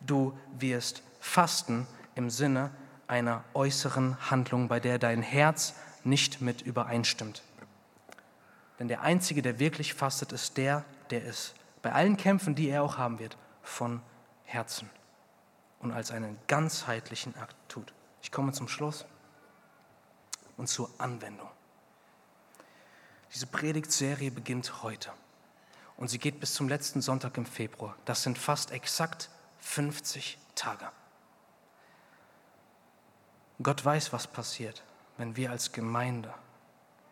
du 0.00 0.36
wirst 0.58 1.02
fasten 1.20 1.86
im 2.14 2.30
Sinne 2.30 2.70
einer 3.06 3.44
äußeren 3.54 4.30
Handlung, 4.30 4.68
bei 4.68 4.80
der 4.80 4.98
dein 4.98 5.22
Herz 5.22 5.74
nicht 6.04 6.40
mit 6.40 6.62
übereinstimmt. 6.62 7.42
Denn 8.78 8.88
der 8.88 9.02
Einzige, 9.02 9.42
der 9.42 9.58
wirklich 9.58 9.94
fastet, 9.94 10.32
ist 10.32 10.56
der, 10.56 10.84
der 11.10 11.26
es 11.26 11.54
bei 11.82 11.92
allen 11.92 12.16
Kämpfen, 12.16 12.54
die 12.54 12.68
er 12.68 12.82
auch 12.82 12.98
haben 12.98 13.18
wird, 13.18 13.36
von 13.62 14.02
Herzen 14.44 14.90
und 15.80 15.92
als 15.92 16.10
einen 16.10 16.38
ganzheitlichen 16.46 17.36
Akt 17.36 17.56
tut. 17.68 17.92
Ich 18.22 18.32
komme 18.32 18.52
zum 18.52 18.68
Schluss 18.68 19.06
und 20.56 20.68
zur 20.68 20.90
Anwendung. 20.98 21.48
Diese 23.32 23.46
Predigtserie 23.46 24.30
beginnt 24.30 24.82
heute 24.82 25.12
und 25.96 26.08
sie 26.08 26.18
geht 26.18 26.40
bis 26.40 26.54
zum 26.54 26.68
letzten 26.68 27.00
Sonntag 27.00 27.36
im 27.36 27.46
Februar. 27.46 27.96
Das 28.04 28.22
sind 28.22 28.36
fast 28.36 28.72
exakt 28.72 29.30
50 29.60 30.38
Tage. 30.54 30.90
Gott 33.62 33.84
weiß, 33.84 34.12
was 34.12 34.26
passiert, 34.26 34.82
wenn 35.16 35.36
wir 35.36 35.50
als 35.50 35.72
Gemeinde 35.72 36.32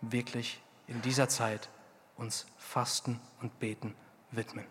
wirklich 0.01 0.61
in 0.87 1.03
dieser 1.03 1.29
Zeit 1.29 1.69
uns 2.17 2.47
fasten 2.57 3.21
und 3.41 3.59
beten 3.61 3.95
widmen. 4.31 4.67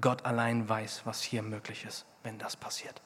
Gott 0.00 0.24
allein 0.24 0.68
weiß, 0.68 1.02
was 1.04 1.22
hier 1.22 1.42
möglich 1.42 1.84
ist, 1.84 2.04
wenn 2.22 2.38
das 2.38 2.56
passiert. 2.56 3.00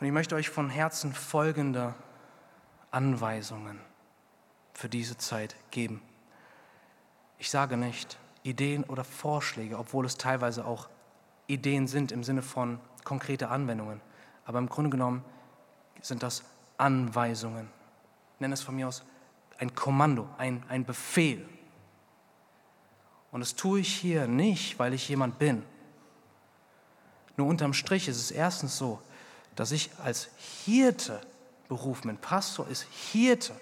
Und 0.00 0.06
ich 0.06 0.12
möchte 0.12 0.34
euch 0.34 0.48
von 0.48 0.70
Herzen 0.70 1.12
folgende 1.12 1.94
Anweisungen 2.90 3.80
für 4.74 4.88
diese 4.88 5.16
Zeit 5.16 5.54
geben. 5.70 6.02
Ich 7.38 7.50
sage 7.50 7.76
nicht 7.76 8.18
Ideen 8.42 8.84
oder 8.84 9.04
Vorschläge, 9.04 9.78
obwohl 9.78 10.06
es 10.06 10.16
teilweise 10.16 10.64
auch 10.64 10.88
Ideen 11.46 11.86
sind 11.86 12.12
im 12.12 12.24
Sinne 12.24 12.42
von 12.42 12.80
konkrete 13.04 13.48
Anwendungen. 13.48 14.00
Aber 14.44 14.58
im 14.58 14.68
Grunde 14.68 14.90
genommen 14.90 15.24
sind 16.00 16.22
das 16.22 16.44
Anweisungen. 16.78 17.68
Ich 18.34 18.40
nenne 18.40 18.54
es 18.54 18.62
von 18.62 18.74
mir 18.74 18.88
aus 18.88 19.04
ein 19.58 19.74
Kommando, 19.74 20.28
ein, 20.38 20.64
ein 20.68 20.84
Befehl. 20.84 21.46
Und 23.32 23.40
das 23.40 23.54
tue 23.54 23.80
ich 23.80 23.94
hier 23.94 24.26
nicht, 24.26 24.78
weil 24.78 24.94
ich 24.94 25.08
jemand 25.08 25.38
bin, 25.38 25.62
Nur 27.36 27.46
unterm 27.46 27.72
Strich 27.72 28.06
ist 28.08 28.18
es 28.18 28.30
erstens 28.30 28.76
so, 28.76 29.00
dass 29.56 29.72
ich 29.72 29.90
als 30.04 30.28
Hirte 30.64 31.20
berufen 31.68 32.08
bin. 32.08 32.18
Pastor 32.18 32.68
ist 32.68 32.86
Hirte. 33.12 33.54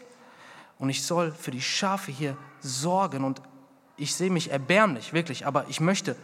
Und 0.79 0.91
ich 0.91 1.05
soll 1.05 1.33
für 1.33 1.51
die 1.51 1.61
Schafe 1.61 2.11
hier 2.11 2.37
sorgen. 2.61 3.25
Und 3.25 3.41
ich 3.97 4.15
sehe 4.15 4.31
mich 4.31 4.51
erbärmlich, 4.51 5.13
wirklich. 5.13 5.47
Aber 5.47 5.67
ich 5.69 5.81
möchte, 5.81 6.17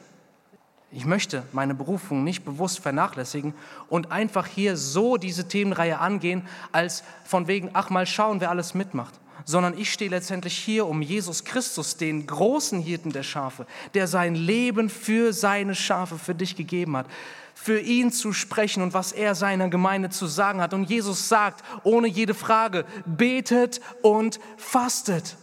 ich 0.90 1.04
möchte 1.04 1.44
meine 1.52 1.74
Berufung 1.74 2.24
nicht 2.24 2.44
bewusst 2.44 2.80
vernachlässigen 2.80 3.54
und 3.88 4.10
einfach 4.10 4.46
hier 4.46 4.76
so 4.76 5.16
diese 5.16 5.46
Themenreihe 5.46 6.00
angehen, 6.00 6.48
als 6.72 7.04
von 7.24 7.46
wegen, 7.46 7.70
ach 7.72 7.90
mal 7.90 8.06
schauen, 8.06 8.40
wer 8.40 8.50
alles 8.50 8.74
mitmacht 8.74 9.20
sondern 9.44 9.76
ich 9.76 9.92
stehe 9.92 10.10
letztendlich 10.10 10.56
hier, 10.56 10.86
um 10.86 11.02
Jesus 11.02 11.44
Christus, 11.44 11.96
den 11.96 12.26
großen 12.26 12.80
Hirten 12.80 13.12
der 13.12 13.22
Schafe, 13.22 13.66
der 13.94 14.06
sein 14.06 14.34
Leben 14.34 14.88
für 14.88 15.32
seine 15.32 15.74
Schafe, 15.74 16.18
für 16.18 16.34
dich 16.34 16.56
gegeben 16.56 16.96
hat, 16.96 17.06
für 17.54 17.78
ihn 17.78 18.10
zu 18.10 18.32
sprechen 18.32 18.82
und 18.82 18.94
was 18.94 19.12
er 19.12 19.34
seiner 19.34 19.68
Gemeinde 19.68 20.10
zu 20.10 20.26
sagen 20.26 20.60
hat. 20.60 20.74
Und 20.74 20.88
Jesus 20.88 21.28
sagt, 21.28 21.62
ohne 21.82 22.08
jede 22.08 22.34
Frage, 22.34 22.84
betet 23.04 23.80
und 24.02 24.40
fastet. 24.56 25.36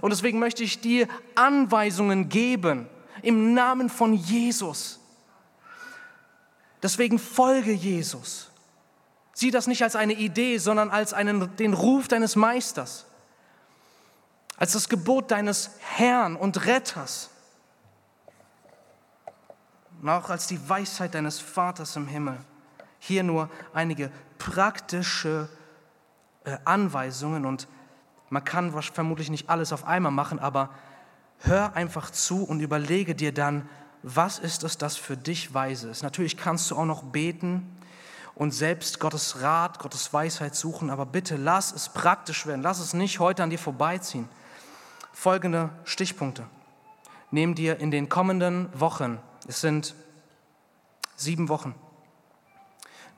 Und 0.00 0.10
deswegen 0.10 0.38
möchte 0.38 0.64
ich 0.64 0.80
dir 0.80 1.06
Anweisungen 1.34 2.28
geben 2.28 2.88
im 3.22 3.54
Namen 3.54 3.88
von 3.88 4.14
Jesus. 4.14 5.00
Deswegen 6.82 7.18
folge 7.18 7.72
Jesus. 7.72 8.50
Sieh 9.32 9.50
das 9.50 9.66
nicht 9.66 9.82
als 9.82 9.96
eine 9.96 10.12
Idee, 10.12 10.58
sondern 10.58 10.90
als 10.90 11.12
einen, 11.12 11.54
den 11.56 11.74
Ruf 11.74 12.08
deines 12.08 12.36
Meisters 12.36 13.06
als 14.56 14.72
das 14.72 14.88
Gebot 14.88 15.30
deines 15.30 15.70
Herrn 15.80 16.36
und 16.36 16.66
Retters 16.66 17.30
und 20.00 20.08
auch 20.08 20.30
als 20.30 20.46
die 20.46 20.68
Weisheit 20.68 21.14
deines 21.14 21.40
Vaters 21.40 21.96
im 21.96 22.06
Himmel. 22.06 22.38
Hier 22.98 23.22
nur 23.22 23.50
einige 23.72 24.10
praktische 24.38 25.48
äh, 26.44 26.56
Anweisungen 26.64 27.46
und 27.46 27.66
man 28.30 28.44
kann 28.44 28.72
vermutlich 28.82 29.30
nicht 29.30 29.48
alles 29.50 29.72
auf 29.72 29.84
einmal 29.86 30.12
machen, 30.12 30.38
aber 30.38 30.70
hör 31.38 31.74
einfach 31.76 32.10
zu 32.10 32.44
und 32.44 32.60
überlege 32.60 33.14
dir 33.14 33.32
dann, 33.32 33.68
was 34.02 34.38
ist 34.38 34.64
es, 34.64 34.76
das 34.76 34.96
für 34.96 35.16
dich 35.16 35.54
weise 35.54 35.88
ist. 35.88 36.02
Natürlich 36.02 36.36
kannst 36.36 36.70
du 36.70 36.76
auch 36.76 36.84
noch 36.84 37.02
beten 37.02 37.78
und 38.34 38.52
selbst 38.52 39.00
Gottes 39.00 39.40
Rat, 39.40 39.78
Gottes 39.78 40.12
Weisheit 40.12 40.54
suchen, 40.54 40.90
aber 40.90 41.06
bitte 41.06 41.36
lass 41.36 41.72
es 41.72 41.88
praktisch 41.88 42.46
werden. 42.46 42.62
Lass 42.62 42.78
es 42.78 42.92
nicht 42.92 43.20
heute 43.20 43.42
an 43.42 43.50
dir 43.50 43.58
vorbeiziehen 43.58 44.28
folgende 45.14 45.70
Stichpunkte. 45.84 46.44
Nehm 47.30 47.54
dir 47.54 47.78
in 47.78 47.90
den 47.90 48.08
kommenden 48.08 48.68
Wochen, 48.78 49.18
es 49.48 49.60
sind 49.60 49.94
sieben 51.16 51.48
Wochen, 51.48 51.74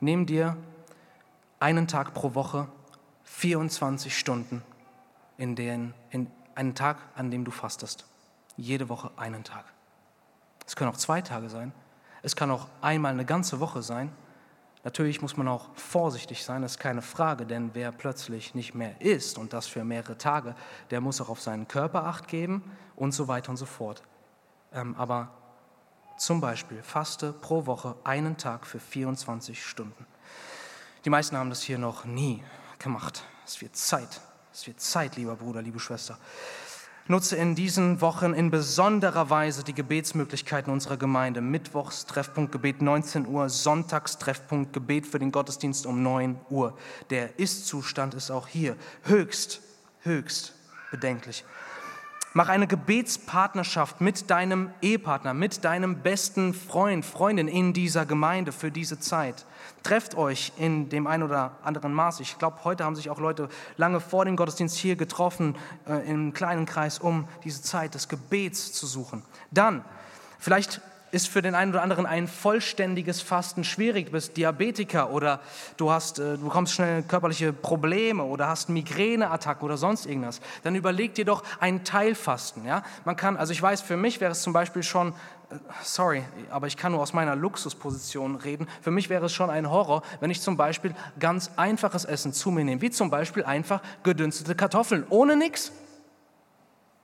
nimm 0.01 0.27
dir 0.27 0.57
einen 1.59 1.89
Tag 1.89 2.15
pro 2.15 2.35
Woche, 2.35 2.69
24 3.25 4.17
Stunden, 4.17 4.63
in, 5.39 5.57
den, 5.57 5.95
in 6.11 6.31
einen 6.55 6.75
Tag, 6.75 6.99
an 7.15 7.31
dem 7.31 7.45
du 7.45 7.51
fastest. 7.51 8.07
Jede 8.57 8.89
Woche 8.89 9.11
einen 9.17 9.45
Tag. 9.45 9.65
Es 10.67 10.77
können 10.77 10.91
auch 10.91 10.97
zwei 10.97 11.21
Tage 11.21 11.51
sein. 11.51 11.73
Es 12.23 12.37
kann 12.37 12.51
auch 12.51 12.69
einmal 12.81 13.13
eine 13.13 13.25
ganze 13.25 13.61
Woche 13.61 13.83
sein. 13.83 14.11
Natürlich 14.87 15.21
muss 15.21 15.37
man 15.37 15.49
auch 15.49 15.75
vorsichtig 15.75 16.45
sein, 16.45 16.63
das 16.63 16.75
ist 16.75 16.79
keine 16.79 17.03
Frage, 17.03 17.45
denn 17.45 17.71
wer 17.73 17.91
plötzlich 17.91 18.55
nicht 18.55 18.73
mehr 18.73 19.01
isst 19.01 19.37
und 19.37 19.53
das 19.53 19.67
für 19.67 19.83
mehrere 19.83 20.17
Tage, 20.17 20.55
der 20.93 21.01
muss 21.01 21.21
auch 21.21 21.29
auf 21.29 21.41
seinen 21.41 21.67
Körper 21.67 22.05
acht 22.05 22.29
geben 22.29 22.63
und 22.95 23.11
so 23.11 23.27
weiter 23.27 23.51
und 23.51 23.57
so 23.57 23.67
fort. 23.67 24.05
Ähm, 24.73 24.95
aber 24.97 25.33
zum 26.19 26.41
Beispiel 26.41 26.85
faste 26.85 27.33
pro 27.33 27.67
Woche 27.67 27.97
einen 28.05 28.37
Tag 28.37 28.65
für 28.65 28.79
24 28.79 29.61
Stunden. 29.61 30.07
Die 31.05 31.11
meisten 31.11 31.37
haben 31.37 31.51
das 31.51 31.63
hier 31.63 31.79
noch 31.79 32.05
nie 32.05 32.45
gemacht. 32.79 33.25
Es 33.45 33.61
wird 33.61 33.75
Zeit. 33.75 34.21
Es 34.53 34.69
wird 34.69 34.81
Zeit, 34.81 35.17
lieber 35.17 35.35
Bruder, 35.35 35.63
liebe 35.63 35.81
Schwester. 35.81 36.17
Nutze 37.09 37.37
in 37.37 37.55
diesen 37.55 38.01
Wochen 38.01 38.35
in 38.35 38.51
besonderer 38.51 39.31
Weise 39.31 39.63
die 39.63 39.75
Gebetsmöglichkeiten 39.75 40.73
unserer 40.73 40.97
Gemeinde. 40.97 41.41
Mittwochs 41.41 42.05
Treffpunkt 42.07 42.51
Gebet 42.51 42.83
19 42.83 43.29
Uhr, 43.29 43.49
Sonntags 43.49 44.19
Treffpunkt 44.19 44.73
Gebet 44.73 45.07
für 45.07 45.21
den 45.21 45.31
Gottesdienst 45.31 45.87
um 45.87 46.03
9 46.03 46.37
Uhr. 46.51 46.77
Der 47.11 47.39
Ist-Zustand 47.39 48.15
ist 48.15 48.33
auch 48.33 48.49
hier 48.49 48.75
höchst, 49.05 49.61
höchst 50.01 50.55
bedenklich. 50.91 51.45
Mach 52.37 52.51
eine 52.51 52.67
Gebetspartnerschaft 52.67 54.03
mit 54.03 54.29
deinem 54.29 54.71
Ehepartner, 54.83 55.33
mit 55.33 55.65
deinem 55.65 56.03
besten 56.03 56.53
Freund, 56.53 57.03
Freundin 57.03 57.49
in 57.49 57.73
dieser 57.73 58.05
Gemeinde 58.05 58.53
für 58.53 58.71
diese 58.71 59.01
Zeit. 59.01 59.47
Trefft 59.83 60.19
euch 60.19 60.53
in 60.59 60.91
dem 60.91 61.07
einen 61.07 61.23
oder 61.23 61.53
anderen 61.63 61.95
Maß. 61.95 62.21
Ich 62.21 62.37
glaube, 62.39 62.59
heute 62.65 62.85
haben 62.85 62.95
sich 62.95 63.09
auch 63.09 63.21
Leute 63.21 63.49
lange 63.79 64.01
vor 64.01 64.27
dem 64.27 64.37
Gottesdienst 64.37 64.77
hier 64.77 64.97
getroffen, 64.97 65.57
äh, 65.89 66.07
im 66.11 66.35
kleinen 66.35 66.67
Kreis, 66.67 66.99
um 66.99 67.27
diese 67.43 67.63
Zeit 67.63 67.95
des 67.95 68.07
Gebets 68.07 68.75
zu 68.75 68.87
suchen. 68.87 69.23
Dann, 69.51 69.83
vielleicht 70.39 70.83
ist 71.13 71.29
für 71.29 71.41
den 71.41 71.55
einen 71.55 71.71
oder 71.71 71.83
anderen 71.83 72.05
ein 72.07 72.27
vollständiges 72.29 73.21
Fasten 73.21 73.65
schwierig. 73.65 74.07
Du 74.07 74.13
bist 74.13 74.37
Diabetiker 74.37 75.11
oder 75.11 75.41
du, 75.77 75.91
hast, 75.91 76.19
äh, 76.19 76.37
du 76.37 76.45
bekommst 76.45 76.75
schnell 76.75 77.03
körperliche 77.03 77.53
Probleme 77.53 78.25
oder 78.25 78.49
hast 78.49 78.69
Migräneattacken 78.69 79.65
oder 79.65 79.77
sonst 79.77 80.07
irgendwas. 80.07 80.41
Dann 80.65 80.75
überleg 80.75 81.15
dir 81.15 81.25
doch 81.25 81.45
ein 81.61 81.85
Teilfasten. 81.85 82.65
Ja? 82.65 82.83
Man 83.05 83.17
kann, 83.17 83.37
also 83.37 83.53
ich 83.53 83.63
weiß, 83.63 83.83
für 83.83 83.97
mich 83.97 84.21
wäre 84.21 84.33
es 84.33 84.43
zum 84.43 84.53
Beispiel 84.53 84.83
schon, 84.83 85.15
äh, 85.51 85.57
sorry, 85.83 86.25
aber 86.51 86.67
ich 86.67 86.77
kann 86.77 86.93
nur 86.93 87.01
aus 87.01 87.13
meiner 87.13 87.37
Luxusposition 87.37 88.37
reden. 88.37 88.67
Für 88.83 88.91
mich 88.91 89.09
wäre 89.09 89.27
es 89.27 89.33
schon 89.33 89.49
ein 89.49 89.71
Horror, 89.71 90.03
wenn 90.21 90.31
ich 90.31 90.41
zum 90.41 90.57
Beispiel 90.57 90.95
ganz 91.21 91.53
einfaches 91.57 92.05
Essen 92.05 92.33
zu 92.33 92.51
mir 92.51 92.65
nehme, 92.65 92.81
wie 92.81 92.91
zum 92.91 93.11
Beispiel 93.11 93.45
einfach 93.45 93.81
gedünstete 94.03 94.57
Kartoffeln 94.57 95.05
ohne 95.09 95.37
nichts. 95.37 95.73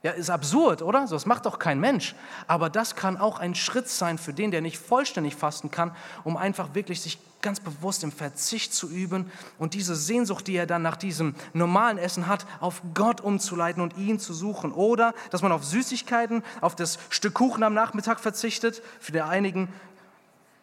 Ja, 0.03 0.11
ist 0.11 0.31
absurd, 0.31 0.83
oder? 0.83 1.07
Das 1.09 1.27
macht 1.27 1.47
doch 1.47 1.61
kein 1.61 1.79
Mensch. 1.79 2.17
Aber 2.49 2.69
das 2.69 2.97
kann 2.97 3.17
auch 3.17 3.39
ein 3.39 3.55
Schritt 3.55 3.89
sein 3.89 4.19
für 4.19 4.33
den, 4.33 4.51
der 4.51 4.61
nicht 4.61 4.79
vollständig 4.79 5.37
fasten 5.37 5.71
kann, 5.71 5.95
um 6.25 6.37
einfach 6.37 6.75
wirklich 6.75 7.01
sich 7.01 7.19
ganz 7.41 7.61
bewusst 7.61 8.03
im 8.03 8.11
Verzicht 8.11 8.75
zu 8.75 8.89
üben 8.89 9.31
und 9.59 9.75
diese 9.75 9.95
Sehnsucht, 9.97 10.47
die 10.47 10.57
er 10.57 10.67
dann 10.67 10.83
nach 10.83 10.97
diesem 10.97 11.35
normalen 11.53 11.99
Essen 11.99 12.27
hat, 12.27 12.47
auf 12.61 12.83
Gott 12.95 13.21
umzuleiten 13.21 13.83
und 13.83 13.97
ihn 13.97 14.19
zu 14.19 14.33
suchen. 14.33 14.73
Oder 14.73 15.15
dass 15.31 15.43
man 15.43 15.53
auf 15.53 15.65
Süßigkeiten, 15.65 16.43
auf 16.61 16.75
das 16.75 16.99
Stück 17.09 17.35
Kuchen 17.35 17.63
am 17.63 17.75
Nachmittag 17.75 18.19
verzichtet. 18.19 18.83
Für 19.01 19.13
die 19.13 19.21
einigen 19.21 19.69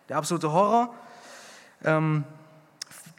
der 0.09 0.17
absolute 0.17 0.51
Horror. 0.51 0.93
Ähm, 1.85 2.25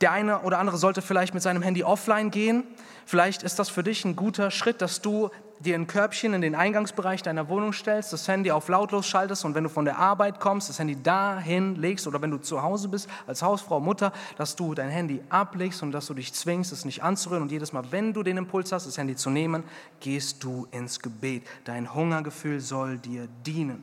der 0.02 0.12
eine 0.12 0.40
oder 0.40 0.58
andere 0.58 0.76
sollte 0.76 1.02
vielleicht 1.02 1.32
mit 1.32 1.42
seinem 1.42 1.62
Handy 1.62 1.82
offline 1.82 2.30
gehen. 2.30 2.64
Vielleicht 3.06 3.42
ist 3.42 3.58
das 3.58 3.68
für 3.68 3.82
dich 3.82 4.04
ein 4.04 4.16
guter 4.16 4.50
Schritt, 4.50 4.82
dass 4.82 5.00
du 5.00 5.30
dir 5.60 5.74
ein 5.74 5.86
Körbchen 5.86 6.34
in 6.34 6.40
den 6.40 6.54
Eingangsbereich 6.54 7.22
deiner 7.22 7.48
Wohnung 7.48 7.72
stellst, 7.72 8.12
das 8.12 8.26
Handy 8.26 8.50
auf 8.50 8.68
lautlos 8.68 9.06
schaltest 9.06 9.44
und 9.44 9.54
wenn 9.54 9.64
du 9.64 9.70
von 9.70 9.84
der 9.84 9.98
Arbeit 9.98 10.40
kommst, 10.40 10.68
das 10.68 10.78
Handy 10.78 11.00
dahin 11.00 11.76
legst 11.76 12.06
oder 12.06 12.20
wenn 12.22 12.30
du 12.30 12.38
zu 12.38 12.62
Hause 12.62 12.88
bist 12.88 13.08
als 13.26 13.42
Hausfrau, 13.42 13.78
Mutter, 13.78 14.12
dass 14.36 14.56
du 14.56 14.74
dein 14.74 14.88
Handy 14.88 15.20
ablegst 15.28 15.82
und 15.82 15.92
dass 15.92 16.06
du 16.06 16.14
dich 16.14 16.32
zwingst, 16.32 16.72
es 16.72 16.84
nicht 16.84 17.02
anzurühren 17.02 17.42
und 17.42 17.52
jedes 17.52 17.72
Mal, 17.72 17.84
wenn 17.90 18.12
du 18.12 18.22
den 18.22 18.38
Impuls 18.38 18.72
hast, 18.72 18.86
das 18.86 18.96
Handy 18.96 19.16
zu 19.16 19.28
nehmen, 19.28 19.64
gehst 20.00 20.42
du 20.42 20.66
ins 20.70 21.00
Gebet. 21.00 21.46
Dein 21.64 21.94
Hungergefühl 21.94 22.60
soll 22.60 22.98
dir 22.98 23.28
dienen. 23.44 23.82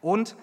Und 0.00 0.34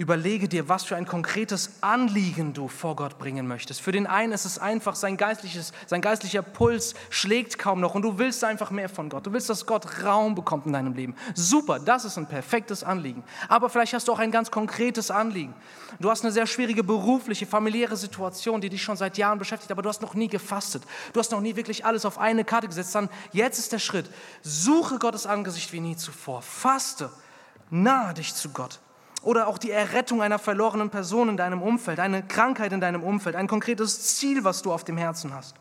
Überlege 0.00 0.48
dir, 0.48 0.66
was 0.66 0.84
für 0.84 0.96
ein 0.96 1.04
konkretes 1.04 1.72
Anliegen 1.82 2.54
du 2.54 2.68
vor 2.68 2.96
Gott 2.96 3.18
bringen 3.18 3.46
möchtest. 3.46 3.82
Für 3.82 3.92
den 3.92 4.06
einen 4.06 4.32
ist 4.32 4.46
es 4.46 4.58
einfach, 4.58 4.94
sein, 4.94 5.18
geistliches, 5.18 5.74
sein 5.86 6.00
geistlicher 6.00 6.40
Puls 6.40 6.94
schlägt 7.10 7.58
kaum 7.58 7.80
noch 7.80 7.94
und 7.94 8.00
du 8.00 8.16
willst 8.16 8.42
einfach 8.42 8.70
mehr 8.70 8.88
von 8.88 9.10
Gott. 9.10 9.26
Du 9.26 9.32
willst, 9.34 9.50
dass 9.50 9.66
Gott 9.66 10.02
Raum 10.02 10.34
bekommt 10.34 10.64
in 10.64 10.72
deinem 10.72 10.94
Leben. 10.94 11.14
Super, 11.34 11.78
das 11.78 12.06
ist 12.06 12.16
ein 12.16 12.26
perfektes 12.26 12.82
Anliegen. 12.82 13.22
Aber 13.46 13.68
vielleicht 13.68 13.92
hast 13.92 14.08
du 14.08 14.12
auch 14.12 14.18
ein 14.20 14.30
ganz 14.30 14.50
konkretes 14.50 15.10
Anliegen. 15.10 15.52
Du 15.98 16.08
hast 16.08 16.24
eine 16.24 16.32
sehr 16.32 16.46
schwierige 16.46 16.82
berufliche, 16.82 17.44
familiäre 17.44 17.98
Situation, 17.98 18.62
die 18.62 18.70
dich 18.70 18.82
schon 18.82 18.96
seit 18.96 19.18
Jahren 19.18 19.38
beschäftigt, 19.38 19.70
aber 19.70 19.82
du 19.82 19.90
hast 19.90 20.00
noch 20.00 20.14
nie 20.14 20.28
gefastet. 20.28 20.82
Du 21.12 21.20
hast 21.20 21.30
noch 21.30 21.42
nie 21.42 21.56
wirklich 21.56 21.84
alles 21.84 22.06
auf 22.06 22.16
eine 22.16 22.44
Karte 22.44 22.68
gesetzt. 22.68 22.94
Dann 22.94 23.10
jetzt 23.32 23.58
ist 23.58 23.70
der 23.70 23.78
Schritt. 23.78 24.10
Suche 24.40 24.98
Gottes 24.98 25.26
Angesicht 25.26 25.74
wie 25.74 25.80
nie 25.80 25.96
zuvor. 25.96 26.40
Faste. 26.40 27.10
Nahe 27.68 28.14
dich 28.14 28.34
zu 28.34 28.48
Gott. 28.48 28.80
Oder 29.22 29.48
auch 29.48 29.58
die 29.58 29.70
Errettung 29.70 30.22
einer 30.22 30.38
verlorenen 30.38 30.90
Person 30.90 31.28
in 31.28 31.36
deinem 31.36 31.62
Umfeld, 31.62 32.00
eine 32.00 32.22
Krankheit 32.22 32.72
in 32.72 32.80
deinem 32.80 33.02
Umfeld, 33.02 33.36
ein 33.36 33.48
konkretes 33.48 34.16
Ziel, 34.16 34.44
was 34.44 34.62
du 34.62 34.72
auf 34.72 34.84
dem 34.84 34.96
Herzen 34.96 35.34
hast. 35.34 35.54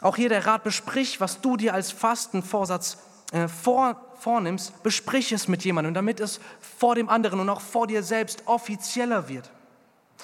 Auch 0.00 0.16
hier 0.16 0.28
der 0.28 0.44
Rat, 0.46 0.64
besprich, 0.64 1.20
was 1.20 1.40
du 1.40 1.56
dir 1.56 1.74
als 1.74 1.92
Fastenvorsatz 1.92 2.98
äh, 3.32 3.46
vor, 3.46 3.96
vornimmst, 4.18 4.82
besprich 4.82 5.30
es 5.30 5.46
mit 5.46 5.64
jemandem, 5.64 5.94
damit 5.94 6.18
es 6.18 6.40
vor 6.60 6.96
dem 6.96 7.08
anderen 7.08 7.38
und 7.38 7.48
auch 7.48 7.60
vor 7.60 7.86
dir 7.86 8.02
selbst 8.02 8.42
offizieller 8.46 9.28
wird. 9.28 9.50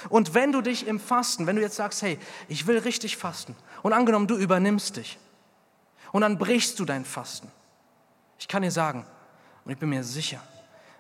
Und 0.09 0.35
wenn 0.35 0.53
du 0.53 0.61
dich 0.61 0.87
im 0.87 0.99
Fasten, 0.99 1.47
wenn 1.47 1.57
du 1.57 1.63
jetzt 1.63 1.77
sagst, 1.77 2.03
hey, 2.03 2.19
ich 2.49 2.67
will 2.67 2.79
richtig 2.79 3.17
fasten, 3.17 3.57
und 3.83 3.93
angenommen, 3.93 4.27
du 4.27 4.37
übernimmst 4.37 4.97
dich, 4.97 5.19
und 6.11 6.23
dann 6.23 6.39
brichst 6.39 6.79
du 6.81 6.85
dein 6.85 7.05
Fasten, 7.05 7.51
ich 8.39 8.49
kann 8.49 8.63
dir 8.63 8.71
sagen, 8.71 9.07
und 9.65 9.73
ich 9.73 9.79
bin 9.79 9.89
mir 9.89 10.05
sicher, 10.05 10.41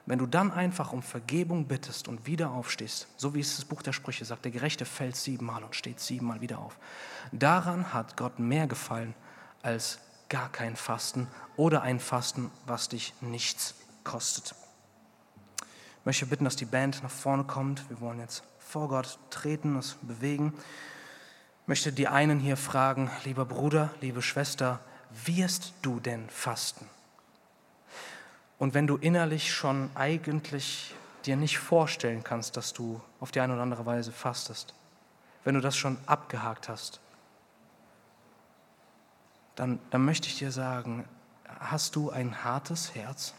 wenn 0.09 0.19
du 0.19 0.27
dann 0.27 0.51
einfach 0.51 0.95
um 0.95 1.03
Vergebung 1.03 1.67
bittest 1.67 2.09
und 2.09 2.27
wieder 2.27 2.51
aufstehst, 2.51 3.09
so 3.19 3.35
wie 3.35 3.41
es 3.41 3.57
das 3.57 3.67
Buch 3.67 3.83
der 3.83 3.93
Sprüche 3.93 4.25
sagt, 4.25 4.47
der 4.47 4.53
Gerechte 4.53 4.87
fällt 4.87 5.17
siebenmal 5.17 5.63
und 5.63 5.77
steht 5.77 6.01
siebenmal 6.01 6.41
wieder 6.41 6.61
auf. 6.61 6.79
Daran 7.31 7.93
hat 7.93 8.17
Gott 8.17 8.39
mehr 8.39 8.67
gefallen 8.67 9.15
als 9.61 9.99
gar 10.31 10.51
kein 10.51 10.77
Fasten 10.77 11.29
oder 11.57 11.83
ein 11.83 12.01
Fasten, 12.01 12.51
was 12.65 12.89
dich 12.89 13.13
nichts 13.21 13.75
kostet. 14.03 14.55
Ich 15.61 16.07
möchte 16.07 16.25
bitten, 16.25 16.45
dass 16.45 16.57
die 16.57 16.65
Band 16.65 17.03
nach 17.03 17.11
vorne 17.11 17.45
kommt. 17.45 17.87
Wir 17.91 18.01
wollen 18.01 18.19
jetzt 18.19 18.45
vor 18.59 18.89
Gott 18.89 19.19
treten, 19.29 19.77
uns 19.77 19.99
bewegen. 20.01 20.55
Ich 21.63 21.69
möchte 21.69 21.93
die 21.93 22.09
einen 22.09 22.41
hier 22.41 22.57
fragen, 22.57 23.11
lieber 23.27 23.45
Bruder, 23.45 23.91
liebe 24.01 24.23
Schwester, 24.23 24.81
wirst 25.27 25.75
du 25.83 26.01
denn 26.01 26.31
fasten? 26.31 26.87
Und 28.59 28.75
wenn 28.75 28.87
du 28.87 28.97
innerlich 28.97 29.53
schon 29.55 29.91
eigentlich 29.95 30.95
dir 31.25 31.37
nicht 31.37 31.59
vorstellen 31.59 32.25
kannst, 32.25 32.57
dass 32.57 32.73
du 32.73 33.01
auf 33.21 33.31
die 33.31 33.41
eine 33.41 33.53
oder 33.53 33.63
andere 33.63 33.87
Weise 33.87 34.13
fastest, 34.13 34.75
wenn 35.45 35.55
du 35.55 35.61
das 35.61 35.77
schon 35.77 35.97
abgehakt 36.07 36.69
hast, 36.69 37.01
dann, 39.55 39.79
dann 39.91 40.05
möchte 40.05 40.29
ich 40.29 40.39
dir 40.39 40.53
sagen, 40.53 41.05
hast 41.61 41.97
du 41.97 42.11
ein 42.11 42.45
hartes 42.45 42.95
Herz? 42.95 43.35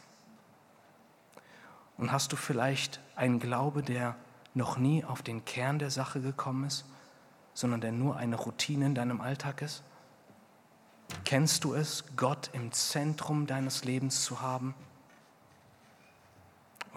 Und 1.98 2.12
hast 2.12 2.32
du 2.32 2.36
vielleicht 2.36 3.00
einen 3.16 3.40
Glaube, 3.40 3.84
der 3.84 4.16
noch 4.54 4.78
nie 4.78 5.04
auf 5.04 5.22
den 5.22 5.44
Kern 5.46 5.80
der 5.80 5.92
Sache 5.92 6.22
gekommen 6.22 6.66
ist, 6.66 6.86
sondern 7.54 7.82
der 7.82 7.92
nur 7.92 8.18
eine 8.18 8.38
Routine 8.38 8.86
in 8.86 8.96
deinem 8.96 9.22
Alltag 9.22 9.62
ist? 9.62 9.84
Kennst 11.26 11.64
du 11.64 11.74
es, 11.74 12.06
Gott 12.16 12.50
im 12.54 12.72
Zentrum 12.72 13.48
deines 13.48 13.84
Lebens 13.84 14.24
zu 14.24 14.42
haben? 14.42 14.74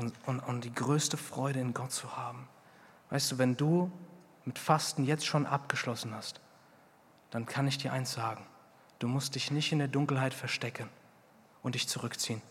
Und, 0.02 0.14
und, 0.26 0.40
und 0.40 0.64
die 0.64 0.74
größte 0.74 1.16
Freude 1.16 1.60
in 1.60 1.74
Gott 1.74 1.92
zu 1.92 2.16
haben. 2.16 2.48
Weißt 3.10 3.32
du, 3.32 3.38
wenn 3.38 3.56
du 3.56 3.90
mit 4.44 4.58
Fasten 4.58 5.04
jetzt 5.04 5.26
schon 5.26 5.46
abgeschlossen 5.46 6.14
hast, 6.14 6.40
dann 7.30 7.46
kann 7.46 7.66
ich 7.66 7.78
dir 7.78 7.92
eins 7.92 8.12
sagen. 8.12 8.44
Du 8.98 9.08
musst 9.08 9.34
dich 9.34 9.50
nicht 9.50 9.72
in 9.72 9.78
der 9.78 9.88
Dunkelheit 9.88 10.34
verstecken 10.34 10.88
und 11.62 11.74
dich 11.74 11.88
zurückziehen. 11.88 12.42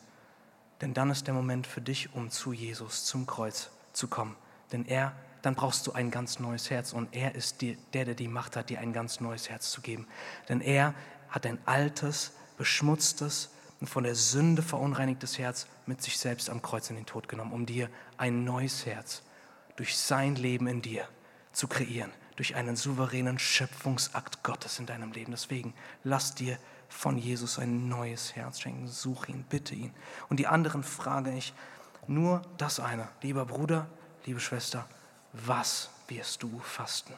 Denn 0.82 0.94
dann 0.94 1.12
ist 1.12 1.28
der 1.28 1.34
Moment 1.34 1.68
für 1.68 1.82
dich, 1.82 2.14
um 2.14 2.30
zu 2.32 2.54
Jesus, 2.54 3.06
zum 3.06 3.28
Kreuz 3.28 3.70
zu 3.94 4.08
kommen. 4.08 4.36
Denn 4.72 4.86
er, 4.86 5.14
dann 5.44 5.56
brauchst 5.56 5.86
du 5.86 5.92
ein 5.92 6.12
ganz 6.12 6.40
neues 6.40 6.70
Herz 6.70 6.94
und 6.94 7.14
er 7.16 7.36
ist 7.36 7.62
die, 7.62 7.78
der, 7.94 8.06
der 8.06 8.16
die 8.16 8.28
Macht 8.28 8.56
hat, 8.56 8.70
dir 8.70 8.80
ein 8.80 8.94
ganz 8.94 9.20
neues 9.20 9.50
Herz 9.50 9.70
zu 9.72 9.82
geben. 9.82 10.08
Denn 10.50 10.62
er 10.62 10.94
hat 11.30 11.46
ein 11.46 11.60
altes, 11.66 12.34
beschmutztes, 12.58 13.52
und 13.82 13.88
von 13.88 14.04
der 14.04 14.16
Sünde 14.16 14.62
verunreinigtes 14.62 15.40
Herz 15.40 15.68
mit 15.88 16.02
sich 16.02 16.18
selbst 16.18 16.50
am 16.50 16.62
Kreuz 16.62 16.90
in 16.92 16.96
den 16.96 17.08
Tod 17.08 17.28
genommen, 17.28 17.52
um 17.52 17.66
dir 17.66 17.90
ein 18.16 18.44
neues 18.44 18.86
Herz 18.86 19.24
durch 19.76 19.98
sein 19.98 20.36
Leben 20.36 20.68
in 20.68 20.84
dir 20.84 21.08
zu 21.52 21.68
kreieren, 21.68 22.12
durch 22.36 22.56
einen 22.56 22.76
souveränen 22.76 23.40
Schöpfungsakt 23.40 24.44
Gottes 24.44 24.78
in 24.78 24.86
deinem 24.86 25.12
Leben. 25.12 25.32
Deswegen 25.32 25.74
lass 26.04 26.36
dir 26.36 26.58
von 26.90 27.18
Jesus 27.18 27.58
ein 27.58 27.90
neues 27.90 28.36
Herz 28.36 28.62
schenken. 28.62 28.88
Such 28.88 29.28
ihn, 29.28 29.44
bitte 29.50 29.74
ihn. 29.74 29.94
Und 30.30 30.38
die 30.38 30.48
anderen 30.48 30.84
frage 30.84 31.34
ich 31.34 31.54
nur 32.08 32.44
das 32.58 32.80
eine. 32.80 33.08
Lieber 33.24 33.46
Bruder, 33.46 33.88
liebe 34.26 34.40
Schwester, 34.40 34.88
was 35.34 35.90
wirst 36.08 36.44
du 36.44 36.60
fasten? 36.60 37.14